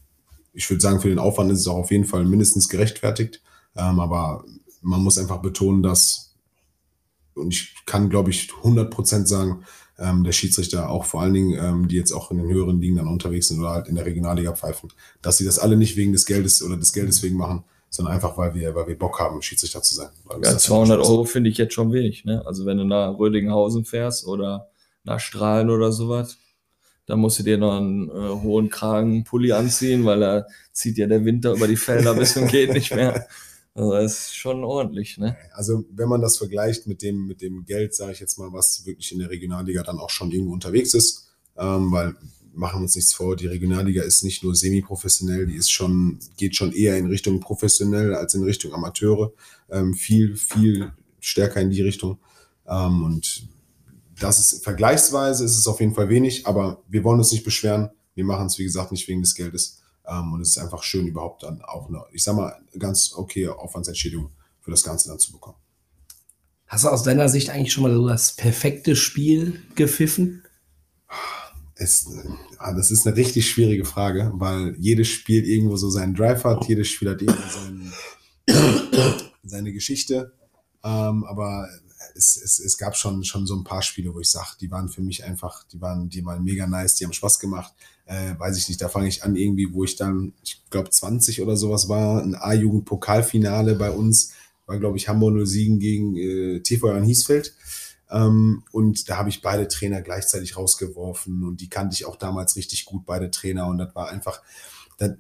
ich 0.55 0.68
würde 0.70 0.81
sagen, 0.81 1.01
für 1.01 1.09
den 1.09 1.18
Aufwand 1.18 1.51
ist 1.51 1.61
es 1.61 1.66
auch 1.66 1.77
auf 1.77 1.90
jeden 1.90 2.05
Fall 2.05 2.25
mindestens 2.25 2.68
gerechtfertigt. 2.68 3.42
Ähm, 3.77 4.01
aber 4.01 4.44
man 4.81 5.03
muss 5.03 5.18
einfach 5.18 5.42
betonen, 5.42 5.83
dass, 5.83 6.35
und 7.35 7.53
ich 7.53 7.75
kann, 7.85 8.11
glaube 8.11 8.31
ich, 8.31 8.51
100% 8.62 9.27
sagen, 9.27 9.64
ähm, 10.03 10.25
der 10.25 10.33
Schiedsrichter, 10.33 10.91
auch 10.91 11.05
vor 11.05 11.23
allen 11.23 11.35
Dingen, 11.35 11.59
ähm, 11.59 11.88
die 11.88 11.97
jetzt 11.97 12.12
auch 12.12 12.31
in 12.31 12.38
den 12.38 12.49
höheren 12.49 12.81
Ligen 12.81 12.97
dann 12.97 13.09
unterwegs 13.09 13.49
sind 13.49 13.61
oder 13.61 13.71
halt 13.71 13.88
in 13.88 13.95
der 13.95 14.05
Regionalliga 14.05 14.53
pfeifen, 14.53 14.91
dass 15.23 15.37
sie 15.37 15.45
das 15.45 15.59
alle 15.59 15.77
nicht 15.77 15.97
wegen 15.97 16.12
des 16.12 16.27
Geldes 16.27 16.62
oder 16.62 16.77
des 16.77 16.93
Geldes 16.93 17.23
wegen 17.23 17.37
machen, 17.37 17.65
sondern 17.88 18.15
einfach, 18.15 18.37
weil 18.38 18.55
wir, 18.55 18.75
weil 18.75 18.88
wir 18.88 18.99
Bock 18.99 19.21
haben, 19.21 19.43
Schiedsrichter 19.43 19.83
zu 19.83 19.95
sein. 19.95 20.09
Ja, 20.31 20.38
das 20.38 20.62
200 20.65 20.93
einfach 20.93 21.05
Spaß 21.05 21.12
Euro 21.12 21.25
finde 21.25 21.51
ich 21.51 21.59
jetzt 21.59 21.75
schon 21.75 21.93
wenig. 21.93 22.25
Ne? 22.25 22.43
Also 22.47 22.67
wenn 22.67 22.79
du 22.79 22.85
nach 22.85 23.19
Rödinghausen 23.19 23.85
fährst 23.85 24.27
oder 24.27 24.69
nach 25.05 25.21
Strahlen 25.21 25.71
oder 25.71 25.93
sowas, 25.93 26.38
dann 27.07 27.19
musst 27.19 27.38
du 27.38 27.43
dir 27.43 27.59
noch 27.59 27.77
einen 27.77 28.09
äh, 28.09 28.12
hohen 28.12 28.71
Kragenpulli 28.71 29.53
anziehen, 29.53 30.05
weil 30.05 30.21
da 30.21 30.47
zieht 30.73 30.97
ja 30.99 31.07
der 31.07 31.25
Winter 31.25 31.53
über 31.53 31.69
die 31.69 31.77
Felder 31.77 32.15
bis 32.15 32.35
zum 32.35 32.47
geht 32.49 32.73
nicht 32.73 32.95
mehr. 32.95 33.27
Also 33.75 33.93
das 33.93 34.13
ist 34.13 34.37
schon 34.37 34.65
ordentlich, 34.65 35.17
ne? 35.17 35.37
Also 35.53 35.85
wenn 35.91 36.09
man 36.09 36.21
das 36.21 36.37
vergleicht 36.37 36.87
mit 36.87 37.01
dem, 37.01 37.27
mit 37.27 37.41
dem 37.41 37.65
Geld, 37.65 37.95
sage 37.95 38.13
ich 38.13 38.21
jetzt 38.21 38.39
mal, 38.39 38.53
was 38.53 38.85
wirklich 38.85 39.13
in 39.13 39.19
der 39.19 39.31
Regionalliga 39.31 39.83
dann 39.83 39.99
auch 39.99 40.11
schon 40.11 40.31
irgendwo 40.31 40.53
unterwegs 40.53 40.93
ist, 40.93 41.29
ähm, 41.57 41.91
weil 41.91 42.15
machen 42.55 42.81
wir 42.81 42.83
uns 42.83 42.95
nichts 42.95 43.15
vor, 43.15 43.35
die 43.35 43.47
Regionalliga 43.47 44.03
ist 44.03 44.23
nicht 44.23 44.45
nur 44.45 44.55
semi-professionell, 44.55 45.47
die 45.47 45.57
ist 45.57 45.71
schon, 45.71 46.19
geht 46.37 46.55
schon 46.55 46.73
eher 46.73 46.99
in 46.99 47.07
Richtung 47.07 47.41
professionell 47.41 48.15
als 48.15 48.35
in 48.35 48.43
Richtung 48.43 48.75
Amateure, 48.75 49.33
ähm, 49.71 49.95
viel, 49.95 50.37
viel 50.37 50.93
stärker 51.19 51.61
in 51.61 51.71
die 51.71 51.81
Richtung. 51.81 52.19
Ähm, 52.67 53.05
und 53.05 53.49
das 54.21 54.39
ist 54.39 54.65
vergleichsweise 54.65 55.45
ist 55.45 55.57
es 55.57 55.67
auf 55.67 55.81
jeden 55.81 55.95
Fall 55.95 56.09
wenig, 56.09 56.47
aber 56.47 56.83
wir 56.89 57.05
wollen 57.05 57.19
uns 57.19 57.33
nicht 57.33 57.45
beschweren. 57.45 57.91
Wir 58.15 58.25
machen 58.25 58.47
es, 58.47 58.59
wie 58.59 58.65
gesagt, 58.65 58.93
nicht 58.93 59.09
wegen 59.09 59.23
des 59.23 59.35
Geldes. 59.35 59.82
Ähm, 60.07 60.33
und 60.33 60.41
es 60.41 60.51
ist 60.51 60.59
einfach 60.59 60.83
schön, 60.83 61.07
überhaupt 61.07 61.43
dann 61.43 61.62
auch 61.62 61.88
eine, 61.88 62.03
ich 62.12 62.25
sag 62.25 62.37
mal, 62.37 62.55
ganz 62.79 63.12
okay 63.15 63.49
Aufwandsentschädigung 63.49 64.31
für 64.61 64.71
das 64.71 64.83
Ganze 64.83 65.09
dann 65.09 65.19
zu 65.19 65.33
bekommen. 65.33 65.57
Hast 66.67 66.85
du 66.85 66.88
aus 66.88 67.03
deiner 67.03 67.29
Sicht 67.29 67.51
eigentlich 67.51 67.73
schon 67.73 67.83
mal 67.83 67.93
so 67.93 68.09
das 68.09 68.35
perfekte 68.35 68.97
Spiel 68.97 69.62
gepfiffen? 69.75 70.43
Es, 71.75 72.09
ah, 72.59 72.73
das 72.73 72.91
ist 72.91 73.07
eine 73.07 73.17
richtig 73.17 73.51
schwierige 73.51 73.85
Frage, 73.85 74.33
weil 74.35 74.75
jedes 74.79 75.09
Spiel 75.09 75.45
irgendwo 75.45 75.77
so 75.77 75.91
seinen 75.91 76.15
Drive 76.15 76.45
hat, 76.45 76.67
jedes 76.69 76.88
Spiel 76.88 77.11
hat 77.11 77.21
irgendwo 77.21 77.49
seinen, 77.49 77.93
seine 79.43 79.73
Geschichte. 79.73 80.33
Ähm, 80.85 81.25
aber 81.25 81.69
es, 82.14 82.37
es, 82.37 82.59
es 82.59 82.79
gab 82.79 82.96
schon, 82.96 83.25
schon 83.25 83.46
so 83.46 83.55
ein 83.57 83.64
paar 83.64 83.83
Spiele, 83.83 84.14
wo 84.14 84.20
ich 84.20 84.31
sage, 84.31 84.57
die 84.61 84.70
waren 84.70 84.88
für 84.88 85.03
mich 85.03 85.25
einfach, 85.25 85.64
die 85.64 85.81
waren, 85.81 86.09
die 86.09 86.25
waren 86.25 86.44
mega 86.44 86.66
nice, 86.66 86.94
die 86.96 87.05
haben 87.05 87.12
Spaß 87.12 87.38
gemacht. 87.38 87.72
Äh, 88.07 88.38
weiß 88.38 88.57
ich 88.59 88.68
nicht, 88.68 88.81
da 88.81 88.88
fange 88.88 89.09
ich 89.09 89.22
an 89.22 89.37
irgendwie, 89.37 89.72
wo 89.72 89.85
ich 89.85 89.96
dann, 89.96 90.33
ich 90.42 90.62
glaube 90.70 90.90
20 90.90 91.40
oder 91.40 91.57
sowas 91.57 91.88
war, 91.88 92.22
ein 92.22 92.35
A-Jugend-Pokalfinale 92.35 93.75
bei 93.75 93.90
uns, 93.90 94.33
war 94.66 94.79
glaube 94.79 94.96
ich 94.96 95.09
Hamburg 95.09 95.46
07 95.46 95.79
gegen 95.79 96.16
äh, 96.16 96.61
TV 96.61 96.90
an 96.90 97.05
Hiesfeld. 97.05 97.55
Ähm, 98.11 98.62
und 98.72 99.09
da 99.09 99.16
habe 99.16 99.31
ich 99.31 99.40
beide 99.40 99.68
Trainer 99.68 100.03
gleichzeitig 100.03 100.57
rausgeworfen 100.57 101.44
und 101.44 101.61
die 101.61 101.70
kannte 101.70 101.94
ich 101.94 102.05
auch 102.05 102.16
damals 102.16 102.57
richtig 102.57 102.85
gut, 102.85 103.07
beide 103.07 103.31
Trainer. 103.31 103.66
Und 103.66 103.79
das 103.79 103.94
war 103.94 104.11
einfach, 104.11 104.42
das, 104.98 105.12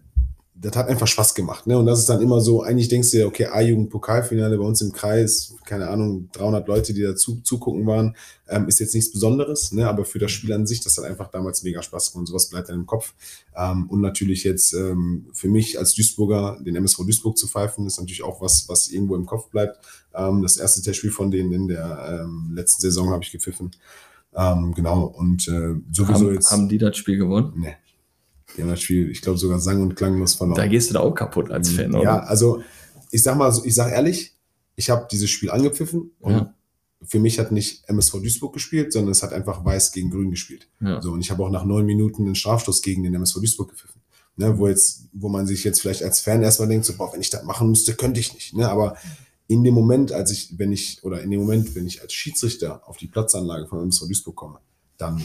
das 0.62 0.76
hat 0.76 0.88
einfach 0.88 1.08
Spaß 1.08 1.34
gemacht. 1.34 1.66
Ne? 1.66 1.76
Und 1.76 1.86
das 1.86 1.98
ist 1.98 2.08
dann 2.08 2.22
immer 2.22 2.40
so, 2.40 2.62
eigentlich 2.62 2.88
denkst 2.88 3.10
du 3.10 3.16
dir, 3.16 3.26
okay, 3.26 3.46
A-Jugend-Pokalfinale 3.46 4.56
bei 4.56 4.64
uns 4.64 4.80
im 4.80 4.92
Kreis, 4.92 5.56
keine 5.64 5.88
Ahnung, 5.88 6.28
300 6.32 6.68
Leute, 6.68 6.94
die 6.94 7.02
da 7.02 7.16
zu, 7.16 7.40
zugucken 7.40 7.84
waren, 7.84 8.16
ähm, 8.48 8.68
ist 8.68 8.78
jetzt 8.78 8.94
nichts 8.94 9.10
Besonderes, 9.10 9.72
ne? 9.72 9.88
aber 9.88 10.04
für 10.04 10.20
das 10.20 10.30
Spiel 10.30 10.52
an 10.52 10.66
sich, 10.66 10.80
das 10.80 10.96
hat 10.96 11.04
einfach 11.04 11.30
damals 11.32 11.64
mega 11.64 11.82
Spaß 11.82 12.12
gemacht 12.12 12.20
und 12.20 12.26
sowas 12.26 12.48
bleibt 12.48 12.68
dann 12.68 12.76
im 12.76 12.86
Kopf. 12.86 13.12
Ähm, 13.56 13.90
und 13.90 14.00
natürlich 14.00 14.44
jetzt 14.44 14.72
ähm, 14.72 15.26
für 15.32 15.48
mich 15.48 15.78
als 15.80 15.94
Duisburger, 15.94 16.58
den 16.64 16.76
MSV 16.76 16.98
Duisburg 16.98 17.36
zu 17.36 17.48
pfeifen, 17.48 17.86
ist 17.86 17.98
natürlich 17.98 18.22
auch 18.22 18.40
was, 18.40 18.68
was 18.68 18.88
irgendwo 18.88 19.16
im 19.16 19.26
Kopf 19.26 19.48
bleibt. 19.50 19.80
Ähm, 20.14 20.42
das 20.42 20.58
erste 20.58 20.80
Testspiel 20.80 21.10
von 21.10 21.32
denen 21.32 21.52
in 21.52 21.66
der 21.66 22.22
ähm, 22.22 22.52
letzten 22.54 22.82
Saison 22.82 23.10
habe 23.10 23.24
ich 23.24 23.32
gepfiffen. 23.32 23.72
Ähm, 24.34 24.72
genau, 24.74 25.04
und 25.04 25.48
äh, 25.48 25.74
sowieso 25.90 26.26
Haben, 26.26 26.34
jetzt. 26.34 26.50
haben 26.52 26.68
die 26.68 26.78
das 26.78 26.96
Spiel 26.96 27.18
gewonnen? 27.18 27.52
Nee. 27.56 27.74
Die 28.56 28.62
haben 28.62 28.68
das 28.68 28.80
Spiel, 28.82 29.10
ich 29.10 29.22
glaube, 29.22 29.38
sogar 29.38 29.58
sang- 29.60 29.82
und 29.82 29.94
klanglos 29.94 30.34
verloren. 30.34 30.56
Da 30.56 30.66
gehst 30.66 30.90
du 30.90 30.94
da 30.94 31.00
auch 31.00 31.14
kaputt 31.14 31.50
als 31.50 31.70
Fan, 31.70 31.94
oder? 31.94 32.02
Ja, 32.04 32.18
also 32.20 32.62
ich 33.10 33.22
sag 33.22 33.36
mal, 33.36 33.52
ich 33.64 33.74
sag 33.74 33.92
ehrlich, 33.92 34.34
ich 34.76 34.90
habe 34.90 35.06
dieses 35.10 35.30
Spiel 35.30 35.50
angepfiffen 35.50 36.10
und 36.20 36.32
Ja. 36.32 36.54
für 37.04 37.18
mich 37.18 37.38
hat 37.38 37.52
nicht 37.52 37.88
MSV 37.88 38.12
Duisburg 38.20 38.52
gespielt, 38.54 38.92
sondern 38.92 39.12
es 39.12 39.22
hat 39.22 39.32
einfach 39.32 39.64
Weiß 39.64 39.92
gegen 39.92 40.10
Grün 40.10 40.30
gespielt. 40.30 40.68
Ja. 40.80 41.00
So, 41.02 41.12
und 41.12 41.20
ich 41.20 41.30
habe 41.30 41.42
auch 41.44 41.50
nach 41.50 41.64
neun 41.64 41.84
Minuten 41.86 42.24
einen 42.24 42.34
Strafstoß 42.34 42.82
gegen 42.82 43.02
den 43.02 43.14
MSV 43.14 43.34
Duisburg 43.40 43.70
gepfiffen. 43.70 44.00
Ne, 44.36 44.56
wo 44.58 44.66
jetzt, 44.66 45.08
wo 45.12 45.28
man 45.28 45.46
sich 45.46 45.62
jetzt 45.62 45.82
vielleicht 45.82 46.02
als 46.02 46.20
Fan 46.20 46.42
erstmal 46.42 46.66
denkt, 46.68 46.86
so, 46.86 46.94
boah, 46.96 47.12
wenn 47.12 47.20
ich 47.20 47.28
das 47.28 47.44
machen 47.44 47.68
müsste, 47.68 47.92
könnte 47.94 48.18
ich 48.18 48.32
nicht. 48.32 48.54
Ne? 48.54 48.66
Aber 48.66 48.96
in 49.46 49.62
dem 49.62 49.74
Moment, 49.74 50.10
als 50.12 50.30
ich, 50.30 50.58
wenn 50.58 50.72
ich, 50.72 51.04
oder 51.04 51.20
in 51.20 51.30
dem 51.30 51.40
Moment, 51.40 51.74
wenn 51.74 51.86
ich 51.86 52.00
als 52.00 52.14
Schiedsrichter 52.14 52.88
auf 52.88 52.96
die 52.96 53.08
Platzanlage 53.08 53.66
von 53.66 53.80
MSV 53.82 54.06
Duisburg 54.06 54.34
komme, 54.34 54.58
dann 54.96 55.22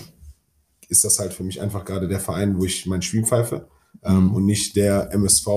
ist 0.87 1.03
das 1.03 1.19
halt 1.19 1.33
für 1.33 1.43
mich 1.43 1.61
einfach 1.61 1.85
gerade 1.85 2.07
der 2.07 2.19
Verein, 2.19 2.57
wo 2.57 2.65
ich 2.65 2.85
mein 2.85 3.01
Spiel 3.01 3.25
pfeife 3.25 3.67
ähm, 4.03 4.33
und 4.33 4.45
nicht 4.45 4.75
der 4.75 5.11
MSV, 5.11 5.47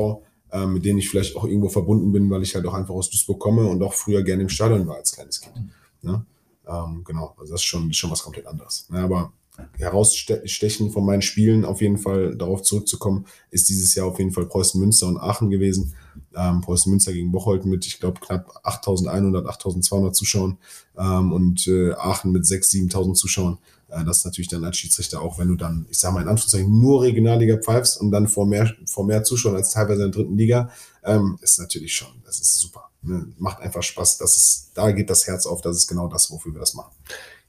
ähm, 0.53 0.75
mit 0.75 0.85
dem 0.85 0.99
ich 0.99 1.09
vielleicht 1.09 1.37
auch 1.37 1.45
irgendwo 1.45 1.69
verbunden 1.69 2.13
bin, 2.13 2.31
weil 2.31 2.43
ich 2.43 2.55
halt 2.55 2.67
auch 2.67 2.75
einfach 2.75 2.95
aus 2.95 3.11
Duisburg 3.11 3.39
komme 3.39 3.67
und 3.67 3.83
auch 3.83 3.95
früher 3.95 4.23
gerne 4.23 4.43
im 4.43 4.49
Stadion 4.49 4.87
war 4.87 4.97
als 4.97 5.13
kleines 5.13 5.41
Kind. 5.41 5.55
Ne? 6.03 6.25
Ähm, 6.67 7.03
genau, 7.05 7.35
also 7.39 7.53
das 7.53 7.61
ist 7.61 7.67
schon, 7.67 7.93
schon 7.93 8.11
was 8.11 8.23
komplett 8.23 8.47
anderes. 8.47 8.89
Ne? 8.91 9.01
Aber 9.01 9.33
herausstechen 9.79 10.91
von 10.91 11.05
meinen 11.05 11.23
Spielen, 11.23 11.65
auf 11.65 11.81
jeden 11.81 11.99
Fall 11.99 12.37
darauf 12.37 12.63
zurückzukommen, 12.63 13.27
ist 13.51 13.69
dieses 13.69 13.95
Jahr 13.95 14.07
auf 14.07 14.19
jeden 14.19 14.33
Fall 14.33 14.47
Preußen 14.47 14.81
Münster 14.81 15.07
und 15.07 15.19
Aachen 15.19 15.51
gewesen. 15.51 15.95
Ähm, 16.35 16.61
Preußen 16.61 16.91
Münster 16.91 17.13
gegen 17.13 17.33
Bocholt 17.33 17.65
mit, 17.65 17.87
ich 17.87 18.01
glaube, 18.01 18.21
knapp 18.21 18.53
8100, 18.63 19.47
8200 19.47 20.15
Zuschauern 20.15 20.59
ähm, 20.97 21.33
und 21.33 21.67
äh, 21.67 21.93
Aachen 21.93 22.33
mit 22.33 22.45
6.000, 22.45 22.93
7.000 22.93 23.15
Zuschauern. 23.15 23.59
Äh, 23.91 24.05
das 24.05 24.19
ist 24.19 24.25
natürlich 24.25 24.49
dann 24.49 24.65
als 24.65 24.77
Schiedsrichter 24.77 25.21
auch, 25.21 25.39
wenn 25.39 25.49
du 25.49 25.57
dann, 25.57 25.87
ich 25.91 25.99
sage 25.99 26.15
mal 26.15 26.23
in 26.23 26.29
Anführungszeichen, 26.29 26.81
nur 26.81 27.03
Regionalliga 27.03 27.59
pfeifst 27.59 28.01
und 28.01 28.11
dann 28.11 28.29
vor 28.29 28.47
mehr, 28.47 28.73
vor 28.87 29.05
mehr 29.05 29.23
Zuschauern 29.25 29.57
als 29.57 29.73
teilweise 29.73 30.05
in 30.05 30.13
der 30.13 30.21
dritten 30.21 30.37
Liga, 30.37 30.71
ähm, 31.05 31.39
ist 31.43 31.59
natürlich 31.59 31.95
schon, 31.95 32.23
das 32.25 32.41
ist 32.41 32.59
super. 32.59 32.91
Ne? 33.03 33.27
Macht 33.39 33.61
einfach 33.61 33.83
Spaß. 33.83 34.19
Das 34.19 34.37
ist, 34.37 34.71
da 34.75 34.93
geht 34.93 35.11
das 35.11 35.27
Herz 35.27 35.47
auf, 35.47 35.61
das 35.61 35.77
ist 35.77 35.87
genau 35.87 36.09
das, 36.09 36.31
wofür 36.31 36.53
wir 36.53 36.61
das 36.61 36.75
machen. 36.75 36.93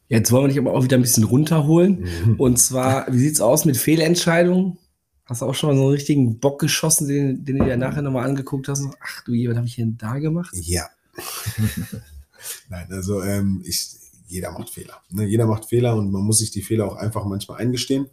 Jetzt 0.08 0.32
wollen 0.32 0.44
wir 0.44 0.50
dich 0.50 0.60
aber 0.60 0.74
auch 0.74 0.84
wieder 0.84 0.98
ein 0.98 1.02
bisschen 1.02 1.24
runterholen. 1.24 2.06
Mhm. 2.26 2.36
Und 2.36 2.58
zwar, 2.60 3.12
wie 3.12 3.20
sieht's 3.20 3.40
aus 3.40 3.66
mit 3.66 3.78
Fehlentscheidungen? 3.78 4.78
Hast 5.26 5.42
du 5.42 5.46
auch 5.46 5.56
schon 5.56 5.70
mal 5.70 5.76
so 5.78 5.84
einen 5.84 5.92
richtigen 5.92 6.40
Bock 6.40 6.60
geschossen, 6.60 7.08
den, 7.08 7.46
den 7.46 7.60
du 7.60 7.64
dir 7.64 7.78
nachher 7.78 8.02
nochmal 8.02 8.28
angeguckt 8.28 8.68
hast? 8.68 8.84
Ach 9.02 9.24
du 9.24 9.34
je, 9.34 9.48
was 9.48 9.56
habe 9.56 9.68
ich 9.68 9.76
denn 9.76 9.98
da 9.98 10.20
gemacht? 10.20 10.54
Ja. 10.54 10.90
Nein, 12.70 12.88
also 12.90 13.22
ähm, 13.22 13.62
ich, 13.66 14.01
jeder 14.32 14.52
macht 14.52 14.70
Fehler. 14.70 15.02
Ne? 15.10 15.26
Jeder 15.26 15.46
macht 15.46 15.66
Fehler 15.66 15.96
und 15.96 16.12
man 16.12 16.24
muss 16.24 16.40
sich 16.40 16.52
die 16.52 16.62
Fehler 16.62 16.86
auch 16.86 16.96
einfach 16.96 17.26
manchmal 17.26 17.60
eingestehen. 17.60 18.10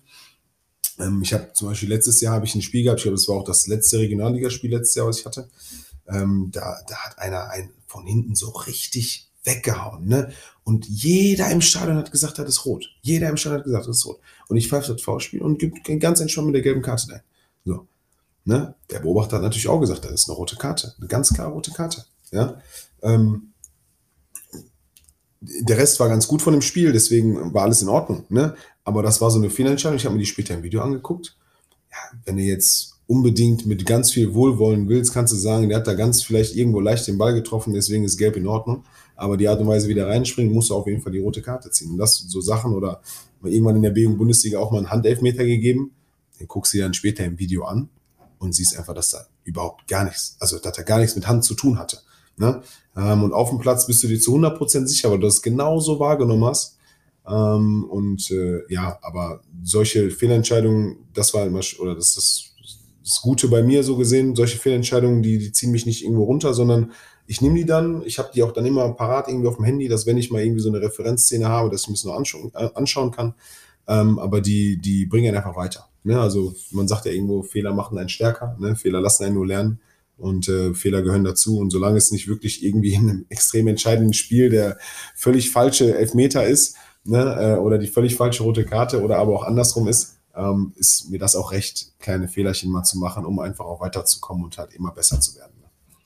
Ähm, 0.99 1.23
ich 1.23 1.33
habe 1.33 1.53
zum 1.53 1.69
Beispiel 1.69 1.89
letztes 1.89 2.21
Jahr 2.21 2.35
habe 2.35 2.45
ich 2.45 2.55
ein 2.55 2.62
Spiel 2.62 2.83
gehabt, 2.83 2.99
ich 2.99 3.05
glaube, 3.05 3.16
das 3.16 3.29
war 3.29 3.37
auch 3.37 3.45
das 3.45 3.69
letzte 3.69 3.99
Regionalligaspiel 3.99 4.71
letztes 4.71 4.97
Jahr, 4.97 5.07
was 5.07 5.21
ich 5.21 5.27
hatte. 5.27 5.49
Ähm, 6.09 6.49
da, 6.53 6.77
da 6.89 6.97
hat 6.97 7.19
einer 7.19 7.51
einen 7.51 7.71
von 7.87 8.05
hinten 8.07 8.35
so 8.35 8.51
richtig 8.51 9.31
weggehauen. 9.45 10.07
Ne? 10.07 10.33
Und 10.64 10.87
jeder 10.89 11.51
im 11.51 11.61
Stadion 11.61 11.97
hat 11.97 12.11
gesagt, 12.11 12.39
das 12.39 12.49
ist 12.49 12.66
rot. 12.66 12.85
Jeder 13.01 13.29
im 13.29 13.37
Stadion 13.37 13.61
hat 13.61 13.64
gesagt, 13.64 13.87
das 13.87 13.99
ist 13.99 14.07
rot. 14.07 14.21
Und 14.49 14.57
ich 14.57 14.69
pfeife 14.69 14.93
das 14.93 15.03
V-Spiel 15.03 15.41
und 15.41 15.59
gibt 15.59 15.85
ganz 16.01 16.21
entspannt 16.21 16.49
mit 16.49 16.57
der 16.57 16.62
gelben 16.62 16.83
Karte 16.83 17.14
ein. 17.14 17.23
So. 17.64 17.87
Ne? 18.45 18.75
Der 18.91 19.01
Beobachter 19.01 19.37
hat 19.37 19.43
natürlich 19.43 19.69
auch 19.69 19.81
gesagt, 19.81 20.05
das 20.05 20.12
ist 20.12 20.29
eine 20.29 20.37
rote 20.37 20.57
Karte. 20.57 20.95
Eine 20.99 21.07
ganz 21.07 21.33
klare 21.33 21.53
rote 21.53 21.71
Karte. 21.71 22.05
Ja. 22.33 22.61
Ähm, 23.03 23.53
der 25.41 25.78
Rest 25.78 26.01
war 26.01 26.09
ganz 26.09 26.26
gut 26.26 26.43
von 26.43 26.53
dem 26.53 26.62
Spiel, 26.62 26.93
deswegen 26.93 27.55
war 27.55 27.62
alles 27.62 27.82
in 27.82 27.89
Ordnung. 27.89 28.24
Ne? 28.28 28.55
Aber 28.84 29.03
das 29.03 29.20
war 29.20 29.30
so 29.30 29.39
eine 29.39 29.51
Fehlentscheidung. 29.51 29.97
Ich 29.97 30.05
habe 30.05 30.14
mir 30.14 30.20
die 30.20 30.26
später 30.26 30.55
im 30.55 30.62
Video 30.62 30.80
angeguckt. 30.82 31.36
Ja, 31.91 32.18
wenn 32.24 32.36
du 32.36 32.43
jetzt 32.43 32.95
unbedingt 33.07 33.64
mit 33.64 33.86
ganz 33.86 34.11
viel 34.12 34.34
Wohlwollen 34.34 34.89
willst, 34.89 35.14
kannst 35.14 35.32
du 35.32 35.36
sagen, 35.36 35.68
der 35.68 35.78
hat 35.78 35.86
da 35.86 35.95
ganz 35.95 36.22
vielleicht 36.22 36.57
irgendwo 36.57 36.80
leicht 36.80 37.07
den 37.07 37.18
Ball 37.18 37.34
getroffen, 37.34 37.72
deswegen 37.72 38.05
ist 38.05 38.18
gelb 38.18 38.36
in 38.36 38.47
Ordnung. 38.47 38.84
Aber 39.16 39.36
die 39.36 39.49
Art 39.49 39.61
und 39.61 39.66
Weise, 39.66 39.89
wie 39.89 39.95
der 39.95 40.09
reinspringt, 40.09 40.53
musst 40.53 40.70
du 40.70 40.74
auf 40.74 40.86
jeden 40.86 41.01
Fall 41.01 41.12
die 41.12 41.18
rote 41.18 41.41
Karte 41.41 41.70
ziehen. 41.70 41.93
Und 41.93 41.99
das 41.99 42.16
so 42.16 42.41
Sachen 42.41 42.74
oder 42.74 43.01
irgendwann 43.43 43.76
in 43.76 43.82
der 43.82 43.91
B-Bundesliga 43.91 44.59
auch 44.59 44.70
mal 44.70 44.78
einen 44.78 44.91
Handelfmeter 44.91 45.45
gegeben. 45.45 45.93
Den 46.39 46.49
guckst 46.49 46.72
du 46.72 46.78
dir 46.78 46.84
dann 46.84 46.95
später 46.95 47.24
im 47.24 47.39
Video 47.39 47.64
an 47.64 47.89
und 48.39 48.55
siehst 48.55 48.76
einfach, 48.76 48.95
dass 48.95 49.11
da 49.11 49.26
überhaupt 49.45 49.89
gar 49.89 50.05
nichts, 50.05 50.36
also 50.39 50.59
dass 50.59 50.76
er 50.76 50.84
gar 50.84 50.99
nichts 50.99 51.16
mit 51.16 51.26
Hand 51.26 51.45
zu 51.45 51.55
tun 51.55 51.78
hatte. 51.78 51.99
Ne? 52.36 52.62
Ähm, 52.99 53.23
und 53.23 53.33
auf 53.33 53.51
dem 53.51 53.59
Platz 53.59 53.87
bist 53.87 54.03
du 54.03 54.09
dir 54.09 54.19
zu 54.19 54.35
100% 54.35 54.87
sicher, 54.87 55.11
weil 55.11 55.19
du 55.19 55.27
das 55.27 55.41
genauso 55.41 56.01
wahrgenommen 56.01 56.45
hast. 56.45 56.79
Ähm, 57.27 57.85
und 57.85 58.31
äh, 58.31 58.61
ja, 58.69 58.99
aber 59.03 59.41
solche 59.63 60.11
Fehlentscheidungen, 60.11 60.97
das 61.15 61.33
war 61.33 61.47
immer, 61.47 61.61
oder 61.79 61.95
das 61.95 62.09
ist 62.09 62.17
das, 62.17 62.45
das 63.05 63.23
Gute 63.23 63.49
bei 63.49 63.63
mir 63.63 63.85
so 63.85 63.97
gesehen, 63.97 64.35
solche 64.35 64.59
Fehlentscheidungen, 64.59 65.23
die, 65.23 65.39
die 65.39 65.53
ziehen 65.53 65.71
mich 65.71 65.87
nicht 65.87 66.03
irgendwo 66.03 66.25
runter, 66.25 66.55
sondern 66.55 66.93
ich 67.27 67.41
nehme 67.41 67.57
die 67.57 67.67
dann, 67.67 68.03
ich 68.05 68.19
habe 68.19 68.31
die 68.35 68.43
auch 68.43 68.53
dann 68.53 68.67
immer 68.67 68.93
parat 68.95 69.29
irgendwie 69.29 69.49
auf 69.49 69.57
dem 69.57 69.65
Handy, 69.65 69.87
dass 69.87 70.07
wenn 70.07 70.19
ich 70.19 70.31
mal 70.31 70.43
irgendwie 70.43 70.63
so 70.63 70.71
eine 70.71 70.81
Referenzszene 70.81 71.47
habe, 71.47 71.71
dass 71.71 71.83
ich 71.83 71.89
mir 71.89 71.95
das 71.95 72.05
nur 72.05 72.17
anschauen, 72.17 72.51
äh, 72.55 72.69
anschauen 72.75 73.11
kann. 73.13 73.35
Ähm, 73.87 74.19
aber 74.19 74.41
die, 74.41 74.79
die 74.79 75.07
bringen 75.07 75.35
einfach 75.37 75.57
weiter. 75.57 75.89
Ne? 76.05 76.19
Also 76.21 76.55
man 76.73 76.89
sagt 76.89 77.07
ja 77.07 77.13
irgendwo, 77.13 77.43
Fehler 77.43 77.73
machen 77.73 77.97
einen 77.97 78.09
stärker, 78.09 78.57
ne? 78.59 78.77
Fehler 78.77 79.01
lassen 79.01 79.25
einen 79.25 79.35
nur 79.35 79.47
lernen 79.47 79.81
und 80.19 80.49
äh, 80.49 80.75
Fehler 80.75 81.03
gehören 81.03 81.25
dazu. 81.25 81.59
Und 81.59 81.71
solange 81.71 81.97
es 81.97 82.11
nicht 82.11 82.29
wirklich 82.29 82.62
irgendwie 82.64 82.95
in 82.95 83.09
einem 83.09 83.27
extrem 83.29 83.69
entscheidenden 83.69 84.12
Spiel 84.12 84.51
der 84.51 84.79
völlig 85.14 85.51
falsche 85.51 85.97
Elfmeter 85.97 86.47
ist 86.47 86.77
ne? 87.05 87.55
äh, 87.57 87.59
oder 87.59 87.79
die 87.79 87.87
völlig 87.87 88.16
falsche 88.16 88.43
rote 88.43 88.64
Karte 88.64 89.03
oder 89.03 89.19
aber 89.19 89.35
auch 89.35 89.45
andersrum 89.45 89.89
ist, 89.89 90.16
ähm, 90.35 90.73
ist 90.77 91.11
mir 91.11 91.19
das 91.19 91.37
auch 91.37 91.53
recht, 91.53 91.93
kleine 91.99 92.29
Fehlerchen 92.29 92.71
mal 92.71 92.85
zu 92.85 92.99
machen, 92.99 93.25
um 93.25 93.39
einfach 93.39 93.64
auch 93.64 93.81
weiterzukommen 93.81 94.45
und 94.45 94.59
halt 94.59 94.75
immer 94.75 94.93
besser 94.93 95.21
zu 95.21 95.37
werden. 95.37 95.53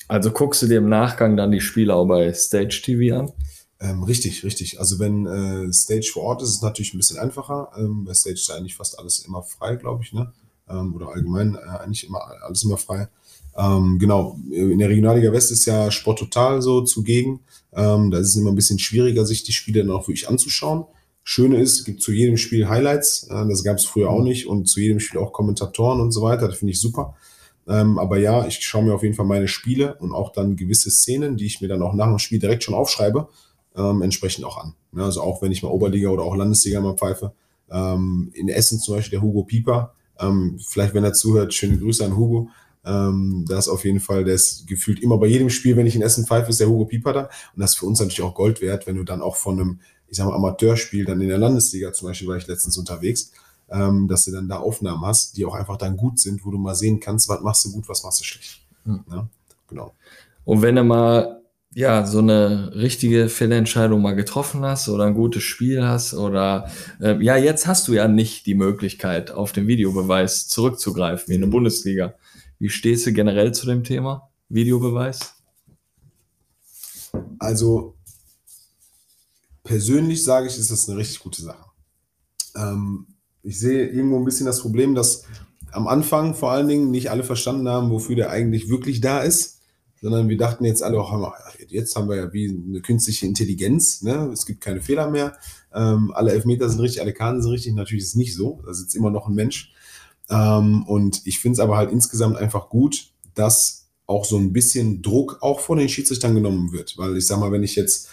Also 0.08 0.30
guckst 0.30 0.62
du 0.62 0.66
dir 0.66 0.78
im 0.78 0.88
Nachgang 0.88 1.36
dann 1.36 1.52
die 1.52 1.60
Spiele 1.60 1.94
auch 1.94 2.06
bei 2.06 2.32
Stage 2.34 2.82
TV 2.84 3.16
an? 3.16 3.32
Ähm, 3.80 4.02
richtig, 4.02 4.44
richtig. 4.44 4.78
Also 4.78 4.98
wenn 4.98 5.26
äh, 5.26 5.72
Stage 5.72 6.10
vor 6.12 6.22
Ort 6.24 6.42
ist, 6.42 6.50
ist 6.50 6.56
es 6.56 6.62
natürlich 6.62 6.94
ein 6.94 6.98
bisschen 6.98 7.18
einfacher. 7.18 7.72
Ähm, 7.76 8.04
bei 8.04 8.14
Stage 8.14 8.34
ist 8.34 8.50
eigentlich 8.50 8.76
fast 8.76 8.98
alles 8.98 9.20
immer 9.20 9.42
frei, 9.42 9.76
glaube 9.76 10.04
ich, 10.04 10.12
ne? 10.12 10.32
Ähm, 10.68 10.94
oder 10.94 11.08
allgemein 11.08 11.56
äh, 11.56 11.78
eigentlich 11.78 12.06
immer 12.06 12.20
alles 12.42 12.62
immer 12.62 12.76
frei. 12.76 13.08
Ähm, 13.56 13.98
genau, 13.98 14.38
in 14.50 14.78
der 14.78 14.88
Regionalliga 14.88 15.32
West 15.32 15.52
ist 15.52 15.66
ja 15.66 15.90
Sport 15.90 16.18
total 16.18 16.62
so 16.62 16.82
zugegen. 16.82 17.40
Ähm, 17.72 18.10
da 18.10 18.18
ist 18.18 18.28
es 18.28 18.36
immer 18.36 18.50
ein 18.50 18.56
bisschen 18.56 18.78
schwieriger, 18.78 19.26
sich 19.26 19.42
die 19.42 19.52
Spiele 19.52 19.84
dann 19.84 19.94
auch 19.94 20.08
wirklich 20.08 20.28
anzuschauen. 20.28 20.84
Schöne 21.24 21.60
ist, 21.60 21.78
es 21.78 21.84
gibt 21.84 22.02
zu 22.02 22.12
jedem 22.12 22.36
Spiel 22.36 22.68
Highlights. 22.68 23.28
Äh, 23.30 23.46
das 23.48 23.62
gab 23.62 23.76
es 23.76 23.84
früher 23.84 24.10
auch 24.10 24.22
nicht. 24.22 24.46
Und 24.46 24.68
zu 24.68 24.80
jedem 24.80 25.00
Spiel 25.00 25.20
auch 25.20 25.32
Kommentatoren 25.32 26.00
und 26.00 26.12
so 26.12 26.22
weiter. 26.22 26.48
Das 26.48 26.58
finde 26.58 26.72
ich 26.72 26.80
super. 26.80 27.14
Ähm, 27.68 27.98
aber 27.98 28.18
ja, 28.18 28.46
ich 28.46 28.58
schaue 28.60 28.82
mir 28.82 28.94
auf 28.94 29.02
jeden 29.02 29.14
Fall 29.14 29.26
meine 29.26 29.48
Spiele 29.48 29.94
und 30.00 30.12
auch 30.12 30.32
dann 30.32 30.56
gewisse 30.56 30.90
Szenen, 30.90 31.36
die 31.36 31.46
ich 31.46 31.60
mir 31.60 31.68
dann 31.68 31.82
auch 31.82 31.94
nach 31.94 32.08
dem 32.08 32.18
Spiel 32.18 32.40
direkt 32.40 32.64
schon 32.64 32.74
aufschreibe, 32.74 33.28
ähm, 33.76 34.02
entsprechend 34.02 34.44
auch 34.44 34.58
an. 34.58 34.74
Ja, 34.96 35.04
also 35.04 35.22
auch 35.22 35.42
wenn 35.42 35.52
ich 35.52 35.62
mal 35.62 35.68
Oberliga 35.68 36.08
oder 36.08 36.24
auch 36.24 36.34
Landesliga 36.34 36.80
mal 36.80 36.96
pfeife. 36.96 37.32
Ähm, 37.70 38.30
in 38.34 38.48
Essen 38.48 38.80
zum 38.80 38.96
Beispiel 38.96 39.18
der 39.18 39.22
Hugo 39.22 39.44
Pieper. 39.44 39.94
Ähm, 40.18 40.58
vielleicht, 40.66 40.92
wenn 40.94 41.04
er 41.04 41.12
zuhört, 41.12 41.54
schöne 41.54 41.78
Grüße 41.78 42.04
an 42.04 42.16
Hugo. 42.16 42.48
Ähm, 42.84 43.44
da 43.48 43.58
ist 43.58 43.68
auf 43.68 43.84
jeden 43.84 44.00
Fall, 44.00 44.24
der 44.24 44.34
ist 44.34 44.66
gefühlt 44.66 45.00
immer 45.00 45.18
bei 45.18 45.26
jedem 45.26 45.50
Spiel, 45.50 45.76
wenn 45.76 45.86
ich 45.86 45.94
in 45.94 46.02
Essen 46.02 46.26
pfeife, 46.26 46.50
ist 46.50 46.60
der 46.60 46.68
Hugo 46.68 46.84
Pieper 46.84 47.12
da. 47.12 47.20
Und 47.22 47.60
das 47.60 47.72
ist 47.72 47.78
für 47.78 47.86
uns 47.86 48.00
natürlich 48.00 48.22
auch 48.22 48.34
Gold 48.34 48.60
wert, 48.60 48.86
wenn 48.86 48.96
du 48.96 49.04
dann 49.04 49.22
auch 49.22 49.36
von 49.36 49.60
einem, 49.60 49.80
ich 50.08 50.16
sag 50.16 50.26
mal, 50.26 50.34
Amateurspiel 50.34 51.04
dann 51.04 51.20
in 51.20 51.28
der 51.28 51.38
Landesliga 51.38 51.92
zum 51.92 52.08
Beispiel, 52.08 52.28
war 52.28 52.36
ich 52.36 52.46
letztens 52.46 52.76
unterwegs, 52.76 53.32
ähm, 53.70 54.08
dass 54.08 54.24
du 54.24 54.32
dann 54.32 54.48
da 54.48 54.56
Aufnahmen 54.56 55.04
hast, 55.04 55.36
die 55.36 55.44
auch 55.44 55.54
einfach 55.54 55.76
dann 55.76 55.96
gut 55.96 56.18
sind, 56.18 56.44
wo 56.44 56.50
du 56.50 56.58
mal 56.58 56.74
sehen 56.74 56.98
kannst, 56.98 57.28
was 57.28 57.40
machst 57.40 57.64
du 57.64 57.72
gut, 57.72 57.88
was 57.88 58.02
machst 58.02 58.20
du 58.20 58.24
schlecht. 58.24 58.60
Mhm. 58.84 59.04
Ja, 59.10 59.28
genau. 59.68 59.94
Und 60.44 60.62
wenn 60.62 60.74
du 60.74 60.82
mal 60.82 61.42
ja 61.74 62.04
so 62.04 62.18
eine 62.18 62.72
richtige 62.74 63.28
Fehlentscheidung 63.28 64.02
mal 64.02 64.14
getroffen 64.14 64.62
hast 64.62 64.88
oder 64.88 65.04
ein 65.04 65.14
gutes 65.14 65.42
Spiel 65.42 65.82
hast 65.82 66.12
oder 66.12 66.68
äh, 67.00 67.16
ja 67.24 67.36
jetzt 67.36 67.66
hast 67.66 67.88
du 67.88 67.94
ja 67.94 68.08
nicht 68.08 68.44
die 68.44 68.54
Möglichkeit 68.54 69.30
auf 69.30 69.52
den 69.52 69.66
Videobeweis 69.66 70.48
zurückzugreifen 70.48 71.28
wie 71.28 71.36
in 71.36 71.40
der 71.40 71.48
Bundesliga. 71.48 72.14
Wie 72.62 72.68
stehst 72.68 73.04
du 73.06 73.12
generell 73.12 73.52
zu 73.52 73.66
dem 73.66 73.82
Thema 73.82 74.30
Videobeweis? 74.48 75.34
Also 77.40 77.96
persönlich 79.64 80.22
sage 80.22 80.46
ich, 80.46 80.56
ist 80.56 80.70
das 80.70 80.88
eine 80.88 80.96
richtig 80.96 81.18
gute 81.18 81.42
Sache. 81.42 81.64
Ähm, 82.54 83.08
ich 83.42 83.58
sehe 83.58 83.88
irgendwo 83.88 84.16
ein 84.16 84.24
bisschen 84.24 84.46
das 84.46 84.60
Problem, 84.60 84.94
dass 84.94 85.24
am 85.72 85.88
Anfang 85.88 86.36
vor 86.36 86.52
allen 86.52 86.68
Dingen 86.68 86.92
nicht 86.92 87.10
alle 87.10 87.24
verstanden 87.24 87.68
haben, 87.68 87.90
wofür 87.90 88.14
der 88.14 88.30
eigentlich 88.30 88.68
wirklich 88.68 89.00
da 89.00 89.22
ist, 89.22 89.58
sondern 90.00 90.28
wir 90.28 90.36
dachten 90.36 90.64
jetzt 90.64 90.84
alle, 90.84 91.00
oh, 91.00 91.32
jetzt 91.66 91.96
haben 91.96 92.08
wir 92.08 92.14
ja 92.14 92.32
wie 92.32 92.48
eine 92.48 92.80
künstliche 92.80 93.26
Intelligenz, 93.26 94.02
ne? 94.02 94.30
es 94.32 94.46
gibt 94.46 94.60
keine 94.60 94.80
Fehler 94.80 95.10
mehr, 95.10 95.36
ähm, 95.74 96.12
alle 96.14 96.30
Elfmeter 96.30 96.68
sind 96.68 96.78
richtig, 96.78 97.02
alle 97.02 97.12
Karten 97.12 97.42
sind 97.42 97.50
richtig, 97.50 97.74
natürlich 97.74 98.04
ist 98.04 98.10
es 98.10 98.14
nicht 98.14 98.36
so, 98.36 98.62
da 98.64 98.72
sitzt 98.72 98.94
immer 98.94 99.10
noch 99.10 99.26
ein 99.26 99.34
Mensch. 99.34 99.72
Ähm, 100.32 100.84
und 100.86 101.20
ich 101.26 101.38
finde 101.38 101.54
es 101.54 101.60
aber 101.60 101.76
halt 101.76 101.92
insgesamt 101.92 102.36
einfach 102.36 102.70
gut, 102.70 103.10
dass 103.34 103.86
auch 104.06 104.24
so 104.24 104.36
ein 104.36 104.52
bisschen 104.52 105.02
Druck 105.02 105.38
auch 105.40 105.60
von 105.60 105.78
den 105.78 105.88
Schiedsrichtern 105.88 106.34
genommen 106.34 106.72
wird, 106.72 106.98
weil 106.98 107.16
ich 107.16 107.26
sag 107.26 107.38
mal, 107.38 107.52
wenn 107.52 107.62
ich 107.62 107.76
jetzt 107.76 108.08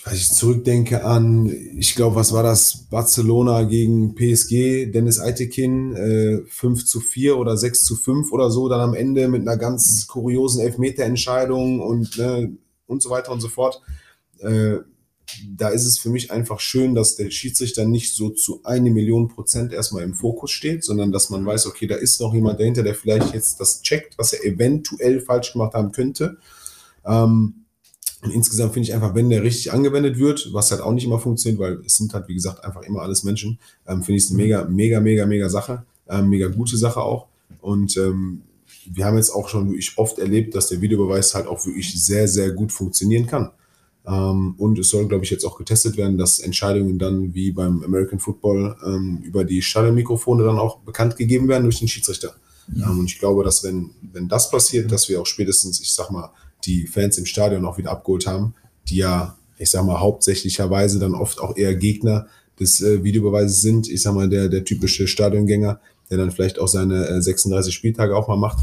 ich 0.00 0.06
weiß 0.06 0.14
nicht, 0.14 0.34
zurückdenke 0.34 1.04
an, 1.04 1.44
ich 1.76 1.94
glaube, 1.94 2.16
was 2.16 2.32
war 2.32 2.42
das? 2.42 2.86
Barcelona 2.88 3.64
gegen 3.64 4.14
PSG, 4.14 4.90
Dennis 4.90 5.20
Eitekin, 5.20 5.94
äh, 5.94 6.40
5 6.46 6.86
zu 6.86 7.00
4 7.00 7.36
oder 7.36 7.58
6 7.58 7.84
zu 7.84 7.96
5 7.96 8.32
oder 8.32 8.50
so, 8.50 8.70
dann 8.70 8.80
am 8.80 8.94
Ende 8.94 9.28
mit 9.28 9.42
einer 9.42 9.58
ganz 9.58 10.06
kuriosen 10.06 10.62
Elfmeterentscheidung 10.62 11.80
und, 11.80 12.16
ne, 12.16 12.50
und 12.86 13.02
so 13.02 13.10
weiter 13.10 13.30
und 13.30 13.42
so 13.42 13.48
fort. 13.48 13.82
Äh, 14.38 14.78
da 15.56 15.68
ist 15.68 15.84
es 15.84 15.98
für 15.98 16.10
mich 16.10 16.30
einfach 16.30 16.60
schön, 16.60 16.94
dass 16.94 17.16
der 17.16 17.30
Schiedsrichter 17.30 17.84
nicht 17.84 18.14
so 18.14 18.30
zu 18.30 18.60
eine 18.64 18.90
Million 18.90 19.28
Prozent 19.28 19.72
erstmal 19.72 20.02
im 20.02 20.14
Fokus 20.14 20.50
steht, 20.50 20.84
sondern 20.84 21.12
dass 21.12 21.30
man 21.30 21.44
weiß, 21.44 21.66
okay, 21.66 21.86
da 21.86 21.96
ist 21.96 22.20
noch 22.20 22.34
jemand 22.34 22.60
dahinter, 22.60 22.82
der 22.82 22.94
vielleicht 22.94 23.34
jetzt 23.34 23.60
das 23.60 23.82
checkt, 23.82 24.18
was 24.18 24.32
er 24.32 24.44
eventuell 24.44 25.20
falsch 25.20 25.52
gemacht 25.52 25.74
haben 25.74 25.92
könnte. 25.92 26.38
Ähm, 27.04 27.54
und 28.22 28.30
insgesamt 28.32 28.74
finde 28.74 28.88
ich 28.88 28.94
einfach, 28.94 29.14
wenn 29.14 29.30
der 29.30 29.42
richtig 29.42 29.72
angewendet 29.72 30.18
wird, 30.18 30.50
was 30.52 30.70
halt 30.70 30.82
auch 30.82 30.92
nicht 30.92 31.04
immer 31.04 31.18
funktioniert, 31.18 31.60
weil 31.60 31.80
es 31.86 31.96
sind 31.96 32.12
halt, 32.12 32.28
wie 32.28 32.34
gesagt, 32.34 32.64
einfach 32.64 32.82
immer 32.82 33.00
alles 33.00 33.24
Menschen, 33.24 33.58
ähm, 33.86 34.02
finde 34.02 34.18
ich 34.18 34.24
es 34.24 34.30
eine 34.30 34.36
mega, 34.36 34.64
mega, 34.64 35.00
mega, 35.00 35.26
mega 35.26 35.48
Sache. 35.48 35.84
Ähm, 36.08 36.28
mega 36.28 36.48
gute 36.48 36.76
Sache 36.76 37.00
auch. 37.00 37.28
Und 37.60 37.96
ähm, 37.96 38.42
wir 38.84 39.04
haben 39.04 39.16
jetzt 39.16 39.30
auch 39.30 39.48
schon 39.48 39.68
wirklich 39.68 39.96
oft 39.96 40.18
erlebt, 40.18 40.54
dass 40.54 40.68
der 40.68 40.80
Videobeweis 40.80 41.34
halt 41.34 41.46
auch 41.46 41.64
wirklich 41.64 42.02
sehr, 42.02 42.28
sehr 42.28 42.50
gut 42.50 42.72
funktionieren 42.72 43.26
kann. 43.26 43.50
Ähm, 44.10 44.54
und 44.58 44.78
es 44.78 44.88
soll, 44.88 45.06
glaube 45.06 45.24
ich, 45.24 45.30
jetzt 45.30 45.44
auch 45.44 45.56
getestet 45.56 45.96
werden, 45.96 46.18
dass 46.18 46.40
Entscheidungen 46.40 46.98
dann 46.98 47.34
wie 47.34 47.52
beim 47.52 47.82
American 47.84 48.18
Football 48.18 48.76
ähm, 48.84 49.20
über 49.22 49.44
die 49.44 49.62
Stadionmikrofone 49.62 50.42
dann 50.44 50.58
auch 50.58 50.78
bekannt 50.78 51.16
gegeben 51.16 51.48
werden 51.48 51.64
durch 51.64 51.78
den 51.78 51.88
Schiedsrichter. 51.88 52.34
Ähm, 52.74 53.00
und 53.00 53.04
ich 53.06 53.18
glaube, 53.18 53.44
dass 53.44 53.62
wenn, 53.62 53.90
wenn 54.12 54.28
das 54.28 54.50
passiert, 54.50 54.90
dass 54.90 55.08
wir 55.08 55.20
auch 55.20 55.26
spätestens, 55.26 55.80
ich 55.80 55.92
sag 55.92 56.10
mal, 56.10 56.30
die 56.64 56.86
Fans 56.86 57.18
im 57.18 57.26
Stadion 57.26 57.64
auch 57.64 57.78
wieder 57.78 57.90
abgeholt 57.90 58.26
haben, 58.26 58.54
die 58.88 58.96
ja, 58.96 59.36
ich 59.58 59.70
sag 59.70 59.84
mal, 59.84 60.00
hauptsächlicherweise 60.00 60.98
dann 60.98 61.14
oft 61.14 61.40
auch 61.40 61.56
eher 61.56 61.74
Gegner 61.74 62.26
des 62.58 62.82
äh, 62.82 63.04
Videobeweises 63.04 63.60
sind. 63.60 63.88
Ich 63.88 64.02
sag 64.02 64.14
mal, 64.14 64.28
der, 64.28 64.48
der 64.48 64.64
typische 64.64 65.06
Stadiongänger, 65.06 65.80
der 66.10 66.18
dann 66.18 66.30
vielleicht 66.30 66.58
auch 66.58 66.68
seine 66.68 67.06
äh, 67.06 67.22
36 67.22 67.72
Spieltage 67.72 68.16
auch 68.16 68.28
mal 68.28 68.36
macht, 68.36 68.58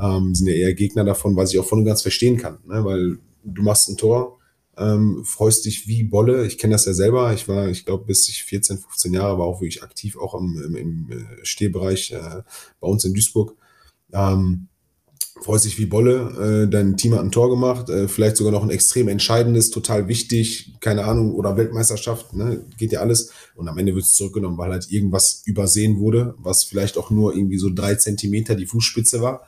ähm, 0.00 0.34
sind 0.34 0.48
ja 0.48 0.54
eher 0.54 0.74
Gegner 0.74 1.04
davon, 1.04 1.36
was 1.36 1.52
ich 1.52 1.58
auch 1.58 1.64
voll 1.64 1.78
und 1.78 1.84
ganz 1.84 2.02
verstehen 2.02 2.36
kann. 2.36 2.58
Ne? 2.66 2.84
Weil 2.84 3.18
du 3.44 3.62
machst 3.62 3.88
ein 3.88 3.96
Tor, 3.96 4.38
ähm, 4.78 5.24
freust 5.24 5.64
dich 5.64 5.86
wie 5.88 6.04
Bolle. 6.04 6.46
Ich 6.46 6.58
kenne 6.58 6.72
das 6.72 6.84
ja 6.86 6.94
selber. 6.94 7.32
Ich 7.32 7.48
war, 7.48 7.68
ich 7.68 7.84
glaube, 7.84 8.04
bis 8.04 8.28
ich 8.28 8.44
14, 8.44 8.78
15 8.78 9.14
Jahre 9.14 9.38
war 9.38 9.46
auch 9.46 9.60
wirklich 9.60 9.82
aktiv, 9.82 10.16
auch 10.16 10.34
im, 10.34 10.60
im, 10.64 10.76
im 10.76 11.10
äh, 11.10 11.44
Stehbereich 11.44 12.12
äh, 12.12 12.42
bei 12.80 12.88
uns 12.88 13.04
in 13.04 13.14
Duisburg. 13.14 13.54
Ähm, 14.12 14.68
freust 15.40 15.64
dich 15.64 15.78
wie 15.78 15.86
Bolle, 15.86 16.64
äh, 16.64 16.70
dein 16.70 16.96
Team 16.96 17.14
hat 17.14 17.20
ein 17.20 17.32
Tor 17.32 17.50
gemacht, 17.50 17.88
äh, 17.90 18.08
vielleicht 18.08 18.36
sogar 18.36 18.52
noch 18.52 18.62
ein 18.62 18.70
extrem 18.70 19.08
entscheidendes, 19.08 19.70
total 19.70 20.08
wichtig, 20.08 20.74
keine 20.80 21.04
Ahnung, 21.04 21.34
oder 21.34 21.56
Weltmeisterschaft, 21.56 22.34
ne, 22.34 22.64
geht 22.78 22.92
ja 22.92 23.00
alles. 23.00 23.30
Und 23.54 23.68
am 23.68 23.76
Ende 23.76 23.94
wird 23.94 24.04
es 24.04 24.14
zurückgenommen, 24.14 24.58
weil 24.58 24.70
halt 24.70 24.90
irgendwas 24.90 25.42
übersehen 25.44 25.98
wurde, 25.98 26.34
was 26.38 26.64
vielleicht 26.64 26.96
auch 26.96 27.10
nur 27.10 27.34
irgendwie 27.34 27.58
so 27.58 27.68
drei 27.72 27.96
Zentimeter 27.96 28.54
die 28.54 28.66
Fußspitze 28.66 29.20
war. 29.20 29.46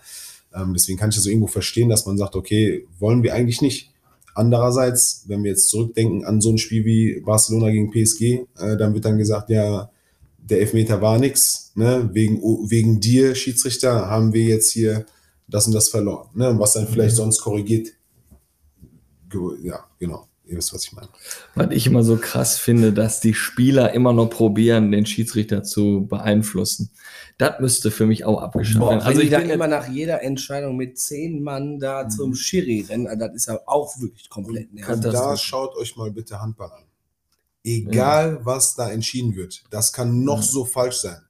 Ähm, 0.55 0.75
deswegen 0.75 0.99
kann 0.99 1.11
ich 1.11 1.17
das 1.17 1.25
so 1.25 1.31
irgendwo 1.31 1.47
verstehen, 1.49 1.89
dass 1.89 2.07
man 2.07 2.19
sagt, 2.19 2.35
okay, 2.35 2.87
wollen 2.99 3.23
wir 3.23 3.35
eigentlich 3.35 3.63
nicht. 3.63 3.93
Andererseits, 4.37 5.25
wenn 5.29 5.43
wir 5.43 5.53
jetzt 5.53 5.71
zurückdenken 5.71 6.27
an 6.27 6.43
so 6.43 6.51
ein 6.51 6.59
Spiel 6.59 6.85
wie 6.85 7.21
Barcelona 7.25 7.71
gegen 7.71 7.91
PSG, 7.91 8.47
äh, 8.59 8.77
dann 8.77 8.93
wird 8.93 9.07
dann 9.07 9.17
gesagt, 9.17 9.49
ja, 9.49 9.91
der 10.39 10.61
Elfmeter 10.61 11.01
war 11.01 11.19
nix, 11.19 11.73
ne? 11.75 12.11
wegen, 12.13 12.41
wegen 12.71 13.01
dir, 13.01 13.35
Schiedsrichter, 13.35 14.11
haben 14.11 14.33
wir 14.35 14.43
jetzt 14.43 14.71
hier 14.73 15.07
das 15.49 15.67
und 15.67 15.73
das 15.73 15.89
verloren. 15.89 16.29
Ne? 16.35 16.55
Was 16.59 16.75
dann 16.75 16.87
vielleicht 16.87 17.15
Mhm. 17.15 17.23
sonst 17.23 17.41
korrigiert. 17.41 17.89
Ja, 19.63 19.85
genau. 19.99 20.29
Ihr 20.49 20.57
wisst, 20.59 20.73
was 20.73 20.85
ich 20.85 20.93
meine. 20.93 21.09
Was 21.57 21.69
ich 21.73 21.87
immer 21.89 22.05
so 22.05 22.17
krass 22.17 22.57
finde, 22.57 22.93
dass 22.93 23.21
die 23.21 23.35
Spieler 23.35 23.93
immer 23.93 24.13
noch 24.13 24.31
probieren, 24.31 24.93
den 24.93 25.05
Schiedsrichter 25.05 25.65
zu 25.65 26.07
beeinflussen. 26.09 26.91
Das 27.37 27.59
müsste 27.61 27.91
für 27.91 28.07
mich 28.07 28.25
auch 28.25 28.41
abgeschafft 28.41 28.81
werden. 28.81 29.01
Also 29.01 29.19
die 29.21 29.27
ich 29.27 29.33
da 29.33 29.41
bin 29.41 29.51
immer 29.51 29.67
nach 29.67 29.89
jeder 29.89 30.23
Entscheidung 30.23 30.77
mit 30.77 30.99
zehn 30.99 31.43
Mann 31.43 31.81
da 31.81 32.05
Mhm. 32.05 32.11
zum 32.11 32.35
Schiri 32.37 32.83
rennen, 32.89 33.09
also 33.09 33.27
das 33.27 33.35
ist 33.35 33.47
ja 33.47 33.59
auch 33.67 33.99
wirklich 34.01 34.29
komplett 34.31 34.69
Und 34.69 34.75
nervig. 34.77 35.01
das 35.03 35.13
da 35.15 35.37
schaut 35.37 35.75
euch 35.77 35.97
mal 35.97 36.11
bitte 36.13 36.41
Handball 36.41 36.71
an. 36.71 36.85
Egal, 37.65 38.39
was 38.45 38.77
da 38.77 38.91
entschieden 38.91 39.35
wird, 39.35 39.65
das 39.71 39.93
kann 39.93 40.23
noch 40.23 40.37
Ja. 40.37 40.43
so 40.43 40.65
falsch 40.65 40.97
sein. 40.99 41.21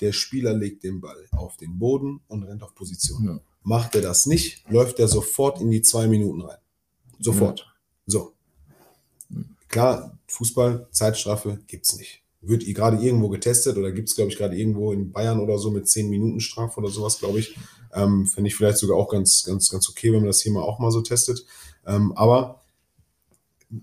Der 0.00 0.12
Spieler 0.12 0.52
legt 0.54 0.84
den 0.84 1.00
Ball 1.00 1.16
auf 1.32 1.56
den 1.56 1.78
Boden 1.78 2.20
und 2.28 2.44
rennt 2.44 2.62
auf 2.62 2.74
Position. 2.74 3.24
Ja. 3.24 3.40
Macht 3.62 3.94
er 3.96 4.00
das 4.02 4.26
nicht, 4.26 4.64
läuft 4.70 4.98
er 5.00 5.08
sofort 5.08 5.60
in 5.60 5.70
die 5.70 5.82
zwei 5.82 6.06
Minuten 6.06 6.42
rein. 6.42 6.56
Sofort. 7.18 7.66
So. 8.06 8.32
Klar, 9.70 10.18
Fußball, 10.26 10.88
Zeitstrafe 10.90 11.60
gibt's 11.68 11.96
nicht. 11.96 12.22
Wird 12.42 12.64
gerade 12.66 12.96
irgendwo 12.98 13.28
getestet 13.28 13.78
oder 13.78 13.92
gibt's 13.92 14.16
glaube 14.16 14.30
ich, 14.30 14.36
gerade 14.36 14.56
irgendwo 14.56 14.92
in 14.92 15.12
Bayern 15.12 15.40
oder 15.40 15.58
so 15.58 15.70
mit 15.70 15.88
10 15.88 16.10
Minuten 16.10 16.40
Strafe 16.40 16.80
oder 16.80 16.90
sowas, 16.90 17.18
glaube 17.18 17.38
ich. 17.38 17.56
Ähm, 17.94 18.26
Fände 18.26 18.48
ich 18.48 18.56
vielleicht 18.56 18.78
sogar 18.78 18.96
auch 18.96 19.08
ganz, 19.08 19.44
ganz, 19.44 19.70
ganz 19.70 19.88
okay, 19.88 20.12
wenn 20.12 20.20
man 20.20 20.26
das 20.26 20.42
hier 20.42 20.52
mal 20.52 20.62
auch 20.62 20.80
mal 20.80 20.90
so 20.90 21.00
testet. 21.00 21.44
Ähm, 21.86 22.12
aber 22.16 22.62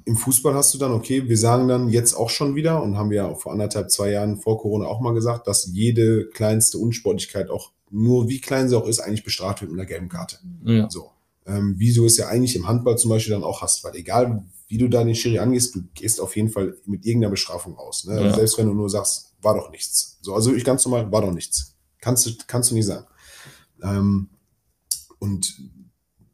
im 0.03 0.17
Fußball 0.17 0.53
hast 0.53 0.73
du 0.73 0.77
dann, 0.77 0.91
okay, 0.91 1.29
wir 1.29 1.37
sagen 1.37 1.69
dann 1.69 1.87
jetzt 1.87 2.13
auch 2.13 2.29
schon 2.29 2.55
wieder 2.55 2.83
und 2.83 2.97
haben 2.97 3.09
wir 3.09 3.17
ja 3.17 3.27
auch 3.27 3.39
vor 3.39 3.53
anderthalb, 3.53 3.89
zwei 3.89 4.11
Jahren 4.11 4.37
vor 4.37 4.59
Corona 4.59 4.85
auch 4.85 4.99
mal 4.99 5.13
gesagt, 5.13 5.47
dass 5.47 5.69
jede 5.71 6.27
kleinste 6.27 6.77
Unsportlichkeit 6.77 7.49
auch 7.49 7.71
nur 7.89 8.27
wie 8.27 8.41
klein 8.41 8.67
sie 8.67 8.77
auch 8.77 8.85
ist, 8.85 8.99
eigentlich 8.99 9.23
bestraft 9.23 9.61
wird 9.61 9.71
mit 9.71 9.79
einer 9.79 9.87
gelben 9.87 10.09
Karte. 10.09 10.39
ja. 10.65 10.89
So. 10.89 11.11
Ähm, 11.47 11.75
wie 11.77 11.93
du 11.93 12.05
es 12.05 12.17
ja 12.17 12.27
eigentlich 12.27 12.55
im 12.55 12.67
Handball 12.67 12.97
zum 12.97 13.09
Beispiel 13.09 13.33
dann 13.33 13.43
auch 13.43 13.61
hast, 13.61 13.83
weil 13.83 13.95
egal 13.95 14.43
wie 14.67 14.77
du 14.77 14.89
da 14.89 15.03
den 15.03 15.15
Schiri 15.15 15.39
angehst, 15.39 15.75
du 15.75 15.83
gehst 15.93 16.19
auf 16.19 16.35
jeden 16.35 16.49
Fall 16.49 16.75
mit 16.85 17.05
irgendeiner 17.05 17.31
Bestrafung 17.31 17.77
aus. 17.77 18.03
Ne? 18.05 18.21
Ja. 18.21 18.35
Selbst 18.35 18.57
wenn 18.57 18.67
du 18.67 18.73
nur 18.73 18.89
sagst, 18.89 19.33
war 19.41 19.55
doch 19.55 19.71
nichts. 19.71 20.17
So, 20.21 20.33
also 20.33 20.53
ich 20.53 20.65
ganz 20.65 20.83
normal, 20.85 21.09
war 21.11 21.21
doch 21.21 21.31
nichts. 21.33 21.75
Kannst 22.01 22.25
du, 22.25 22.31
kannst 22.47 22.71
du 22.71 22.75
nicht 22.75 22.85
sagen. 22.85 23.05
Ähm, 23.81 24.29
und 25.19 25.57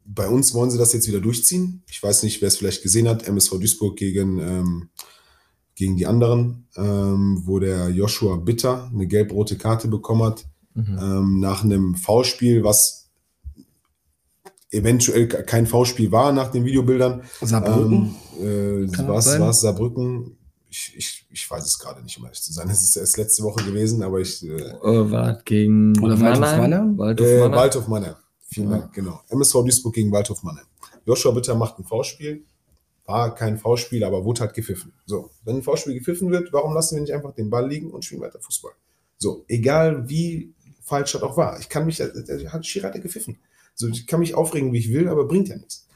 bei 0.04 0.28
uns 0.28 0.52
wollen 0.52 0.70
sie 0.70 0.78
das 0.78 0.92
jetzt 0.92 1.06
wieder 1.06 1.20
durchziehen. 1.20 1.82
Ich 1.88 2.02
weiß 2.02 2.24
nicht, 2.24 2.40
wer 2.42 2.48
es 2.48 2.56
vielleicht 2.56 2.82
gesehen 2.82 3.08
hat, 3.08 3.26
MSV 3.26 3.52
Duisburg 3.52 3.96
gegen, 3.96 4.38
ähm, 4.40 4.88
gegen 5.76 5.96
die 5.96 6.06
anderen, 6.06 6.66
ähm, 6.76 7.42
wo 7.44 7.60
der 7.60 7.88
Joshua 7.90 8.36
Bitter 8.36 8.90
eine 8.92 9.06
gelb-rote 9.06 9.56
Karte 9.56 9.88
bekommen 9.88 10.24
hat 10.24 10.44
Mhm. 10.74 10.98
ähm, 11.00 11.38
nach 11.40 11.62
einem 11.62 11.94
Foulspiel, 11.94 12.64
was 12.64 13.03
eventuell 14.74 15.28
kein 15.28 15.66
Foulspiel 15.66 16.12
war 16.12 16.32
nach 16.32 16.50
den 16.50 16.64
Videobildern. 16.64 17.22
Saarbrücken? 17.40 18.14
Ähm, 18.40 18.90
äh, 18.92 19.08
war 19.08 19.18
es 19.50 19.60
Saarbrücken? 19.60 20.36
Ich, 20.68 20.92
ich, 20.96 21.26
ich 21.30 21.50
weiß 21.50 21.64
es 21.64 21.78
gerade 21.78 22.02
nicht, 22.02 22.18
um 22.18 22.24
ehrlich 22.24 22.42
zu 22.42 22.52
sein. 22.52 22.68
Es 22.68 22.82
ist 22.82 22.96
erst 22.96 23.16
letzte 23.16 23.44
Woche 23.44 23.64
gewesen, 23.64 24.02
aber 24.02 24.20
ich. 24.20 24.42
Äh, 24.42 24.48
Äh, 24.48 25.10
war 25.10 25.40
gegen 25.44 25.96
Oder 26.02 26.20
Waldhof 26.20 26.56
Mannheim? 26.58 26.98
Waldhof 26.98 27.26
äh, 27.26 27.38
Mannheim? 27.40 27.58
Waldhof 27.58 27.88
Mannheim. 27.88 28.14
Vielen 28.48 28.70
Ja. 28.70 28.78
Dank, 28.78 28.92
genau. 28.92 29.20
MSV 29.28 29.52
Duisburg 29.62 29.94
gegen 29.94 30.10
Waldhof 30.12 30.42
Mannheim. 30.42 30.66
Joshua 31.06 31.32
Bitter 31.32 31.54
macht 31.54 31.78
ein 31.78 31.84
Foulspiel. 31.84 32.44
War 33.06 33.34
kein 33.34 33.58
Foulspiel, 33.58 34.02
aber 34.02 34.24
wurde 34.24 34.40
halt 34.40 34.54
gepfiffen. 34.54 34.92
So, 35.06 35.30
wenn 35.44 35.56
ein 35.56 35.62
Foulspiel 35.62 35.94
gepfiffen 35.94 36.30
wird, 36.30 36.52
warum 36.52 36.72
lassen 36.74 36.96
wir 36.96 37.02
nicht 37.02 37.12
einfach 37.12 37.34
den 37.34 37.50
Ball 37.50 37.68
liegen 37.68 37.90
und 37.90 38.04
spielen 38.04 38.22
weiter 38.22 38.40
Fußball? 38.40 38.72
So, 39.18 39.44
egal 39.46 40.08
wie 40.08 40.54
falsch 40.82 41.12
das 41.12 41.22
auch 41.22 41.36
war. 41.36 41.58
Ich 41.60 41.68
kann 41.68 41.86
mich, 41.86 41.98
der 41.98 42.52
hat 42.52 42.66
Schiri 42.66 42.84
hat 42.84 42.94
er 42.94 43.00
gepfiffen. 43.00 43.38
So, 43.74 43.88
ich 43.88 44.06
kann 44.06 44.20
mich 44.20 44.34
aufregen, 44.34 44.72
wie 44.72 44.78
ich 44.78 44.92
will, 44.92 45.08
aber 45.08 45.26
bringt 45.26 45.48
ja 45.48 45.56
nichts. 45.56 45.86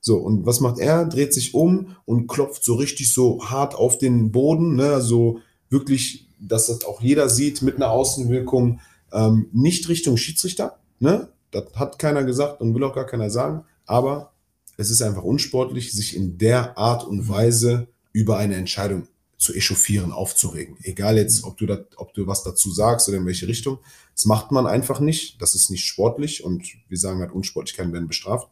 So, 0.00 0.16
und 0.18 0.46
was 0.46 0.60
macht 0.60 0.78
er? 0.78 1.04
Dreht 1.04 1.34
sich 1.34 1.54
um 1.54 1.96
und 2.04 2.28
klopft 2.28 2.64
so 2.64 2.74
richtig 2.74 3.12
so 3.12 3.44
hart 3.44 3.74
auf 3.74 3.98
den 3.98 4.30
Boden, 4.30 4.76
ne? 4.76 5.00
So 5.00 5.40
wirklich, 5.68 6.28
dass 6.38 6.66
das 6.66 6.84
auch 6.84 7.00
jeder 7.00 7.28
sieht 7.28 7.62
mit 7.62 7.76
einer 7.76 7.90
Außenwirkung, 7.90 8.80
ähm, 9.12 9.48
nicht 9.52 9.88
Richtung 9.88 10.16
Schiedsrichter, 10.16 10.78
ne? 11.00 11.28
Das 11.50 11.64
hat 11.74 11.98
keiner 11.98 12.24
gesagt 12.24 12.60
und 12.60 12.74
will 12.74 12.84
auch 12.84 12.94
gar 12.94 13.06
keiner 13.06 13.30
sagen, 13.30 13.64
aber 13.84 14.32
es 14.76 14.90
ist 14.90 15.02
einfach 15.02 15.22
unsportlich, 15.22 15.92
sich 15.92 16.14
in 16.14 16.38
der 16.38 16.76
Art 16.76 17.04
und 17.04 17.28
Weise 17.28 17.88
über 18.12 18.36
eine 18.36 18.56
Entscheidung 18.56 19.08
zu 19.38 19.52
echauffieren, 19.54 20.12
aufzuregen. 20.12 20.76
Egal 20.82 21.16
jetzt, 21.18 21.44
ob 21.44 21.58
du, 21.58 21.66
dat, 21.66 21.88
ob 21.96 22.14
du 22.14 22.26
was 22.26 22.42
dazu 22.42 22.70
sagst 22.70 23.08
oder 23.08 23.18
in 23.18 23.26
welche 23.26 23.46
Richtung. 23.46 23.78
Das 24.14 24.24
macht 24.24 24.50
man 24.50 24.66
einfach 24.66 25.00
nicht. 25.00 25.40
Das 25.42 25.54
ist 25.54 25.70
nicht 25.70 25.84
sportlich 25.84 26.42
und 26.42 26.64
wir 26.88 26.98
sagen 26.98 27.20
halt, 27.20 27.32
Unsportlichkeiten 27.32 27.92
werden 27.92 28.08
bestraft. 28.08 28.48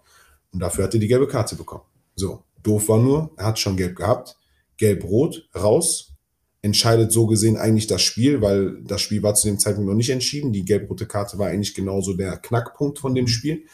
Und 0.52 0.60
dafür 0.60 0.84
hat 0.84 0.94
er 0.94 1.00
die 1.00 1.08
gelbe 1.08 1.26
Karte 1.26 1.56
bekommen. 1.56 1.84
So, 2.14 2.42
doof 2.62 2.88
war 2.88 2.98
nur, 2.98 3.30
er 3.36 3.46
hat 3.46 3.58
schon 3.58 3.76
gelb 3.76 3.96
gehabt. 3.96 4.36
Gelb-rot, 4.76 5.48
raus. 5.54 6.12
Entscheidet 6.60 7.12
so 7.12 7.26
gesehen 7.26 7.56
eigentlich 7.56 7.86
das 7.86 8.02
Spiel, 8.02 8.40
weil 8.40 8.82
das 8.82 9.00
Spiel 9.00 9.22
war 9.22 9.34
zu 9.34 9.48
dem 9.48 9.58
Zeitpunkt 9.58 9.88
noch 9.88 9.96
nicht 9.96 10.10
entschieden. 10.10 10.52
Die 10.52 10.64
gelb-rote 10.64 11.06
Karte 11.06 11.38
war 11.38 11.48
eigentlich 11.48 11.74
genauso 11.74 12.14
der 12.14 12.36
Knackpunkt 12.38 12.98
von 12.98 13.14
dem 13.14 13.26
Spiel. 13.26 13.64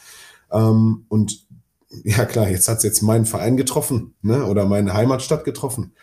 Ähm, 0.51 1.05
und 1.07 1.47
ja 2.03 2.25
klar, 2.25 2.49
jetzt 2.49 2.67
hat 2.67 2.77
es 2.77 2.83
jetzt 2.83 3.01
meinen 3.01 3.25
Verein 3.25 3.57
getroffen, 3.57 4.13
ne? 4.21 4.45
Oder 4.45 4.65
meine 4.65 4.93
Heimatstadt 4.93 5.43
getroffen. 5.43 5.93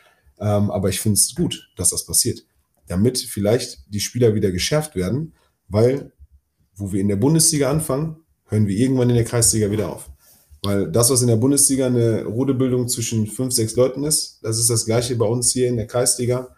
Ähm, 0.41 0.71
aber 0.71 0.89
ich 0.89 1.01
finde 1.01 1.15
es 1.15 1.35
gut, 1.35 1.71
dass 1.77 1.91
das 1.91 2.05
passiert. 2.05 2.45
Damit 2.87 3.19
vielleicht 3.19 3.93
die 3.93 4.01
Spieler 4.01 4.35
wieder 4.35 4.51
geschärft 4.51 4.97
werden, 4.97 5.35
weil, 5.69 6.13
wo 6.75 6.93
wir 6.93 7.01
in 7.01 7.09
der 7.09 7.17
Bundesliga 7.17 7.71
anfangen, 7.71 8.17
hören 8.47 8.67
wir 8.67 8.77
irgendwann 8.77 9.11
in 9.11 9.17
der 9.17 9.25
Kreisliga 9.25 9.71
wieder 9.71 9.93
auf. 9.93 10.11
Weil 10.63 10.91
das, 10.91 11.11
was 11.11 11.23
in 11.23 11.29
der 11.29 11.37
Bundesliga 11.37 11.87
eine 11.87 12.25
Rudebildung 12.25 12.89
zwischen 12.89 13.27
fünf, 13.27 13.55
sechs 13.55 13.77
Leuten 13.77 14.05
ist, 14.05 14.41
das 14.43 14.59
ist 14.59 14.71
das 14.71 14.87
gleiche 14.87 15.15
bei 15.17 15.27
uns 15.27 15.53
hier 15.53 15.69
in 15.69 15.77
der 15.77 15.87
Kreisliga. 15.87 16.49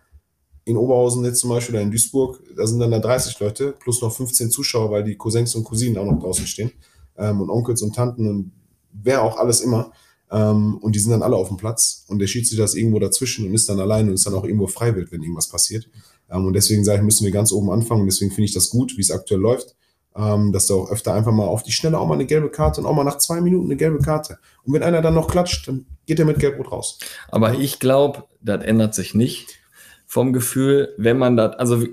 In 0.64 0.76
Oberhausen 0.76 1.24
jetzt 1.24 1.40
zum 1.40 1.50
Beispiel 1.50 1.74
oder 1.74 1.82
in 1.82 1.90
Duisburg, 1.90 2.40
da 2.56 2.66
sind 2.66 2.78
dann 2.78 2.90
da 2.90 2.98
30 2.98 3.38
Leute 3.40 3.72
plus 3.72 4.00
noch 4.00 4.14
15 4.14 4.50
Zuschauer, 4.50 4.90
weil 4.90 5.04
die 5.04 5.16
Cousins 5.16 5.54
und 5.54 5.64
Cousinen 5.64 5.98
auch 5.98 6.04
noch 6.04 6.20
draußen 6.20 6.46
stehen 6.46 6.70
ähm, 7.16 7.40
und 7.40 7.50
Onkels 7.50 7.82
und 7.82 7.94
Tanten 7.94 8.28
und 8.28 8.52
wer 8.92 9.22
auch 9.22 9.36
alles 9.36 9.60
immer. 9.60 9.92
Ähm, 10.30 10.78
und 10.78 10.94
die 10.94 10.98
sind 10.98 11.10
dann 11.10 11.22
alle 11.22 11.36
auf 11.36 11.48
dem 11.48 11.56
Platz 11.56 12.04
und 12.08 12.18
der 12.20 12.26
Schiedsrichter 12.26 12.64
ist 12.64 12.76
irgendwo 12.76 12.98
dazwischen 12.98 13.46
und 13.46 13.54
ist 13.54 13.68
dann 13.68 13.80
allein 13.80 14.08
und 14.08 14.14
ist 14.14 14.26
dann 14.26 14.34
auch 14.34 14.44
irgendwo 14.44 14.66
freiwillig, 14.66 15.10
wenn 15.10 15.22
irgendwas 15.22 15.48
passiert. 15.48 15.88
Ähm, 16.30 16.46
und 16.46 16.52
deswegen 16.52 16.84
sage 16.84 16.98
ich, 16.98 17.04
müssen 17.04 17.24
wir 17.24 17.32
ganz 17.32 17.52
oben 17.52 17.70
anfangen 17.70 18.02
und 18.02 18.06
deswegen 18.06 18.30
finde 18.30 18.44
ich 18.44 18.54
das 18.54 18.70
gut, 18.70 18.96
wie 18.96 19.02
es 19.02 19.10
aktuell 19.10 19.40
läuft, 19.40 19.74
ähm, 20.16 20.52
dass 20.52 20.66
da 20.66 20.74
auch 20.74 20.90
öfter 20.90 21.14
einfach 21.14 21.32
mal 21.32 21.46
auf 21.46 21.62
die 21.62 21.72
Schnelle 21.72 21.98
auch 21.98 22.06
mal 22.06 22.14
eine 22.14 22.26
gelbe 22.26 22.50
Karte 22.50 22.80
und 22.80 22.86
auch 22.86 22.94
mal 22.94 23.04
nach 23.04 23.18
zwei 23.18 23.40
Minuten 23.40 23.66
eine 23.66 23.76
gelbe 23.76 23.98
Karte. 23.98 24.38
Und 24.64 24.72
wenn 24.72 24.82
einer 24.82 25.02
dann 25.02 25.14
noch 25.14 25.28
klatscht, 25.28 25.66
dann 25.66 25.86
geht 26.06 26.18
er 26.18 26.24
mit 26.24 26.38
Gelb-Rot 26.38 26.70
raus. 26.70 26.98
Aber 27.28 27.54
ich 27.54 27.78
glaube, 27.78 28.24
das 28.40 28.64
ändert 28.64 28.94
sich 28.94 29.14
nicht 29.14 29.58
vom 30.06 30.32
Gefühl, 30.32 30.94
wenn 30.96 31.18
man 31.18 31.36
das, 31.36 31.56
also 31.56 31.84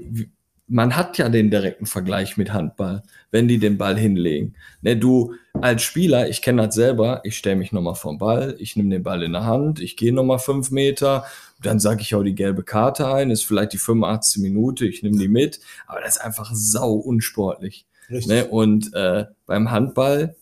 man 0.68 0.95
hat 0.97 1.18
ja 1.18 1.30
den 1.30 1.49
direkten 1.49 1.86
Vergleich 1.86 2.36
mit 2.36 2.51
Handball, 2.51 3.03
wenn 3.32 3.47
die 3.47 3.57
den 3.57 3.78
Ball 3.78 3.97
hinlegen. 3.97 4.55
Ne, 4.82 4.97
du 4.97 5.34
als 5.53 5.82
Spieler, 5.82 6.30
ich 6.30 6.41
kenne 6.41 6.65
das 6.65 6.76
selber, 6.76 7.22
ich 7.24 7.38
stelle 7.38 7.55
mich 7.55 7.72
nochmal 7.72 7.95
vom 7.95 8.18
Ball, 8.18 8.55
ich 8.59 8.76
nehme 8.76 8.89
den 8.89 9.03
Ball 9.03 9.24
in 9.24 9.32
der 9.32 9.45
Hand, 9.45 9.80
ich 9.80 9.95
gehe 9.95 10.13
nochmal 10.13 10.39
fünf 10.39 10.70
Meter, 10.72 11.26
dann 11.63 11.80
sage 11.80 12.01
ich 12.01 12.13
auch 12.13 12.24
die 12.24 12.36
gelbe 12.36 12.63
Karte 12.63 13.07
ein, 13.07 13.32
ist 13.32 13.43
vielleicht 13.43 13.74
die 13.74 13.78
85. 13.78 14.43
Minute, 14.43 14.86
ich 14.86 15.03
nehme 15.03 15.18
die 15.18 15.30
mit, 15.30 15.61
aber 15.88 16.01
das 16.01 16.18
ist 16.18 16.22
einfach 16.22 16.51
sau 16.53 16.93
unsportlich. 16.93 17.86
Ne? 18.09 18.45
Und 18.45 18.93
äh, 18.93 19.26
beim 19.45 19.72
Handball 19.72 20.36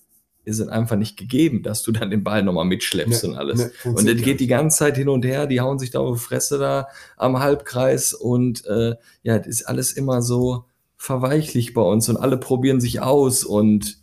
ist 0.45 0.59
es 0.59 0.67
einfach 0.67 0.95
nicht 0.95 1.17
gegeben, 1.17 1.63
dass 1.63 1.83
du 1.83 1.91
dann 1.91 2.09
den 2.11 2.23
Ball 2.23 2.43
nochmal 2.43 2.65
mitschleppst 2.65 3.23
Nee, 3.23 3.29
und 3.29 3.35
alles. 3.37 3.59
nee, 3.83 3.89
und 3.91 4.07
das 4.07 4.21
geht 4.21 4.39
die 4.39 4.47
ganze 4.47 4.77
Zeit 4.77 4.95
hin 4.97 5.09
und 5.09 5.25
her, 5.25 5.47
die 5.47 5.59
hauen 5.61 5.79
sich 5.79 5.91
da 5.91 5.99
auf 5.99 6.17
die 6.17 6.23
Fresse 6.23 6.57
da 6.59 6.87
am 7.17 7.39
Halbkreis 7.39 8.13
und 8.13 8.65
äh, 8.67 8.95
ja, 9.23 9.37
das 9.39 9.47
ist 9.47 9.63
alles 9.63 9.91
immer 9.93 10.21
so 10.21 10.65
verweichlich 10.97 11.73
bei 11.73 11.81
uns 11.81 12.07
und 12.09 12.17
alle 12.17 12.37
probieren 12.37 12.79
sich 12.79 13.01
aus 13.01 13.43
und 13.43 13.99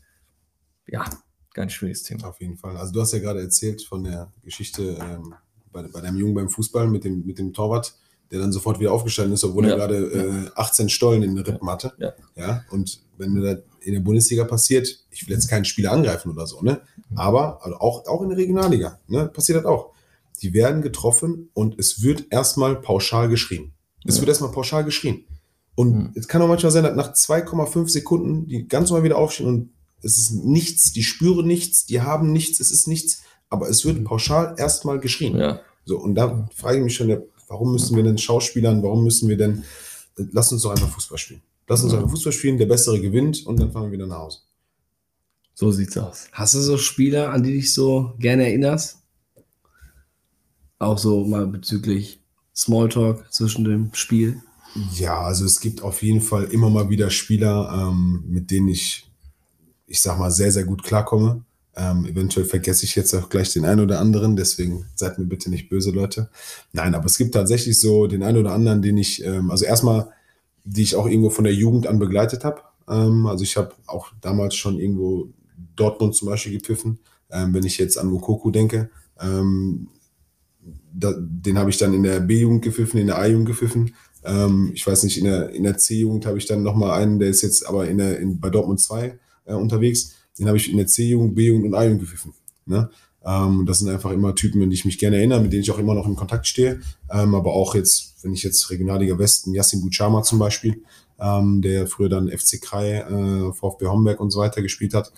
ja, 0.87 1.05
ganz 1.55 1.73
schwieriges 1.73 2.03
Thema. 2.03 2.29
Auf 2.29 2.41
jeden 2.41 2.57
Fall. 2.57 2.77
Also 2.77 2.93
du 2.93 3.01
hast 3.01 3.13
ja 3.13 3.19
gerade 3.19 3.41
erzählt 3.41 3.83
von 3.83 4.05
der 4.05 4.33
Geschichte 4.45 4.97
ähm, 5.01 5.35
bei, 5.73 5.83
bei 5.85 6.01
deinem 6.01 6.17
Jungen 6.19 6.35
beim 6.35 6.49
Fußball 6.49 6.89
mit 6.89 7.05
dem, 7.05 7.25
mit 7.25 7.39
dem 7.39 7.53
Torwart, 7.53 7.95
der 8.31 8.41
dann 8.41 8.53
sofort 8.53 8.81
wieder 8.81 8.93
aufgestanden 8.93 9.35
ist, 9.35 9.45
obwohl 9.45 9.65
Ja. 9.67 9.73
er 9.73 9.77
gerade 9.77 9.97
äh, 10.47 10.51
18 10.55 10.89
Stollen 10.89 11.23
in 11.23 11.35
den 11.35 11.45
Rippen 11.45 11.69
hatte. 11.71 11.93
Ja. 11.99 12.13
ja. 12.37 12.65
Und 12.71 13.01
wenn 13.19 13.35
das 13.41 13.59
in 13.85 13.95
der 13.95 14.01
Bundesliga 14.01 14.45
passiert, 14.45 15.05
ich 15.11 15.27
will 15.27 15.35
jetzt 15.35 15.49
keinen 15.49 15.65
Spieler 15.65 15.93
angreifen 15.93 16.31
oder 16.31 16.47
so, 16.47 16.61
ne? 16.63 16.81
Aber 17.15 17.65
also 17.65 17.77
auch, 17.79 18.07
auch 18.07 18.23
in 18.23 18.29
der 18.31 18.39
Regionalliga, 18.39 18.99
ne? 19.09 19.27
Passiert 19.29 19.59
das 19.59 19.65
auch. 19.65 19.91
Die 20.43 20.53
werden 20.55 20.83
getroffen 20.83 21.51
und 21.55 21.79
es 21.79 22.03
wird 22.03 22.27
erstmal 22.31 22.77
pauschal 22.77 23.29
geschrien. 23.29 23.73
Es 24.05 24.19
wird 24.19 24.29
erstmal 24.29 24.51
pauschal 24.51 24.85
geschrien. 24.85 25.25
Und 25.75 25.93
Mhm. 25.95 26.13
es 26.15 26.27
kann 26.29 26.43
auch 26.43 26.49
manchmal 26.49 26.73
sein, 26.73 26.83
dass 26.85 26.97
nach 26.97 27.13
2,5 27.15 27.89
Sekunden 27.89 28.47
die 28.47 28.67
ganz 28.67 28.91
normal 28.91 29.05
wieder 29.05 29.19
aufstehen 29.19 29.47
und 29.47 29.71
es 30.03 30.19
ist 30.19 30.33
nichts, 30.33 30.93
die 30.93 31.03
spüren 31.05 31.47
nichts, 31.47 31.87
die 31.87 32.01
haben 32.01 32.33
nichts, 32.33 32.59
es 32.61 32.73
ist 32.73 32.89
nichts, 32.89 33.23
aber 33.49 33.69
es 33.69 33.85
wird 33.85 34.05
pauschal 34.05 34.55
erstmal 34.59 34.99
geschrien. 34.99 35.37
Ja, 35.37 35.61
So, 35.85 35.99
und 35.99 36.15
da 36.17 36.49
frage 36.55 36.79
ich 36.79 36.85
mich 36.85 36.95
schon, 36.95 37.23
warum 37.49 37.73
müssen 37.73 37.97
wir 37.97 38.03
denn 38.03 38.19
Schauspielern, 38.19 38.83
warum 38.83 39.05
müssen 39.05 39.29
wir 39.29 39.37
denn, 39.37 39.63
lass 40.17 40.51
uns 40.53 40.63
doch 40.63 40.71
einfach 40.73 40.89
Fußball 40.89 41.19
spielen. 41.19 41.43
Lass 41.69 41.83
uns 41.85 41.95
einfach 41.95 42.11
Fußball 42.11 42.33
spielen, 42.33 42.59
der 42.59 42.67
Bessere 42.67 43.01
gewinnt 43.01 43.47
und 43.47 43.59
dann 43.59 43.71
fahren 43.73 43.85
wir 43.85 43.93
wieder 43.93 44.07
nach 44.07 44.19
Hause. 44.19 44.39
so 45.55 45.71
sieht's 45.71 45.97
aus. 45.97 46.27
Hast 46.33 46.55
du 46.55 46.61
so 46.61 46.77
Spieler, 46.77 47.33
an 47.33 47.43
die 47.43 47.53
dich 47.53 47.73
so 47.73 48.15
gerne 48.19 48.47
erinnerst? 48.47 48.99
Auch 50.79 50.99
so 50.99 51.25
mal 51.25 51.47
bezüglich 51.47 52.21
Smalltalk 52.55 53.33
zwischen 53.33 53.65
dem 53.65 53.91
Spiel. 53.95 54.43
Ja, 54.95 55.21
also 55.21 55.45
es 55.45 55.61
gibt 55.61 55.83
auf 55.83 56.03
jeden 56.03 56.21
Fall 56.21 56.45
immer 56.45 56.71
mal 56.71 56.89
wieder 56.89 57.11
Spieler, 57.11 57.71
ähm, 57.73 58.25
mit 58.27 58.51
denen 58.51 58.69
ich, 58.69 59.11
ich 59.87 60.01
sag 60.01 60.19
mal, 60.19 60.31
sehr, 60.31 60.51
sehr 60.51 60.65
gut 60.65 60.83
klarkomme. 60.83 61.45
Ähm, 61.75 62.05
eventuell 62.07 62.47
vergesse 62.47 62.85
ich 62.85 62.95
jetzt 62.97 63.15
auch 63.15 63.29
gleich 63.29 63.53
den 63.53 63.65
einen 63.65 63.81
oder 63.81 64.01
anderen, 64.01 64.37
deswegen 64.37 64.87
seid 64.95 65.19
mir 65.19 65.25
bitte 65.25 65.49
nicht 65.51 65.69
böse, 65.71 65.91
Leute. 65.91 66.29
Nein, 66.73 66.95
aber 66.95 67.07
es 67.07 67.17
gibt 67.17 67.33
tatsächlich 67.35 67.81
so 67.81 68.07
den 68.07 68.23
einen 68.23 68.39
oder 68.39 68.53
anderen, 68.53 68.83
den 68.83 68.99
ich, 68.99 69.25
ähm, 69.25 69.51
also 69.51 69.65
erstmal, 69.65 70.11
die 70.65 70.83
ich 70.83 70.97
auch 70.97 71.07
irgendwo 71.07 71.31
von 71.31 71.45
der 71.45 71.55
Jugend 71.55 71.87
an 71.87 71.99
begleitet 71.99 72.45
habe. 72.45 72.63
Ähm, 72.89 73.27
also 73.27 73.45
ich 73.45 73.57
habe 73.57 73.75
auch 73.87 74.13
damals 74.21 74.55
schon 74.55 74.79
irgendwo 74.79 75.29
Dortmund 75.77 76.15
zum 76.15 76.29
Beispiel 76.29 76.59
gepfiffen. 76.59 76.99
Ähm, 77.31 77.55
wenn 77.55 77.65
ich 77.65 77.79
jetzt 77.79 77.99
an 77.99 78.09
Mokoko 78.09 78.51
denke, 78.51 78.91
ähm, 79.21 79.89
da, 80.93 81.15
den 81.19 81.59
habe 81.59 81.71
ich 81.71 81.79
dann 81.79 81.95
in 81.95 82.03
der 82.03 82.21
B-Jugend 82.21 82.63
gepfiffen, 82.63 83.01
in 83.01 83.07
der 83.07 83.19
A-Jugend 83.19 83.49
gepfiffen. 83.49 83.95
Ähm, 84.25 84.71
ich 84.75 84.87
weiß 84.87 85.03
nicht, 85.05 85.19
in 85.19 85.25
der, 85.25 85.51
in 85.51 85.63
der 85.65 85.79
C-Jugend 85.79 86.27
habe 86.27 86.39
ich 86.39 86.47
dann 86.47 86.63
nochmal 86.63 87.01
einen, 87.01 87.19
der 87.19 87.29
ist 87.29 87.43
jetzt 87.43 87.67
aber 87.67 87.89
in 87.89 87.99
der, 87.99 88.19
in, 88.21 88.39
bei 88.39 88.51
Dortmund 88.51 88.81
2 88.81 89.19
äh, 89.47 89.55
unterwegs. 89.55 90.15
Den 90.39 90.47
habe 90.47 90.57
ich 90.57 90.71
in 90.71 90.77
der 90.77 90.87
C-Jugend, 90.87 91.35
B-Jugend 91.35 91.67
und 91.67 91.75
A-Jugend 91.75 92.01
gepfiffen. 92.01 92.35
Ne? 92.67 92.91
Ähm, 93.25 93.65
das 93.67 93.79
sind 93.79 93.89
einfach 93.89 94.11
immer 94.11 94.35
Typen, 94.35 94.63
an 94.63 94.71
die 94.71 94.75
ich 94.75 94.85
mich 94.85 94.99
gerne 94.99 95.17
erinnere, 95.17 95.41
mit 95.41 95.53
denen 95.53 95.63
ich 95.63 95.71
auch 95.71 95.79
immer 95.79 95.95
noch 95.95 96.07
in 96.07 96.17
Kontakt 96.17 96.47
stehe. 96.47 96.81
Ähm, 97.11 97.35
aber 97.35 97.53
auch 97.53 97.75
jetzt, 97.75 98.17
wenn 98.23 98.33
ich 98.33 98.43
jetzt 98.43 98.71
Regionalliga 98.71 99.19
Westen, 99.19 99.55
Yassin 99.55 99.81
Buchama 99.81 100.23
zum 100.23 100.39
Beispiel, 100.39 100.83
ähm, 101.21 101.63
der 101.63 101.87
früher 101.87 102.09
dann 102.09 102.29
FC 102.29 102.61
Krai, 102.61 102.99
äh, 102.99 103.53
VfB 103.53 103.87
Homberg 103.87 104.21
und 104.21 104.31
so 104.31 104.41
weiter 104.41 104.63
gespielt 104.63 104.95
hat, 104.95 105.13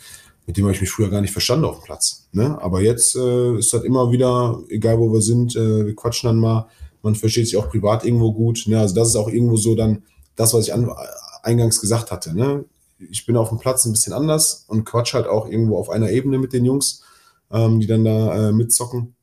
mit 0.46 0.56
dem 0.56 0.64
habe 0.64 0.74
ich 0.74 0.80
mich 0.80 0.90
früher 0.90 1.08
gar 1.08 1.20
nicht 1.20 1.32
verstanden 1.32 1.64
auf 1.64 1.78
dem 1.78 1.84
Platz. 1.84 2.28
Ne? 2.32 2.60
Aber 2.60 2.82
jetzt 2.82 3.16
äh, 3.16 3.56
ist 3.56 3.72
das 3.72 3.82
immer 3.82 4.12
wieder, 4.12 4.60
egal 4.68 4.98
wo 4.98 5.10
wir 5.12 5.22
sind, 5.22 5.56
äh, 5.56 5.86
wir 5.86 5.96
quatschen 5.96 6.28
dann 6.28 6.38
mal, 6.38 6.68
man 7.02 7.14
versteht 7.14 7.46
sich 7.46 7.56
auch 7.56 7.70
privat 7.70 8.04
irgendwo 8.04 8.32
gut. 8.32 8.64
Ne? 8.66 8.78
Also 8.78 8.94
das 8.94 9.08
ist 9.08 9.16
auch 9.16 9.28
irgendwo 9.28 9.56
so 9.56 9.74
dann 9.74 10.02
das, 10.36 10.52
was 10.52 10.66
ich 10.66 10.74
an, 10.74 10.90
eingangs 11.42 11.80
gesagt 11.80 12.10
hatte. 12.10 12.34
Ne? 12.34 12.64
Ich 12.98 13.24
bin 13.24 13.36
auf 13.36 13.48
dem 13.48 13.58
Platz 13.58 13.84
ein 13.84 13.92
bisschen 13.92 14.12
anders 14.12 14.64
und 14.68 14.84
quatsch 14.84 15.14
halt 15.14 15.26
auch 15.26 15.48
irgendwo 15.48 15.78
auf 15.78 15.88
einer 15.88 16.10
Ebene 16.10 16.38
mit 16.38 16.52
den 16.52 16.64
Jungs, 16.64 17.02
ähm, 17.54 17.80
die 17.80 17.86
dann 17.86 18.04
da 18.04 18.48
äh, 18.48 18.52
mitzocken. 18.52 19.14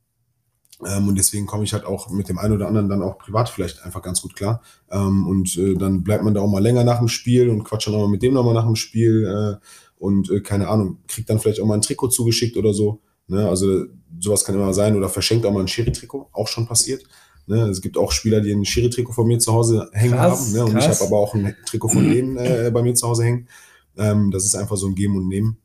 Ähm, 0.84 1.08
und 1.08 1.16
deswegen 1.16 1.46
komme 1.46 1.64
ich 1.64 1.72
halt 1.72 1.84
auch 1.84 2.10
mit 2.10 2.28
dem 2.28 2.38
einen 2.38 2.54
oder 2.54 2.66
anderen 2.66 2.88
dann 2.88 3.02
auch 3.02 3.18
privat 3.18 3.48
vielleicht 3.48 3.84
einfach 3.84 4.02
ganz 4.02 4.22
gut 4.22 4.34
klar. 4.34 4.62
Ähm, 4.90 5.26
und 5.26 5.56
äh, 5.56 5.74
dann 5.74 6.02
bleibt 6.02 6.24
man 6.24 6.34
da 6.34 6.40
auch 6.40 6.50
mal 6.50 6.62
länger 6.62 6.82
nach 6.82 6.98
dem 6.98 7.08
Spiel 7.08 7.48
und 7.50 7.62
quatscht 7.62 7.86
dann 7.86 7.94
auch 7.94 8.00
mal 8.00 8.08
mit 8.08 8.22
dem 8.22 8.34
nochmal 8.34 8.54
nach 8.54 8.66
dem 8.66 8.76
Spiel. 8.76 9.24
Äh, 9.24 9.64
und 9.98 10.30
äh, 10.30 10.40
keine 10.40 10.68
Ahnung, 10.68 10.98
kriegt 11.06 11.30
dann 11.30 11.38
vielleicht 11.38 11.60
auch 11.60 11.66
mal 11.66 11.74
ein 11.74 11.82
Trikot 11.82 12.08
zugeschickt 12.08 12.56
oder 12.56 12.74
so. 12.74 13.00
Ne? 13.28 13.48
Also 13.48 13.84
sowas 14.18 14.44
kann 14.44 14.56
immer 14.56 14.74
sein 14.74 14.96
oder 14.96 15.08
verschenkt 15.08 15.46
auch 15.46 15.52
mal 15.52 15.60
ein 15.60 15.68
Schiri-Trikot, 15.68 16.30
auch 16.32 16.48
schon 16.48 16.66
passiert. 16.66 17.04
Ne? 17.46 17.68
Es 17.68 17.80
gibt 17.80 17.96
auch 17.96 18.10
Spieler, 18.10 18.40
die 18.40 18.50
ein 18.50 18.64
Schiri-Trikot 18.64 19.12
von 19.12 19.28
mir 19.28 19.38
zu 19.38 19.52
Hause 19.52 19.88
hängen 19.92 20.14
Krass, 20.14 20.46
haben. 20.46 20.52
Ne? 20.52 20.64
Und 20.64 20.78
ich 20.78 20.84
krass. 20.84 21.00
habe 21.00 21.08
aber 21.08 21.18
auch 21.18 21.34
ein 21.34 21.54
Trikot 21.66 21.88
von 21.88 22.10
denen 22.10 22.36
äh, 22.36 22.70
bei 22.74 22.82
mir 22.82 22.94
zu 22.94 23.06
Hause 23.06 23.24
hängen. 23.24 23.48
Ähm, 23.96 24.32
das 24.32 24.44
ist 24.44 24.56
einfach 24.56 24.76
so 24.76 24.88
ein 24.88 24.96
Geben 24.96 25.16
und 25.16 25.28
Nehmen. 25.28 25.58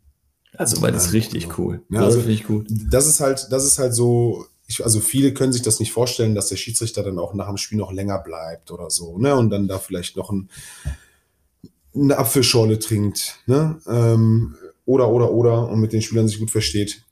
Also, 0.57 0.81
weil 0.81 0.91
das 0.91 1.07
ist 1.07 1.13
richtig 1.13 1.43
genau. 1.43 1.55
cool. 1.59 1.81
Ja, 1.89 2.01
also- 2.01 2.19
richtig 2.19 2.45
gut. 2.47 2.67
Das 2.69 3.07
ist 3.07 3.19
halt, 3.19 3.47
das 3.51 3.65
ist 3.65 3.77
halt 3.79 3.93
so, 3.93 4.45
ich, 4.67 4.83
also 4.83 4.99
viele 4.99 5.33
können 5.33 5.53
sich 5.53 5.61
das 5.61 5.79
nicht 5.79 5.91
vorstellen, 5.93 6.35
dass 6.35 6.49
der 6.49 6.57
Schiedsrichter 6.57 7.03
dann 7.03 7.19
auch 7.19 7.33
nach 7.33 7.47
dem 7.47 7.57
Spiel 7.57 7.77
noch 7.77 7.91
länger 7.93 8.19
bleibt 8.19 8.71
oder 8.71 8.89
so, 8.89 9.17
ne? 9.17 9.35
Und 9.35 9.49
dann 9.49 9.67
da 9.67 9.79
vielleicht 9.79 10.17
noch 10.17 10.29
ein, 10.29 10.49
eine 11.95 12.17
Apfelschorle 12.17 12.79
trinkt, 12.79 13.39
ne? 13.45 13.79
Ähm, 13.87 14.55
oder, 14.85 15.09
oder, 15.09 15.31
oder 15.31 15.69
und 15.69 15.79
mit 15.79 15.93
den 15.93 16.01
Spielern 16.01 16.27
sich 16.27 16.39
gut 16.39 16.51
versteht. 16.51 17.03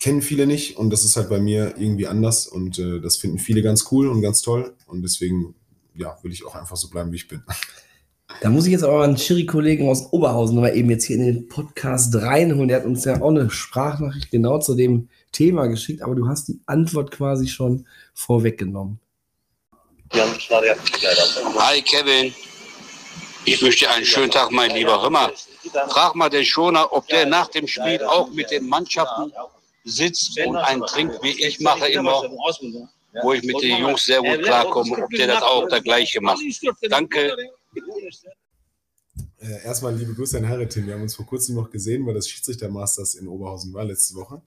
Kennen 0.00 0.20
viele 0.22 0.46
nicht 0.46 0.76
und 0.76 0.90
das 0.90 1.04
ist 1.04 1.16
halt 1.16 1.30
bei 1.30 1.40
mir 1.40 1.76
irgendwie 1.78 2.06
anders 2.06 2.46
und 2.46 2.78
äh, 2.78 3.00
das 3.00 3.16
finden 3.16 3.38
viele 3.38 3.62
ganz 3.62 3.86
cool 3.90 4.08
und 4.08 4.20
ganz 4.20 4.42
toll 4.42 4.74
und 4.86 5.02
deswegen, 5.02 5.54
ja, 5.94 6.18
will 6.22 6.32
ich 6.32 6.44
auch 6.44 6.54
einfach 6.54 6.76
so 6.76 6.88
bleiben, 6.88 7.10
wie 7.12 7.16
ich 7.16 7.28
bin. 7.28 7.42
Da 8.40 8.50
muss 8.50 8.66
ich 8.66 8.72
jetzt 8.72 8.84
aber 8.84 9.04
einen 9.04 9.16
Schiri-Kollegen 9.16 9.88
aus 9.88 10.12
Oberhausen 10.12 10.60
mal 10.60 10.76
eben 10.76 10.90
jetzt 10.90 11.04
hier 11.04 11.16
in 11.16 11.24
den 11.24 11.48
Podcast 11.48 12.14
reinholen. 12.14 12.68
Der 12.68 12.78
hat 12.78 12.84
uns 12.84 13.04
ja 13.04 13.20
auch 13.22 13.30
eine 13.30 13.50
Sprachnachricht 13.50 14.30
genau 14.30 14.58
zu 14.58 14.74
dem 14.74 15.08
Thema 15.32 15.66
geschickt, 15.66 16.02
aber 16.02 16.14
du 16.14 16.28
hast 16.28 16.48
die 16.48 16.60
Antwort 16.66 17.10
quasi 17.10 17.48
schon 17.48 17.86
vorweggenommen. 18.12 19.00
Hi 20.12 21.82
Kevin, 21.82 22.34
ich 23.44 23.60
wünsche 23.62 23.80
dir 23.80 23.90
einen 23.90 24.04
schönen 24.04 24.30
Tag, 24.30 24.50
mein 24.52 24.70
lieber. 24.70 25.10
Mal, 25.10 25.32
frag 25.88 26.14
mal 26.14 26.30
den 26.30 26.44
Schoner, 26.44 26.92
ob 26.92 27.08
der 27.08 27.26
nach 27.26 27.48
dem 27.48 27.66
Spiel 27.66 28.02
auch 28.04 28.30
mit 28.30 28.50
den 28.50 28.68
Mannschaften 28.68 29.32
sitzt 29.84 30.38
und 30.46 30.56
einen 30.56 30.82
trinkt, 30.86 31.22
wie 31.22 31.44
ich 31.44 31.60
mache 31.60 31.88
immer, 31.88 32.22
wo 33.22 33.32
ich 33.32 33.42
mit 33.42 33.60
den 33.62 33.78
Jungs 33.78 34.04
sehr 34.04 34.20
gut 34.20 34.42
klarkomme, 34.42 35.04
ob 35.04 35.10
der 35.10 35.26
das 35.28 35.42
auch 35.42 35.68
der 35.68 35.80
gleiche 35.80 36.20
macht. 36.20 36.40
Danke. 36.88 37.36
Äh, 39.38 39.64
erstmal 39.64 39.94
liebe 39.94 40.14
Grüße 40.14 40.38
an 40.38 40.44
Herretin. 40.44 40.86
Wir 40.86 40.94
haben 40.94 41.02
uns 41.02 41.14
vor 41.14 41.26
kurzem 41.26 41.54
noch 41.54 41.70
gesehen, 41.70 42.06
weil 42.06 42.14
das 42.14 42.28
Schiedsrichter-Masters 42.28 43.14
in 43.14 43.28
Oberhausen 43.28 43.72
war 43.72 43.84
letzte 43.84 44.14
Woche. 44.14 44.40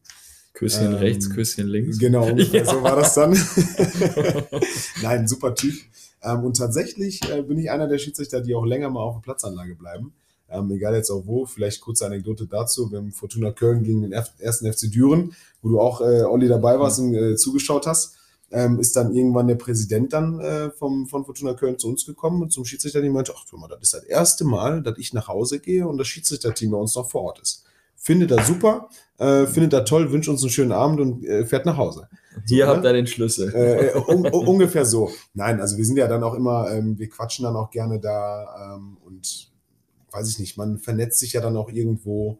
Küsschen 0.53 0.87
Ähm, 0.87 0.93
rechts, 0.95 1.29
Küsschen 1.29 1.67
links. 1.67 1.99
Genau, 1.99 2.27
Ja. 2.35 2.65
so 2.65 2.81
war 2.81 2.95
das 2.95 3.13
dann. 3.13 3.31
Nein, 5.03 5.27
super 5.27 5.53
Typ. 5.53 5.75
Ähm, 6.23 6.43
und 6.43 6.57
tatsächlich 6.57 7.21
äh, 7.29 7.43
bin 7.43 7.59
ich 7.59 7.69
einer 7.69 7.87
der 7.87 7.99
Schiedsrichter, 7.99 8.41
die 8.41 8.55
auch 8.55 8.65
länger 8.65 8.89
mal 8.89 9.01
auf 9.01 9.17
der 9.17 9.21
Platzanlage 9.21 9.75
bleiben. 9.75 10.13
Ähm, 10.49 10.71
egal 10.71 10.95
jetzt 10.95 11.11
auch 11.11 11.27
wo, 11.27 11.45
vielleicht 11.45 11.81
kurze 11.81 12.05
Anekdote 12.05 12.47
dazu. 12.47 12.89
Wir 12.91 12.97
haben 12.99 13.11
Fortuna 13.11 13.51
Köln 13.51 13.83
gegen 13.83 14.01
den 14.01 14.13
F 14.13 14.31
ersten 14.39 14.71
FC 14.71 14.89
Düren, 14.91 15.35
wo 15.61 15.69
du 15.69 15.79
auch, 15.79 16.01
äh, 16.01 16.23
Olli, 16.23 16.47
dabei 16.47 16.79
warst 16.79 16.99
und 16.99 17.13
äh, 17.13 17.35
zugeschaut 17.35 17.85
hast, 17.85 18.17
ähm, 18.51 18.79
ist 18.79 18.95
dann 18.95 19.13
irgendwann 19.13 19.47
der 19.47 19.55
Präsident 19.55 20.13
dann 20.13 20.39
äh, 20.39 20.69
vom, 20.71 21.07
von 21.07 21.25
Fortuna 21.25 21.53
Köln 21.53 21.77
zu 21.77 21.89
uns 21.89 22.05
gekommen 22.05 22.41
und 22.41 22.51
zum 22.51 22.65
Schiedsrichter, 22.65 23.01
die 23.01 23.09
meinte, 23.09 23.33
ach, 23.35 23.45
guck 23.49 23.59
mal, 23.59 23.67
das 23.67 23.79
ist 23.81 23.93
das 23.93 24.03
erste 24.03 24.45
Mal, 24.45 24.81
dass 24.81 24.97
ich 24.97 25.13
nach 25.13 25.27
Hause 25.27 25.59
gehe 25.59 25.87
und 25.87 25.97
das 25.97 26.07
Schiedsrichterteam 26.07 26.71
bei 26.71 26.77
uns 26.77 26.95
noch 26.95 27.09
vor 27.09 27.23
Ort 27.23 27.39
ist. 27.39 27.65
findet 27.95 28.31
er 28.31 28.43
super, 28.43 28.89
äh, 29.17 29.45
findet 29.47 29.73
er 29.73 29.83
toll, 29.83 30.11
wünscht 30.11 30.29
uns 30.29 30.41
einen 30.43 30.51
schönen 30.51 30.71
Abend 30.71 30.99
und 30.99 31.25
äh, 31.25 31.45
fährt 31.45 31.65
nach 31.65 31.77
Hause. 31.77 32.07
Hier 32.47 32.65
ne? 32.65 32.71
habt 32.71 32.85
ihr 32.85 32.93
den 32.93 33.07
Schlüssel. 33.07 33.53
Äh, 33.53 33.87
äh, 33.87 33.95
un, 33.95 34.25
ungefähr 34.27 34.85
so. 34.85 35.11
Nein, 35.33 35.59
also 35.59 35.77
wir 35.77 35.85
sind 35.85 35.97
ja 35.97 36.07
dann 36.07 36.23
auch 36.23 36.35
immer, 36.35 36.71
ähm, 36.71 36.97
wir 36.97 37.09
quatschen 37.09 37.43
dann 37.43 37.55
auch 37.55 37.71
gerne 37.71 37.99
da 37.99 38.75
ähm, 38.75 38.97
und 39.05 39.51
weiß 40.11 40.29
ich 40.29 40.39
nicht, 40.39 40.57
man 40.57 40.77
vernetzt 40.77 41.19
sich 41.19 41.33
ja 41.33 41.41
dann 41.41 41.57
auch 41.57 41.69
irgendwo 41.69 42.39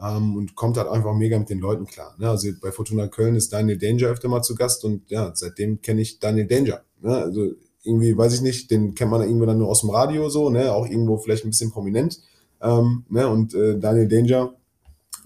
ähm, 0.00 0.36
und 0.36 0.54
kommt 0.54 0.76
halt 0.76 0.88
einfach 0.88 1.14
mega 1.14 1.38
mit 1.38 1.50
den 1.50 1.60
Leuten 1.60 1.86
klar. 1.86 2.14
Ne? 2.18 2.28
Also 2.28 2.48
bei 2.60 2.72
Fortuna 2.72 3.08
Köln 3.08 3.36
ist 3.36 3.52
Daniel 3.52 3.78
Danger 3.78 4.08
öfter 4.08 4.28
mal 4.28 4.42
zu 4.42 4.54
Gast 4.54 4.84
und 4.84 5.10
ja, 5.10 5.32
seitdem 5.34 5.80
kenne 5.80 6.02
ich 6.02 6.18
Daniel 6.20 6.46
Danger. 6.46 6.82
Ne? 7.00 7.16
Also 7.16 7.52
irgendwie, 7.82 8.16
weiß 8.16 8.34
ich 8.34 8.40
nicht, 8.40 8.70
den 8.70 8.94
kennt 8.94 9.10
man 9.10 9.22
irgendwo 9.22 9.46
dann 9.46 9.58
nur 9.58 9.68
aus 9.68 9.80
dem 9.80 9.90
Radio 9.90 10.28
so, 10.28 10.50
ne? 10.50 10.72
auch 10.72 10.86
irgendwo 10.86 11.16
vielleicht 11.18 11.44
ein 11.44 11.50
bisschen 11.50 11.70
prominent. 11.70 12.20
Ähm, 12.60 13.04
ne? 13.08 13.28
Und 13.28 13.54
äh, 13.54 13.78
Daniel 13.78 14.08
Danger, 14.08 14.54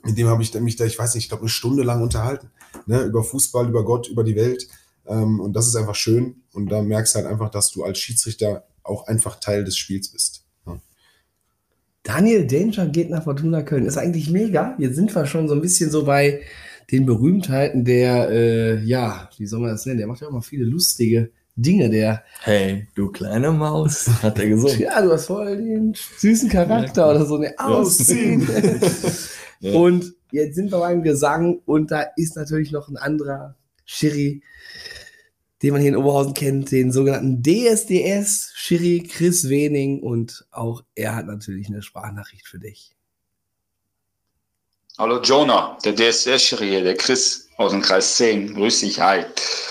mit 0.05 0.17
dem 0.17 0.29
habe 0.29 0.43
ich 0.43 0.55
mich 0.55 0.77
da, 0.77 0.85
ich 0.85 0.99
weiß 0.99 1.15
nicht, 1.15 1.25
ich 1.25 1.29
glaube, 1.29 1.43
eine 1.43 1.51
Stunde 1.51 1.83
lang 1.83 2.03
unterhalten. 2.03 2.51
Ne? 2.87 3.03
Über 3.03 3.25
Fußball, 3.25 3.69
über 3.69 3.85
Gott, 3.85 4.09
über 4.09 4.25
die 4.25 4.37
Welt. 4.37 4.69
Ähm, 5.07 5.41
und 5.41 5.55
das 5.55 5.67
ist 5.67 5.77
einfach 5.77 5.95
schön. 5.95 6.43
Und 6.53 6.71
da 6.71 6.83
merkst 6.83 7.15
du 7.15 7.19
halt 7.19 7.29
einfach, 7.29 7.51
dass 7.51 7.71
du 7.71 7.83
als 7.83 7.99
Schiedsrichter 7.99 8.65
auch 8.83 9.07
einfach 9.07 9.41
Teil 9.41 9.65
des 9.65 9.77
Spiels 9.77 10.09
bist. 10.09 10.40
Daniel 12.11 12.45
Danger 12.45 12.87
geht 12.87 13.09
nach 13.09 13.23
Fortuna 13.23 13.63
Köln. 13.63 13.87
Ist 13.87 13.97
eigentlich 13.97 14.31
mega. 14.31 14.75
Jetzt 14.79 14.97
sind 14.97 15.15
wir 15.15 15.27
schon 15.27 15.47
so 15.47 15.55
ein 15.55 15.61
bisschen 15.61 15.91
so 15.91 16.05
bei 16.05 16.41
den 16.91 17.07
Berühmtheiten 17.07 17.85
der, 17.85 18.29
äh, 18.31 18.83
ja, 18.83 19.31
wie 19.39 19.47
soll 19.47 19.61
man 19.61 19.71
das 19.71 19.87
nennen? 19.87 19.99
Der 19.99 20.09
macht 20.09 20.21
ja 20.21 20.27
auch 20.27 20.33
mal 20.33 20.41
viele 20.41 20.65
lustige 20.65 21.31
Dinge. 21.55 21.89
Der, 21.89 22.25
Hey, 22.41 22.89
du 22.97 23.13
kleine 23.13 23.53
Maus, 23.53 24.11
hat 24.25 24.41
er 24.41 24.49
gesungen. 24.49 24.77
ja, 24.81 25.01
du 25.01 25.13
hast 25.13 25.27
voll 25.27 25.57
den 25.57 25.95
süßen 25.95 26.49
Charakter 26.49 27.11
oder 27.11 27.25
so. 27.25 27.39
Ne, 27.39 27.55
Ausziehen. 27.57 28.47
Ja. 29.63 29.75
Und 29.75 30.15
jetzt 30.33 30.55
sind 30.55 30.73
wir 30.73 30.79
beim 30.79 31.03
Gesang 31.03 31.61
und 31.67 31.91
da 31.91 32.07
ist 32.17 32.35
natürlich 32.35 32.73
noch 32.73 32.89
ein 32.89 32.97
anderer 32.97 33.57
Schiri, 33.85 34.43
den 35.63 35.73
man 35.73 35.81
hier 35.81 35.91
in 35.91 35.97
Oberhausen 35.97 36.35
kennt, 36.35 36.71
den 36.71 36.91
sogenannten 36.91 37.43
DSDS, 37.43 38.53
Schiri 38.55 39.03
Chris 39.03 39.49
Wening 39.49 40.01
und 40.01 40.47
auch 40.51 40.83
er 40.95 41.15
hat 41.15 41.27
natürlich 41.27 41.69
eine 41.69 41.83
Sprachnachricht 41.83 42.47
für 42.47 42.59
dich. 42.59 42.93
Hallo 44.99 45.21
Jonah, 45.21 45.79
der 45.85 45.95
DSS 45.95 46.59
hier, 46.59 46.83
der 46.83 46.97
Chris 46.97 47.49
aus 47.57 47.73
dem 47.73 47.81
Kreis 47.81 48.17
10. 48.17 48.55
Grüß 48.55 48.81
dich, 48.81 49.01
hi. 49.01 49.25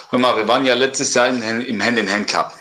Hör 0.10 0.20
mal, 0.20 0.36
wir 0.38 0.48
waren 0.48 0.66
ja 0.66 0.74
letztes 0.74 1.14
Jahr 1.14 1.28
im 1.30 1.42
im 1.62 1.84
Hand-in-Hand-Cup 1.84 2.54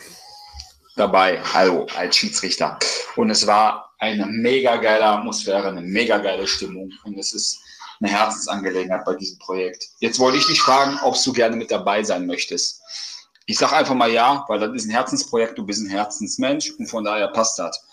dabei, 0.95 1.41
hallo, 1.41 1.87
als 1.95 2.17
Schiedsrichter. 2.17 2.77
Und 3.15 3.29
es 3.29 3.47
war 3.47 3.93
eine 3.99 4.25
mega 4.25 4.75
geile 4.77 5.05
Atmosphäre, 5.05 5.69
eine 5.69 5.81
mega 5.81 6.17
geile 6.17 6.45
Stimmung. 6.45 6.91
Und 7.05 7.17
es 7.17 7.33
ist 7.33 7.59
eine 8.01 8.11
Herzensangelegenheit 8.11 9.05
bei 9.05 9.15
diesem 9.15 9.39
Projekt. 9.39 9.87
Jetzt 9.99 10.19
wollte 10.19 10.37
ich 10.37 10.45
dich 10.45 10.61
fragen, 10.61 10.99
ob 11.03 11.15
du 11.23 11.33
gerne 11.33 11.55
mit 11.55 11.71
dabei 11.71 12.03
sein 12.03 12.25
möchtest. 12.25 12.81
Ich 13.49 13.57
sage 13.57 13.75
einfach 13.77 13.95
mal 13.95 14.11
ja, 14.11 14.45
weil 14.47 14.59
das 14.59 14.71
ist 14.75 14.85
ein 14.85 14.91
Herzensprojekt, 14.91 15.57
du 15.57 15.65
bist 15.65 15.81
ein 15.81 15.89
Herzensmensch 15.89 16.71
und 16.77 16.85
von 16.85 17.03
daher 17.03 17.29
passt 17.29 17.57
das. 17.57 17.83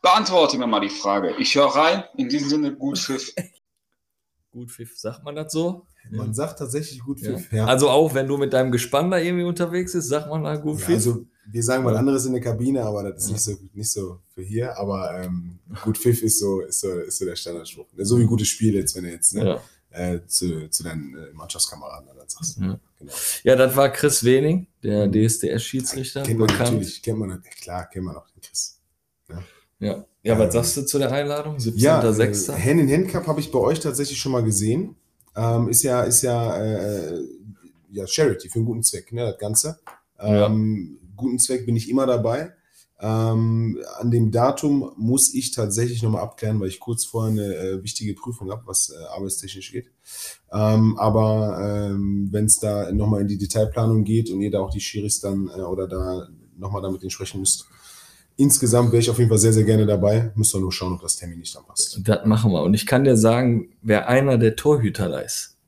Beantworte 0.00 0.56
mir 0.56 0.66
mal 0.66 0.80
die 0.80 0.88
Frage. 0.88 1.34
Ich 1.38 1.54
höre 1.54 1.66
rein, 1.66 2.04
in 2.16 2.30
diesem 2.30 2.48
Sinne 2.48 2.74
gut 2.74 2.98
Pfiff. 2.98 3.34
Gut 4.52 4.70
Pfiff, 4.70 4.96
sagt 4.98 5.22
man 5.22 5.36
das 5.36 5.52
so? 5.52 5.84
Man 6.10 6.32
sagt 6.32 6.58
tatsächlich 6.60 7.00
gut 7.00 7.20
Ja. 7.20 7.32
Pfiff. 7.36 7.52
Ja. 7.52 7.66
Also 7.66 7.90
auch 7.90 8.14
wenn 8.14 8.26
du 8.26 8.38
mit 8.38 8.54
deinem 8.54 8.72
Gespann 8.72 9.10
da 9.10 9.18
irgendwie 9.18 9.44
unterwegs 9.44 9.92
bist, 9.92 10.08
sagt 10.08 10.30
man 10.30 10.44
da 10.44 10.56
gut 10.56 10.78
Ja, 10.80 10.86
Pfiff. 10.86 10.94
also 10.94 11.26
wir 11.46 11.62
sagen 11.62 11.84
mal 11.84 11.92
Ja. 11.92 11.98
anderes 11.98 12.24
in 12.24 12.32
der 12.32 12.40
Kabine, 12.40 12.82
aber 12.82 13.02
das 13.02 13.24
ist 13.24 13.26
Ja. 13.28 13.32
nicht, 13.34 13.42
so, 13.42 13.68
nicht 13.74 13.90
so 13.90 14.20
für 14.34 14.40
hier. 14.40 14.78
Aber 14.78 15.20
ähm, 15.20 15.58
gut 15.84 15.98
Pfiff 15.98 16.22
ist 16.22 16.38
so, 16.38 16.60
ist 16.62 16.80
so, 16.80 16.90
ist 17.00 17.18
so 17.18 17.26
der 17.26 17.36
Standardspruch. 17.36 17.84
So 17.98 18.18
wie 18.18 18.24
gutes 18.24 18.48
Spiel 18.48 18.72
jetzt, 18.74 18.96
wenn 18.96 19.04
du 19.04 19.10
jetzt 19.10 19.34
ne, 19.34 19.60
ja. 19.92 19.98
äh, 20.14 20.26
zu, 20.26 20.70
zu 20.70 20.82
deinen 20.84 21.14
äh, 21.14 21.32
Mannschaftskameraden 21.34 22.08
dann 22.16 22.26
sagst. 22.26 22.56
Ja. 22.58 22.78
Genau. 22.98 23.12
ja, 23.42 23.56
das 23.56 23.76
war 23.76 23.90
Chris 23.90 24.24
Wening, 24.24 24.66
der 24.82 25.06
DSDS-Schiedsrichter, 25.06 26.22
Kennt 26.22 26.38
man 26.38 26.48
bekannt. 26.48 26.72
natürlich, 26.72 27.02
kennt 27.02 27.18
man, 27.18 27.42
klar, 27.60 27.88
kennt 27.90 28.06
man 28.06 28.16
auch 28.16 28.28
den 28.30 28.40
Chris. 28.40 28.80
Ja. 29.78 30.06
ja, 30.22 30.38
was 30.38 30.54
sagst 30.54 30.76
du 30.78 30.86
zu 30.86 30.98
der 30.98 31.12
Einladung? 31.12 31.58
Ja, 31.58 32.02
äh, 32.02 32.06
17.06. 32.06 32.52
Hand 32.52 32.80
in 32.80 32.90
Hand 32.90 33.08
Cup 33.08 33.26
habe 33.26 33.40
ich 33.40 33.52
bei 33.52 33.58
euch 33.58 33.78
tatsächlich 33.78 34.18
schon 34.18 34.32
mal 34.32 34.42
gesehen. 34.42 34.96
Ähm, 35.36 35.68
ist 35.68 35.82
ja, 35.82 36.02
ist 36.04 36.22
ja, 36.22 36.56
äh, 36.56 37.20
ja 37.90 38.06
Charity 38.06 38.48
für 38.48 38.56
einen 38.56 38.64
guten 38.64 38.82
Zweck, 38.82 39.12
ne, 39.12 39.26
das 39.26 39.38
Ganze. 39.38 39.78
Ähm, 40.18 40.98
Guten 41.16 41.38
Zweck 41.38 41.64
bin 41.64 41.76
ich 41.76 41.88
immer 41.88 42.06
dabei. 42.06 42.52
Ähm, 42.98 43.78
an 43.98 44.10
dem 44.10 44.30
Datum 44.30 44.92
muss 44.96 45.34
ich 45.34 45.50
tatsächlich 45.50 46.02
nochmal 46.02 46.22
abklären, 46.22 46.58
weil 46.60 46.68
ich 46.68 46.80
kurz 46.80 47.04
vorher 47.04 47.30
eine 47.30 47.54
äh, 47.54 47.82
wichtige 47.82 48.14
Prüfung 48.14 48.50
habe, 48.50 48.62
was 48.66 48.90
äh, 48.90 49.04
arbeitstechnisch 49.14 49.70
geht. 49.72 49.90
Ähm, 50.50 50.96
aber 50.98 51.58
ähm, 51.90 52.28
wenn 52.30 52.46
es 52.46 52.58
da 52.58 52.90
nochmal 52.92 53.20
in 53.20 53.28
die 53.28 53.36
Detailplanung 53.38 54.04
geht 54.04 54.30
und 54.30 54.40
ihr 54.40 54.50
da 54.50 54.60
auch 54.60 54.70
die 54.70 54.80
Schiris 54.80 55.20
dann 55.20 55.48
äh, 55.54 55.60
oder 55.60 55.86
da 55.88 56.28
nochmal 56.56 56.80
damit 56.80 57.02
denen 57.02 57.10
sprechen 57.10 57.40
müsst, 57.40 57.66
insgesamt 58.36 58.92
wäre 58.92 59.00
ich 59.00 59.10
auf 59.10 59.18
jeden 59.18 59.28
Fall 59.28 59.38
sehr, 59.38 59.52
sehr 59.52 59.64
gerne 59.64 59.84
dabei. 59.84 60.32
Müsst 60.34 60.54
ihr 60.54 60.60
nur 60.60 60.72
schauen, 60.72 60.94
ob 60.94 61.02
das 61.02 61.16
Termin 61.16 61.40
nicht 61.40 61.54
dann 61.54 61.64
passt. 61.66 62.00
Das 62.02 62.24
machen 62.24 62.50
wir. 62.52 62.62
Und 62.62 62.72
ich 62.72 62.86
kann 62.86 63.04
dir 63.04 63.16
sagen, 63.18 63.68
wer 63.82 64.08
einer 64.08 64.38
der 64.38 64.56
Torhüter 64.56 65.10
da 65.10 65.18
ist. 65.20 65.58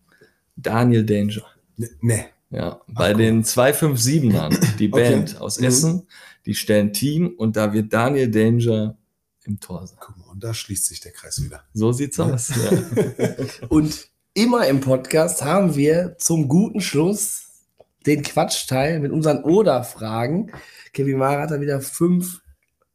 Daniel 0.56 1.04
Danger. 1.04 1.44
Ne, 1.76 1.90
ne. 2.00 2.24
Ja, 2.50 2.80
bei 2.88 3.10
guck. 3.10 3.18
den 3.18 3.44
257ern, 3.44 4.76
die 4.78 4.88
Okay. 4.92 5.10
Band 5.10 5.38
aus 5.40 5.60
Mhm. 5.60 6.06
Die 6.48 6.54
stellen 6.54 6.94
Team 6.94 7.34
und 7.36 7.56
da 7.56 7.74
wird 7.74 7.92
Daniel 7.92 8.30
Danger 8.30 8.96
im 9.44 9.60
Tor 9.60 9.86
sein. 9.86 9.98
Guck 10.00 10.16
mal, 10.16 10.30
und 10.30 10.42
da 10.42 10.54
schließt 10.54 10.86
sich 10.86 10.98
der 10.98 11.12
Kreis 11.12 11.44
wieder. 11.44 11.62
So 11.74 11.92
sieht's 11.92 12.18
aus. 12.18 12.48
Ja. 12.48 13.34
Und 13.68 14.08
immer 14.32 14.66
im 14.66 14.80
Podcast 14.80 15.44
haben 15.44 15.76
wir 15.76 16.16
zum 16.16 16.48
guten 16.48 16.80
Schluss 16.80 17.66
den 18.06 18.22
Quatschteil 18.22 18.98
mit 18.98 19.12
unseren 19.12 19.44
Oder-Fragen. 19.44 20.50
Kevin 20.94 21.18
Mara 21.18 21.42
hat 21.42 21.50
da 21.50 21.60
wieder 21.60 21.82
fünf 21.82 22.40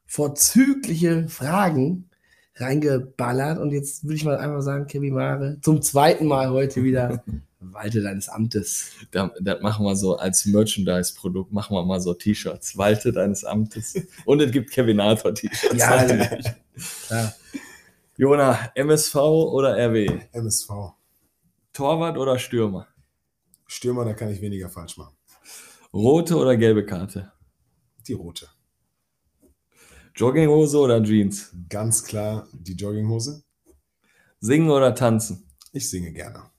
vorzügliche 0.07 1.27
Fragen 1.29 2.09
reingeballert. 2.55 3.59
Und 3.59 3.71
jetzt 3.71 4.03
würde 4.03 4.15
ich 4.15 4.25
mal 4.25 4.37
einfach 4.37 4.61
sagen, 4.61 4.87
Kevin 4.87 5.13
Mare, 5.13 5.59
zum 5.61 5.83
zweiten 5.83 6.25
Mal 6.25 6.49
heute 6.49 6.83
wieder 6.83 7.23
Walte 7.71 8.01
deines 8.01 8.29
Amtes. 8.29 8.91
Da, 9.11 9.31
das 9.39 9.61
machen 9.61 9.85
wir 9.85 9.95
so 9.95 10.17
als 10.17 10.45
Merchandise-Produkt, 10.45 11.51
machen 11.51 11.75
wir 11.75 11.83
mal 11.85 12.01
so 12.01 12.13
T-Shirts. 12.13 12.77
Walte 12.77 13.11
deines 13.11 13.43
Amtes. 13.43 13.95
Und 14.25 14.41
es 14.41 14.51
gibt 14.51 14.71
Kevinator-T-Shirts. 14.71 15.77
Ja, 15.77 16.05
klar. 17.07 17.33
Jona, 18.17 18.71
MSV 18.75 19.15
oder 19.15 19.77
RW? 19.77 20.21
MSV. 20.31 20.69
Torwart 21.71 22.17
oder 22.17 22.37
Stürmer? 22.37 22.87
Stürmer, 23.65 24.05
da 24.05 24.13
kann 24.13 24.29
ich 24.29 24.41
weniger 24.41 24.69
falsch 24.69 24.97
machen. 24.97 25.15
Rote 25.93 26.35
oder 26.35 26.55
gelbe 26.57 26.85
Karte? 26.85 27.31
Die 28.07 28.13
rote. 28.13 28.47
Jogginghose 30.15 30.77
oder 30.77 31.01
Jeans? 31.01 31.51
Ganz 31.69 32.03
klar 32.03 32.47
die 32.53 32.73
Jogginghose. 32.73 33.43
Singen 34.39 34.69
oder 34.69 34.93
tanzen? 34.93 35.47
Ich 35.71 35.89
singe 35.89 36.11
gerne. 36.11 36.52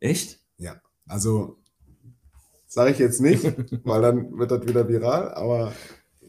Echt? 0.00 0.40
Ja. 0.58 0.80
Also 1.06 1.58
sage 2.66 2.90
ich 2.90 2.98
jetzt 2.98 3.20
nicht, 3.20 3.44
weil 3.84 4.02
dann 4.02 4.38
wird 4.38 4.50
das 4.50 4.66
wieder 4.66 4.88
viral, 4.88 5.32
aber 5.34 5.72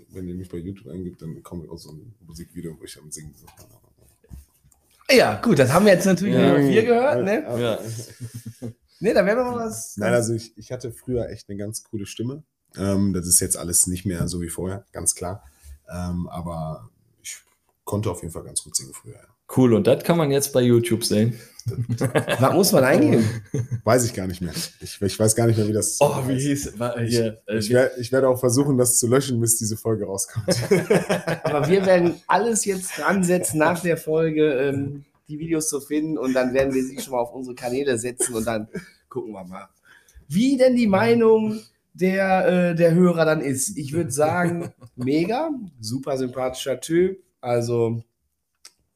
wenn 0.09 0.27
ihr 0.27 0.35
mich 0.35 0.49
bei 0.49 0.57
YouTube 0.57 0.87
eingibt, 0.87 1.21
dann 1.21 1.41
kommt 1.43 1.69
auch 1.69 1.77
so 1.77 1.91
ein 1.91 2.13
Musikvideo, 2.25 2.77
wo 2.79 2.83
ich 2.83 2.97
am 2.99 3.11
Singen 3.11 3.33
bin. 3.33 5.17
Ja, 5.17 5.39
gut, 5.41 5.57
das 5.59 5.71
haben 5.71 5.85
wir 5.85 5.93
jetzt 5.93 6.05
natürlich 6.05 6.35
Ja. 6.35 6.53
Nummer 6.53 6.67
vier 6.67 6.83
gehört, 6.83 7.23
ne? 7.23 7.43
Ja. 7.59 7.79
Ne, 8.99 9.13
da 9.13 9.23
wäre 9.27 9.43
noch 9.43 9.55
was. 9.55 9.95
Nein, 9.97 10.11
also 10.11 10.33
ich, 10.33 10.57
ich 10.57 10.71
hatte 10.71 10.91
früher 10.91 11.29
echt 11.29 11.47
eine 11.49 11.57
ganz 11.59 11.83
coole 11.83 12.07
Stimme. 12.07 12.41
Ähm, 12.75 13.13
das 13.13 13.27
ist 13.27 13.39
jetzt 13.39 13.55
alles 13.55 13.85
nicht 13.85 14.05
mehr 14.07 14.27
so 14.27 14.41
wie 14.41 14.49
vorher, 14.49 14.85
ganz 14.91 15.13
klar. 15.13 15.43
Ähm, 15.87 16.27
aber 16.29 16.89
ich 17.21 17.37
konnte 17.83 18.09
auf 18.09 18.23
jeden 18.23 18.33
Fall 18.33 18.43
ganz 18.43 18.63
gut 18.63 18.75
singen 18.75 18.93
früher. 18.93 19.13
Ja. 19.17 19.36
Cool, 19.55 19.73
und 19.73 19.87
das 19.87 20.03
kann 20.03 20.17
man 20.17 20.31
jetzt 20.31 20.51
bei 20.53 20.61
YouTube 20.61 21.03
sehen. 21.03 21.39
Was 22.39 22.53
muss 22.53 22.71
man 22.71 22.83
eingeben? 22.83 23.25
Weiß 23.83 24.05
ich 24.05 24.13
gar 24.13 24.27
nicht 24.27 24.41
mehr. 24.41 24.53
Ich, 24.79 25.01
ich 25.01 25.19
weiß 25.19 25.35
gar 25.35 25.47
nicht 25.47 25.57
mehr, 25.57 25.67
wie 25.67 25.73
das. 25.73 25.97
Oh, 25.99 26.23
wie 26.25 26.33
heißt. 26.33 26.45
hieß 26.45 26.79
war, 26.79 26.99
hier, 27.01 27.41
äh, 27.45 27.57
Ich, 27.57 27.69
wer, 27.69 27.97
ich 27.97 28.11
werde 28.11 28.29
auch 28.29 28.39
versuchen, 28.39 28.77
das 28.77 28.97
zu 28.97 29.07
löschen, 29.07 29.39
bis 29.41 29.57
diese 29.57 29.75
Folge 29.75 30.05
rauskommt. 30.05 30.47
Aber 31.43 31.67
wir 31.67 31.85
werden 31.85 32.15
alles 32.27 32.65
jetzt 32.65 32.97
dran 32.97 33.23
setzen, 33.23 33.57
nach 33.57 33.81
der 33.81 33.97
Folge 33.97 34.53
ähm, 34.53 35.05
die 35.27 35.39
Videos 35.39 35.67
zu 35.67 35.81
finden 35.81 36.17
und 36.17 36.33
dann 36.33 36.53
werden 36.53 36.73
wir 36.73 36.83
sie 36.83 36.99
schon 36.99 37.11
mal 37.11 37.19
auf 37.19 37.33
unsere 37.33 37.55
Kanäle 37.55 37.97
setzen 37.97 38.33
und 38.33 38.45
dann 38.45 38.69
gucken 39.09 39.33
wir 39.33 39.43
mal, 39.43 39.67
wie 40.29 40.57
denn 40.57 40.75
die 40.75 40.87
Meinung 40.87 41.59
der, 41.93 42.47
äh, 42.47 42.75
der 42.75 42.93
Hörer 42.93 43.25
dann 43.25 43.41
ist. 43.41 43.77
Ich 43.77 43.91
würde 43.93 44.11
sagen, 44.11 44.73
mega, 44.95 45.49
super 45.79 46.17
sympathischer 46.17 46.79
Typ, 46.79 47.19
also 47.41 48.03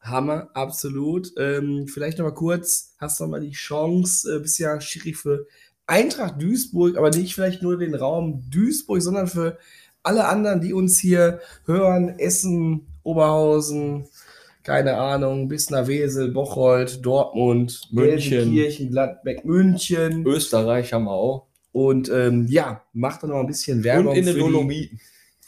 Hammer, 0.01 0.49
absolut. 0.53 1.31
Ähm, 1.37 1.87
vielleicht 1.87 2.17
noch 2.17 2.25
mal 2.25 2.33
kurz, 2.33 2.95
hast 2.97 3.19
du 3.19 3.23
noch 3.23 3.31
mal 3.31 3.41
die 3.41 3.51
Chance, 3.51 4.35
äh, 4.35 4.39
bist 4.39 4.59
ja 4.59 4.81
Schiri 4.81 5.13
für 5.13 5.45
Eintracht 5.85 6.41
Duisburg, 6.41 6.97
aber 6.97 7.09
nicht 7.09 7.35
vielleicht 7.35 7.61
nur 7.61 7.77
den 7.77 7.95
Raum 7.95 8.43
Duisburg, 8.49 9.01
sondern 9.01 9.27
für 9.27 9.57
alle 10.03 10.27
anderen, 10.27 10.61
die 10.61 10.73
uns 10.73 10.97
hier 10.97 11.39
hören, 11.65 12.17
Essen, 12.17 12.87
Oberhausen, 13.03 14.07
keine 14.63 14.97
Ahnung, 14.97 15.47
bis 15.47 15.69
nach 15.69 15.87
Wesel, 15.87 16.31
Bocholt, 16.31 17.05
Dortmund, 17.05 17.89
München. 17.91 18.31
Gelsenkirchen, 18.31 18.91
Gladbeck, 18.91 19.45
München. 19.45 20.25
Österreich 20.25 20.93
haben 20.93 21.05
wir 21.05 21.11
auch. 21.11 21.47
Und 21.71 22.09
ähm, 22.09 22.47
ja, 22.49 22.83
macht 22.93 23.23
doch 23.23 23.27
noch 23.27 23.39
ein 23.39 23.47
bisschen 23.47 23.83
Werbung. 23.83 24.11
Und 24.11 24.17
in 24.17 24.25
den 24.25 24.37
Dolomiten. 24.37 24.99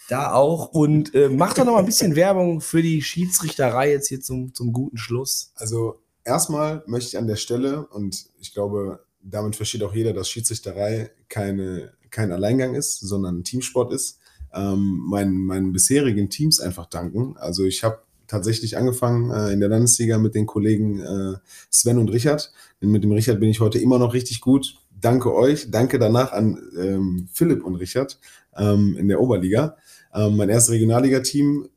Da 0.10 0.34
auch. 0.34 0.70
Und 0.70 1.14
äh, 1.16 1.30
macht 1.30 1.58
doch 1.58 1.66
noch 1.66 1.74
mal 1.74 1.80
ein 1.80 1.86
bisschen 1.86 2.16
Werbung 2.16 2.62
für 2.62 2.82
die 2.82 3.02
Schiedsrichterei 3.02 3.92
jetzt 3.92 4.08
hier 4.08 4.22
zum, 4.22 4.54
zum 4.54 4.74
guten 4.74 4.98
Schluss. 4.98 5.52
Also 5.56 6.02
erstmal 6.24 6.84
möchte 6.88 7.10
ich 7.10 7.18
an 7.18 7.28
der 7.28 7.36
Stelle, 7.36 7.88
und 7.88 8.26
ich 8.40 8.54
glaube, 8.54 9.00
damit 9.22 9.56
versteht 9.56 9.84
auch 9.84 9.94
jeder, 9.94 10.14
dass 10.14 10.30
Schiedsrichterei 10.30 11.12
keine, 11.30 11.94
kein 12.10 12.32
Alleingang 12.32 12.76
ist, 12.76 13.00
sondern 13.00 13.40
ein 13.40 13.44
Teamsport 13.44 13.94
ist, 13.94 14.20
ähm, 14.54 15.04
meinen, 15.10 15.46
meinen 15.46 15.72
bisherigen 15.72 16.30
Teams 16.30 16.60
einfach 16.60 16.86
danken. 16.86 17.36
Also 17.38 17.64
ich 17.64 17.84
habe 17.84 18.00
tatsächlich 18.28 18.78
angefangen 18.78 19.32
äh, 19.32 19.52
in 19.52 19.60
der 19.60 19.70
Landesliga 19.70 20.18
mit 20.18 20.36
den 20.36 20.46
Kollegen 20.46 21.00
äh, 21.00 21.38
Sven 21.72 21.98
und 21.98 22.10
Richard. 22.10 22.52
Denn 22.82 22.90
mit 22.90 23.04
dem 23.04 23.12
Richard 23.12 23.40
bin 23.40 23.50
ich 23.50 23.60
heute 23.60 23.80
immer 23.80 24.00
noch 24.00 24.14
richtig 24.14 24.42
gut. 24.42 24.76
Danke 25.00 25.34
euch. 25.34 25.70
Danke 25.72 26.00
danach 26.00 26.32
an 26.32 26.60
ähm, 26.78 27.28
Philipp 27.32 27.64
und 27.64 27.76
Richard 27.76 28.20
ähm, 28.56 28.96
in 28.98 29.08
der 29.08 29.20
Oberliga. 29.20 29.78
Ähm, 30.14 30.38
mein 30.38 30.50
erstes 30.50 30.74
Regionalliga-Team 30.74 31.70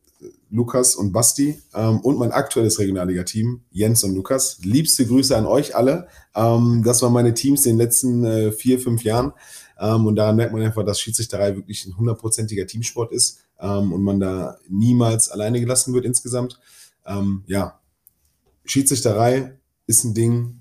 Lukas 0.49 0.95
und 0.95 1.11
Basti 1.11 1.61
ähm, 1.73 1.99
und 1.99 2.17
mein 2.17 2.31
aktuelles 2.31 2.79
Regionalliga-Team, 2.79 3.61
Jens 3.71 4.03
und 4.03 4.15
Lukas. 4.15 4.59
Liebste 4.63 5.05
Grüße 5.05 5.35
an 5.35 5.45
euch 5.45 5.75
alle. 5.75 6.07
Ähm, 6.35 6.83
das 6.85 7.01
waren 7.01 7.13
meine 7.13 7.33
Teams 7.33 7.65
in 7.65 7.73
den 7.73 7.79
letzten 7.79 8.23
äh, 8.23 8.51
vier, 8.51 8.79
fünf 8.79 9.03
Jahren. 9.03 9.33
Ähm, 9.79 10.05
und 10.05 10.15
daran 10.15 10.35
merkt 10.35 10.53
man 10.53 10.61
einfach, 10.61 10.85
dass 10.85 10.99
Schiedsrichterei 10.99 11.55
wirklich 11.55 11.85
ein 11.85 11.97
hundertprozentiger 11.97 12.65
Teamsport 12.65 13.11
ist 13.11 13.39
ähm, 13.59 13.91
und 13.91 14.01
man 14.01 14.19
da 14.19 14.57
niemals 14.69 15.29
alleine 15.29 15.59
gelassen 15.59 15.93
wird 15.93 16.05
insgesamt. 16.05 16.59
Ähm, 17.05 17.43
ja, 17.47 17.79
Schiedsrichterei 18.65 19.57
ist 19.85 20.03
ein 20.03 20.13
Ding, 20.13 20.59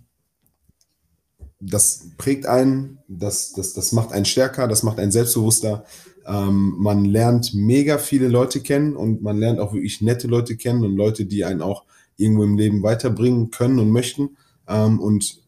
das 1.60 2.08
prägt 2.18 2.46
einen, 2.46 2.98
das, 3.08 3.52
das, 3.52 3.72
das 3.72 3.92
macht 3.92 4.12
einen 4.12 4.24
stärker, 4.24 4.68
das 4.68 4.82
macht 4.82 4.98
einen 4.98 5.10
selbstbewusster. 5.10 5.84
Ähm, 6.26 6.74
man 6.78 7.04
lernt 7.04 7.54
mega 7.54 7.98
viele 7.98 8.28
Leute 8.28 8.60
kennen 8.60 8.96
und 8.96 9.22
man 9.22 9.38
lernt 9.38 9.60
auch 9.60 9.72
wirklich 9.72 10.00
nette 10.00 10.26
Leute 10.26 10.56
kennen 10.56 10.84
und 10.84 10.96
Leute, 10.96 11.24
die 11.24 11.44
einen 11.44 11.62
auch 11.62 11.84
irgendwo 12.16 12.42
im 12.44 12.56
Leben 12.56 12.82
weiterbringen 12.82 13.50
können 13.50 13.78
und 13.78 13.90
möchten. 13.90 14.36
Ähm, 14.68 15.00
und 15.00 15.42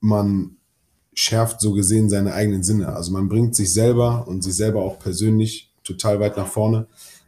man 0.00 0.56
schärft 1.14 1.60
so 1.60 1.72
gesehen 1.72 2.08
seine 2.08 2.34
eigenen 2.34 2.62
Sinne. 2.62 2.94
Also 2.94 3.12
man 3.12 3.28
bringt 3.28 3.56
sich 3.56 3.72
selber 3.72 4.26
und 4.28 4.42
sich 4.42 4.54
selber 4.54 4.82
auch 4.82 4.98
persönlich 4.98 5.72
total 5.82 6.20
weit 6.20 6.36
nach 6.36 6.46
vorne. 6.46 6.86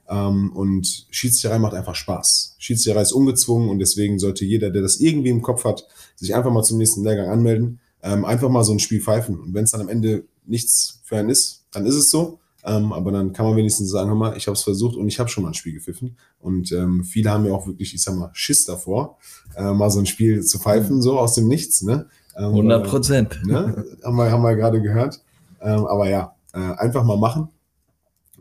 Ähm, 0.09 0.53
und 0.55 1.07
Schiedsrichterei 1.11 1.59
macht 1.59 1.75
einfach 1.75 1.95
Spaß. 1.95 2.57
Schiedsrichterei 2.59 3.03
ist 3.03 3.13
ungezwungen 3.13 3.69
und 3.69 3.79
deswegen 3.79 4.19
sollte 4.19 4.45
jeder, 4.45 4.71
der 4.71 4.83
das 4.83 5.01
irgendwie 5.01 5.31
im 5.31 5.43
Kopf 5.43 5.65
hat, 5.65 5.87
sich 6.17 6.35
einfach 6.35 6.51
mal 6.51 6.63
zum 6.63 6.79
nächsten 6.79 7.05
Lehrgang 7.05 7.29
anmelden. 7.29 7.81
Ähm, 8.03 8.25
einfach 8.25 8.49
mal 8.49 8.65
so 8.65 8.73
ein 8.73 8.79
Spiel 8.79 9.01
pfeifen. 9.01 9.39
Und 9.41 9.55
wenn 9.55 9.65
es 9.65 9.73
dann 9.73 9.81
am 9.81 9.89
Ende 9.89 10.25
nichts 10.47 11.01
für 11.05 11.17
einen 11.17 11.31
ist, 11.31 11.65
dann 11.73 11.85
ist 11.85 11.97
es 11.97 12.11
so. 12.11 12.39
Ähm, 12.65 12.93
aber 12.93 13.13
dann 13.13 13.33
kann 13.33 13.47
man 13.47 13.57
wenigstens 13.57 13.91
sagen, 13.91 14.09
hör 14.09 14.17
mal, 14.17 14.37
ich 14.37 14.47
habe 14.47 14.55
es 14.55 14.63
versucht 14.63 14.97
und 14.97 15.07
ich 15.07 15.21
habe 15.21 15.29
schon 15.29 15.45
mal 15.45 15.51
ein 15.51 15.55
Spiel 15.55 15.73
gepfiffen. 15.73 16.17
Und 16.41 16.73
ähm, 16.73 17.05
viele 17.05 17.31
haben 17.31 17.47
ja 17.47 17.53
auch 17.53 17.67
wirklich, 17.67 17.95
ich 17.95 18.03
sag 18.03 18.17
mal, 18.17 18.31
Schiss 18.33 18.65
davor, 18.65 19.19
äh, 19.57 19.73
mal 19.73 19.91
so 19.91 20.01
ein 20.01 20.07
Spiel 20.07 20.43
zu 20.43 20.59
pfeifen, 20.59 21.01
so 21.01 21.19
aus 21.19 21.35
dem 21.35 21.47
Nichts. 21.47 21.83
Ne? 21.83 22.07
Ähm, 22.37 22.47
100 22.47 22.87
Prozent. 22.87 23.41
ne? 23.45 23.85
haben, 24.03 24.17
wir, 24.17 24.31
haben 24.31 24.43
wir 24.43 24.57
gerade 24.57 24.83
gehört. 24.83 25.21
Ähm, 25.61 25.87
aber 25.87 26.09
ja, 26.09 26.35
äh, 26.53 26.59
einfach 26.59 27.05
mal 27.05 27.17
machen. 27.17 27.49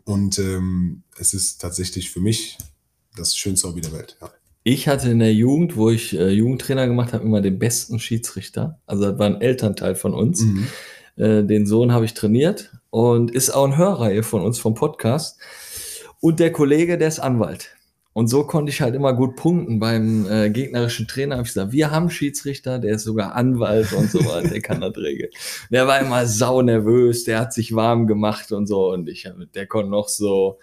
Und 0.04 0.38
ähm, 0.38 1.02
es 1.18 1.34
ist 1.34 1.60
tatsächlich 1.60 2.10
für 2.10 2.20
mich 2.20 2.58
das 3.16 3.36
schönste 3.36 3.68
Hobby 3.68 3.82
der 3.82 3.92
Welt. 3.92 4.16
Ja. 4.20 4.30
Ich 4.64 4.88
hatte 4.88 5.10
in 5.10 5.20
der 5.20 5.32
Jugend, 5.32 5.76
wo 5.76 5.90
ich 5.90 6.14
äh, 6.14 6.30
Jugendtrainer 6.30 6.86
gemacht 6.86 7.12
habe, 7.12 7.24
immer 7.24 7.40
den 7.40 7.58
besten 7.58 7.98
Schiedsrichter. 7.98 8.78
Also 8.86 9.04
das 9.04 9.18
war 9.18 9.26
ein 9.26 9.40
Elternteil 9.40 9.94
von 9.94 10.12
uns. 10.12 10.42
Mhm. 10.42 10.66
Äh, 11.16 11.44
den 11.44 11.66
Sohn 11.66 11.92
habe 11.92 12.04
ich 12.04 12.14
trainiert 12.14 12.77
und 12.90 13.30
ist 13.30 13.50
auch 13.50 13.64
ein 13.64 13.76
Hörreihe 13.76 14.22
von 14.22 14.42
uns 14.42 14.58
vom 14.58 14.74
Podcast. 14.74 15.38
Und 16.20 16.40
der 16.40 16.52
Kollege, 16.52 16.98
der 16.98 17.08
ist 17.08 17.20
Anwalt. 17.20 17.76
Und 18.12 18.26
so 18.26 18.44
konnte 18.44 18.70
ich 18.70 18.80
halt 18.80 18.96
immer 18.96 19.12
gut 19.12 19.36
punkten 19.36 19.78
beim 19.78 20.28
äh, 20.28 20.50
gegnerischen 20.50 21.06
Trainer. 21.06 21.36
Hab 21.36 21.44
ich 21.46 21.52
gesagt, 21.52 21.70
wir 21.70 21.92
haben 21.92 22.10
Schiedsrichter, 22.10 22.80
der 22.80 22.96
ist 22.96 23.04
sogar 23.04 23.36
Anwalt 23.36 23.92
und 23.92 24.10
so 24.10 24.18
weiter, 24.24 24.48
der 24.48 24.60
kann 24.60 24.80
das 24.80 24.96
regeln. 24.96 25.30
Der 25.70 25.86
war 25.86 26.00
immer 26.00 26.26
sau 26.26 26.60
nervös, 26.62 27.22
der 27.22 27.38
hat 27.38 27.52
sich 27.52 27.76
warm 27.76 28.08
gemacht 28.08 28.50
und 28.50 28.66
so. 28.66 28.90
Und 28.90 29.08
ich, 29.08 29.30
der 29.54 29.66
konnte 29.68 29.90
noch 29.90 30.08
so 30.08 30.58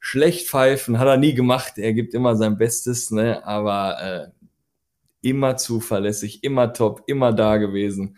schlecht 0.00 0.48
pfeifen, 0.48 0.98
hat 0.98 1.06
er 1.06 1.16
nie 1.16 1.34
gemacht. 1.34 1.78
Er 1.78 1.92
gibt 1.92 2.12
immer 2.12 2.34
sein 2.34 2.58
Bestes, 2.58 3.12
ne? 3.12 3.46
aber 3.46 4.02
äh, 4.02 5.28
immer 5.28 5.56
zuverlässig, 5.56 6.42
immer 6.42 6.72
top, 6.72 7.04
immer 7.06 7.32
da 7.32 7.58
gewesen. 7.58 8.16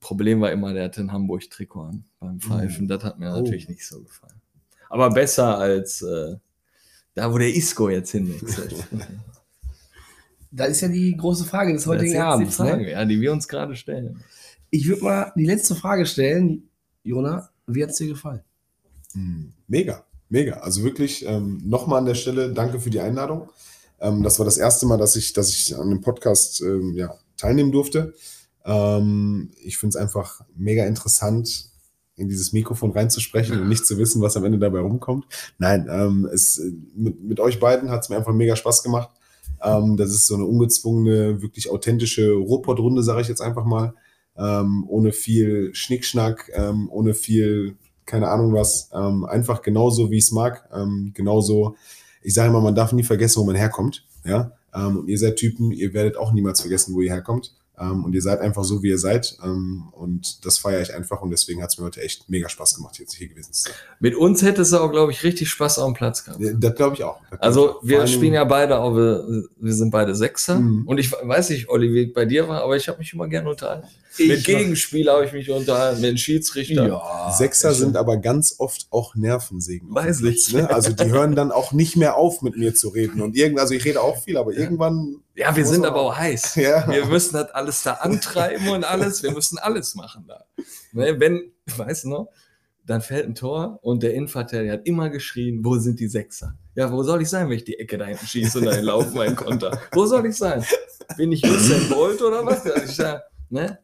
Problem 0.00 0.40
war 0.40 0.50
immer, 0.50 0.72
der 0.72 0.84
hatte 0.84 1.02
ein 1.02 1.12
Hamburg-Trikot 1.12 1.80
an 1.80 2.04
beim 2.24 2.40
Pfeifen. 2.40 2.88
Das 2.88 3.04
hat 3.04 3.18
mir 3.18 3.32
Oh. 3.32 3.36
natürlich 3.40 3.68
nicht 3.68 3.86
so 3.86 4.00
gefallen. 4.02 4.40
Aber 4.90 5.10
besser 5.10 5.58
als 5.58 6.02
äh, 6.02 6.36
da, 7.14 7.32
wo 7.32 7.38
der 7.38 7.54
Isco 7.54 7.88
jetzt 7.88 8.10
hinwechselt. 8.10 8.74
Das 10.56 10.68
ist 10.68 10.82
ja 10.82 10.88
die 10.88 11.16
große 11.16 11.44
Frage 11.44 11.72
des 11.72 11.84
heutigen 11.86 12.16
Abends. 12.18 12.56
Frage, 12.56 12.84
Ne? 12.84 12.90
ja, 12.92 13.04
die 13.04 13.20
wir 13.20 13.32
uns 13.32 13.48
gerade 13.48 13.74
stellen. 13.74 14.22
Ich 14.70 14.86
würde 14.88 15.02
mal 15.02 15.32
die 15.34 15.46
letzte 15.46 15.74
Frage 15.74 16.06
stellen. 16.06 16.68
Jona, 17.02 17.50
wie 17.66 17.82
hat 17.82 17.90
es 17.90 17.96
dir 17.96 18.06
gefallen? 18.06 18.40
Mhm. 19.14 19.52
Mega, 19.66 20.04
mega. 20.28 20.58
Also 20.58 20.84
wirklich 20.84 21.26
ähm, 21.26 21.60
nochmal 21.64 21.98
an 21.98 22.06
der 22.06 22.14
Stelle 22.14 22.52
danke 22.52 22.78
für 22.78 22.90
die 22.90 23.00
Einladung. 23.00 23.50
Ähm, 24.00 24.22
das 24.22 24.38
war 24.38 24.44
das 24.46 24.56
erste 24.56 24.86
Mal, 24.86 24.96
dass 24.96 25.16
ich, 25.16 25.32
dass 25.32 25.48
ich 25.50 25.76
an 25.76 25.90
dem 25.90 26.00
Podcast 26.02 26.60
ähm, 26.60 26.94
ja, 26.94 27.12
teilnehmen 27.36 27.72
durfte. 27.72 28.14
Ähm, 28.64 29.50
ich 29.64 29.76
finde 29.76 29.96
es 29.96 30.02
einfach 30.02 30.40
mega 30.54 30.84
interessant, 30.86 31.68
in 32.16 32.28
dieses 32.28 32.52
Mikrofon 32.52 32.92
reinzusprechen 32.92 33.60
und 33.60 33.68
nicht 33.68 33.86
zu 33.86 33.98
wissen, 33.98 34.22
was 34.22 34.36
am 34.36 34.44
Ende 34.44 34.58
dabei 34.58 34.80
rumkommt. 34.80 35.26
Nein, 35.58 35.88
ähm, 35.90 36.28
es, 36.32 36.58
äh, 36.58 36.72
mit, 36.94 37.22
mit 37.22 37.40
euch 37.40 37.58
beiden 37.58 37.90
hat 37.90 38.02
es 38.02 38.08
mir 38.08 38.16
einfach 38.16 38.32
mega 38.32 38.56
Spaß 38.56 38.82
gemacht. 38.82 39.10
Ähm, 39.62 39.96
das 39.96 40.10
ist 40.10 40.26
so 40.26 40.34
eine 40.34 40.44
ungezwungene, 40.44 41.42
wirklich 41.42 41.70
authentische 41.70 42.32
Ruhrpott-Runde, 42.32 43.02
sage 43.02 43.22
ich 43.22 43.28
jetzt 43.28 43.40
einfach 43.40 43.64
mal. 43.64 43.94
Ähm, 44.36 44.84
ohne 44.88 45.12
viel 45.12 45.74
Schnickschnack, 45.74 46.50
ähm, 46.54 46.88
ohne 46.90 47.14
viel, 47.14 47.76
keine 48.04 48.28
Ahnung 48.28 48.52
was. 48.52 48.90
Ähm, 48.92 49.24
einfach 49.24 49.62
genauso, 49.62 50.10
wie 50.10 50.18
ich 50.18 50.24
es 50.24 50.32
mag. 50.32 50.68
Ähm, 50.72 51.12
genauso, 51.14 51.76
ich 52.22 52.34
sage 52.34 52.50
immer, 52.50 52.60
man 52.60 52.74
darf 52.74 52.92
nie 52.92 53.04
vergessen, 53.04 53.40
wo 53.40 53.44
man 53.44 53.56
herkommt. 53.56 54.06
Ja? 54.24 54.52
Ähm, 54.74 54.98
und 54.98 55.08
ihr 55.08 55.18
seid 55.18 55.36
Typen, 55.36 55.72
ihr 55.72 55.94
werdet 55.94 56.16
auch 56.16 56.32
niemals 56.32 56.60
vergessen, 56.60 56.94
wo 56.94 57.00
ihr 57.00 57.12
herkommt. 57.12 57.54
Ähm, 57.78 58.04
und 58.04 58.14
ihr 58.14 58.22
seid 58.22 58.40
einfach 58.40 58.62
so, 58.62 58.82
wie 58.82 58.90
ihr 58.90 58.98
seid. 58.98 59.36
Ähm, 59.42 59.88
und 59.92 60.44
das 60.44 60.58
feiere 60.58 60.80
ich 60.80 60.94
einfach. 60.94 61.22
Und 61.22 61.30
deswegen 61.30 61.60
hat 61.60 61.70
es 61.70 61.78
mir 61.78 61.84
heute 61.84 62.02
echt 62.02 62.28
mega 62.28 62.48
Spaß 62.48 62.76
gemacht, 62.76 62.98
jetzt 63.00 63.14
hier 63.14 63.28
gewesen 63.28 63.52
zu 63.52 63.62
sein. 63.62 63.72
Mit 63.98 64.14
uns 64.14 64.42
hätte 64.42 64.62
es 64.62 64.72
auch, 64.72 64.92
glaube 64.92 65.10
ich, 65.10 65.24
richtig 65.24 65.48
Spaß 65.50 65.80
auf 65.80 65.92
dem 65.92 65.94
Platz 65.94 66.24
gehabt. 66.24 66.40
Ja, 66.40 66.52
Das 66.52 66.74
glaube 66.76 66.94
ich 66.94 67.02
auch. 67.02 67.18
Das 67.30 67.38
ich 67.38 67.42
Also 67.42 67.70
auch. 67.70 67.80
Vor 67.80 67.88
wir 67.88 68.06
spielen 68.06 68.34
ja 68.34 68.44
beide, 68.44 68.78
auch, 68.78 68.94
wir, 68.94 69.48
wir 69.56 69.72
sind 69.72 69.90
beide 69.90 70.14
Sechser. 70.14 70.60
Mhm. 70.60 70.86
Und 70.86 70.98
ich 70.98 71.10
weiß 71.10 71.50
nicht, 71.50 71.68
Olli, 71.68 71.92
wie 71.92 72.06
bei 72.06 72.24
dir 72.24 72.46
war, 72.48 72.62
aber 72.62 72.76
ich 72.76 72.86
habe 72.88 72.98
mich 72.98 73.12
immer 73.12 73.26
gerne 73.26 73.50
unterhalten. 73.50 73.88
Ich 74.16 74.28
mit 74.28 74.44
Gegenspieler 74.44 75.14
habe 75.14 75.26
ich 75.26 75.32
mich 75.32 75.50
unterhalten, 75.50 76.00
mit 76.00 76.20
Schiedsrichter. 76.20 76.86
Ja. 76.86 77.34
Sechser 77.36 77.74
sind 77.74 77.96
aber 77.96 78.18
ganz 78.18 78.54
oft 78.58 78.86
auch 78.90 79.16
Nervensägen. 79.16 79.92
Weiß 79.92 80.20
ich. 80.22 80.52
Ne? 80.52 80.70
Also 80.70 80.92
die 80.92 81.10
hören 81.10 81.34
dann 81.34 81.50
auch 81.50 81.72
nicht 81.72 81.96
mehr 81.96 82.16
auf, 82.16 82.40
mit 82.40 82.56
mir 82.56 82.72
zu 82.74 82.90
reden. 82.90 83.20
Und 83.20 83.36
irgend, 83.36 83.58
also 83.58 83.74
ich 83.74 83.84
rede 83.84 84.00
auch 84.00 84.22
viel, 84.22 84.36
aber 84.36 84.52
irgendwann. 84.52 85.16
Ja, 85.34 85.54
wir 85.56 85.66
sind 85.66 85.84
aber 85.84 86.00
auch 86.00 86.16
heiß. 86.16 86.54
Ja. 86.56 86.88
Wir 86.88 87.06
müssen 87.06 87.34
das 87.34 87.50
alles 87.50 87.82
da 87.82 87.94
antreiben 87.94 88.68
und 88.68 88.84
alles. 88.84 89.22
Wir 89.22 89.32
müssen 89.32 89.58
alles 89.58 89.94
machen 89.94 90.26
da. 90.26 90.44
Ne, 90.92 91.18
wenn, 91.18 91.52
weißt 91.76 92.04
du 92.04 92.08
noch, 92.08 92.28
dann 92.86 93.00
fällt 93.00 93.26
ein 93.26 93.34
Tor 93.34 93.78
und 93.82 94.02
der 94.02 94.14
Innenverteidiger 94.14 94.74
hat 94.74 94.86
immer 94.86 95.10
geschrien, 95.10 95.64
wo 95.64 95.76
sind 95.76 95.98
die 96.00 96.06
Sechser? 96.08 96.56
Ja, 96.74 96.92
wo 96.92 97.02
soll 97.02 97.22
ich 97.22 97.28
sein, 97.28 97.48
wenn 97.48 97.56
ich 97.56 97.64
die 97.64 97.78
Ecke 97.78 97.98
da 97.98 98.04
hinten 98.04 98.26
schieße 98.26 98.58
und 98.58 98.66
dahin 98.66 98.84
laufe 98.84 99.14
meinen 99.16 99.36
Konter? 99.36 99.80
Wo 99.92 100.06
soll 100.06 100.26
ich 100.26 100.36
sein? 100.36 100.64
Bin 101.16 101.32
ich 101.32 101.44
Usain 101.44 101.88
Bolt 101.88 102.20
oder 102.22 102.44
was? 102.44 102.64
Also 102.66 102.84
ich 102.84 102.94
sag, 102.96 103.22
ne? 103.48 103.78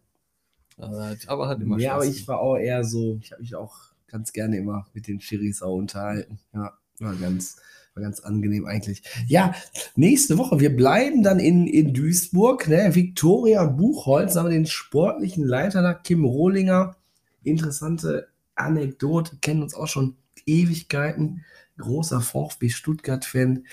Aber, 0.76 1.16
aber 1.26 1.48
hat 1.48 1.60
immer 1.60 1.78
Ja, 1.78 1.92
Spaß 1.92 1.94
aber 1.94 2.06
ich 2.06 2.28
war 2.28 2.40
auch 2.40 2.56
eher 2.56 2.84
so, 2.84 3.18
ich 3.22 3.32
habe 3.32 3.42
mich 3.42 3.54
auch 3.54 3.76
ganz 4.06 4.32
gerne 4.32 4.56
immer 4.56 4.86
mit 4.92 5.06
den 5.06 5.20
Schiris 5.20 5.62
auch 5.62 5.74
unterhalten. 5.74 6.38
Ja, 6.52 6.72
war 6.98 7.14
ganz, 7.14 7.56
war 7.94 8.02
ganz 8.02 8.20
angenehm 8.20 8.66
eigentlich. 8.66 9.02
Ja, 9.26 9.54
nächste 9.96 10.38
Woche, 10.38 10.60
wir 10.60 10.74
bleiben 10.74 11.22
dann 11.22 11.38
in, 11.38 11.66
in 11.66 11.92
Duisburg, 11.92 12.68
ne? 12.68 12.94
Viktoria 12.94 13.64
Buchholz, 13.64 14.36
haben 14.36 14.46
wir 14.46 14.50
den 14.50 14.66
sportlichen 14.66 15.44
Leiter 15.44 15.82
da, 15.82 15.94
Kim 15.94 16.24
Rohlinger. 16.24 16.96
Interessante 17.42 18.28
Anekdote, 18.54 19.38
kennen 19.40 19.62
uns 19.62 19.74
auch 19.74 19.88
schon 19.88 20.16
Ewigkeiten. 20.46 21.44
Großer 21.78 22.20
VfB 22.20 22.68
Stuttgart-Fan 22.68 23.64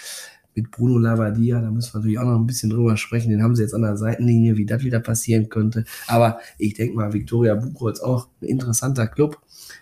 mit 0.55 0.71
Bruno 0.71 0.97
Labbadia, 0.97 1.61
da 1.61 1.69
müssen 1.69 1.93
wir 1.93 1.99
natürlich 1.99 2.19
auch 2.19 2.25
noch 2.25 2.39
ein 2.39 2.47
bisschen 2.47 2.71
drüber 2.71 2.97
sprechen. 2.97 3.29
Den 3.29 3.43
haben 3.43 3.55
sie 3.55 3.61
jetzt 3.61 3.75
an 3.75 3.83
der 3.83 3.95
Seitenlinie, 3.95 4.57
wie 4.57 4.65
das 4.65 4.83
wieder 4.83 4.99
passieren 4.99 5.49
könnte. 5.49 5.85
Aber 6.07 6.39
ich 6.57 6.73
denke 6.73 6.95
mal, 6.95 7.13
Viktoria 7.13 7.53
Buchholz 7.53 7.99
auch 7.99 8.29
ein 8.41 8.47
interessanter 8.47 9.07
Club 9.07 9.39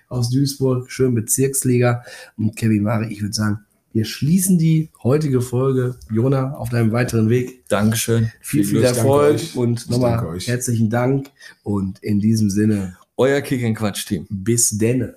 aus 0.10 0.30
Duisburg, 0.30 0.92
schön 0.92 1.16
Bezirksliga. 1.16 2.04
Und 2.36 2.58
Kevin 2.58 2.84
Mare, 2.84 3.08
ich 3.10 3.22
würde 3.22 3.34
sagen, 3.34 3.65
Wir 3.96 4.04
schließen 4.04 4.58
die 4.58 4.90
heutige 5.06 5.40
Folge. 5.40 5.96
Jona, 6.12 6.52
auf 6.56 6.68
deinem 6.68 6.92
weiteren 6.92 7.30
Weg. 7.30 7.66
Dankeschön. 7.70 8.30
Viel, 8.42 8.66
viel 8.66 8.82
danke 8.82 8.98
Erfolg 8.98 9.40
und 9.56 9.90
nochmal 9.90 10.38
herzlichen 10.38 10.90
Dank. 10.90 11.32
Und 11.64 12.00
in 12.04 12.20
diesem 12.20 12.50
Sinne, 12.50 12.98
Euer 13.16 13.40
Kick 13.40 13.64
and 13.64 13.78
Quatsch 13.78 14.06
Team. 14.06 14.28
bis 14.30 14.78
denne. 14.78 15.16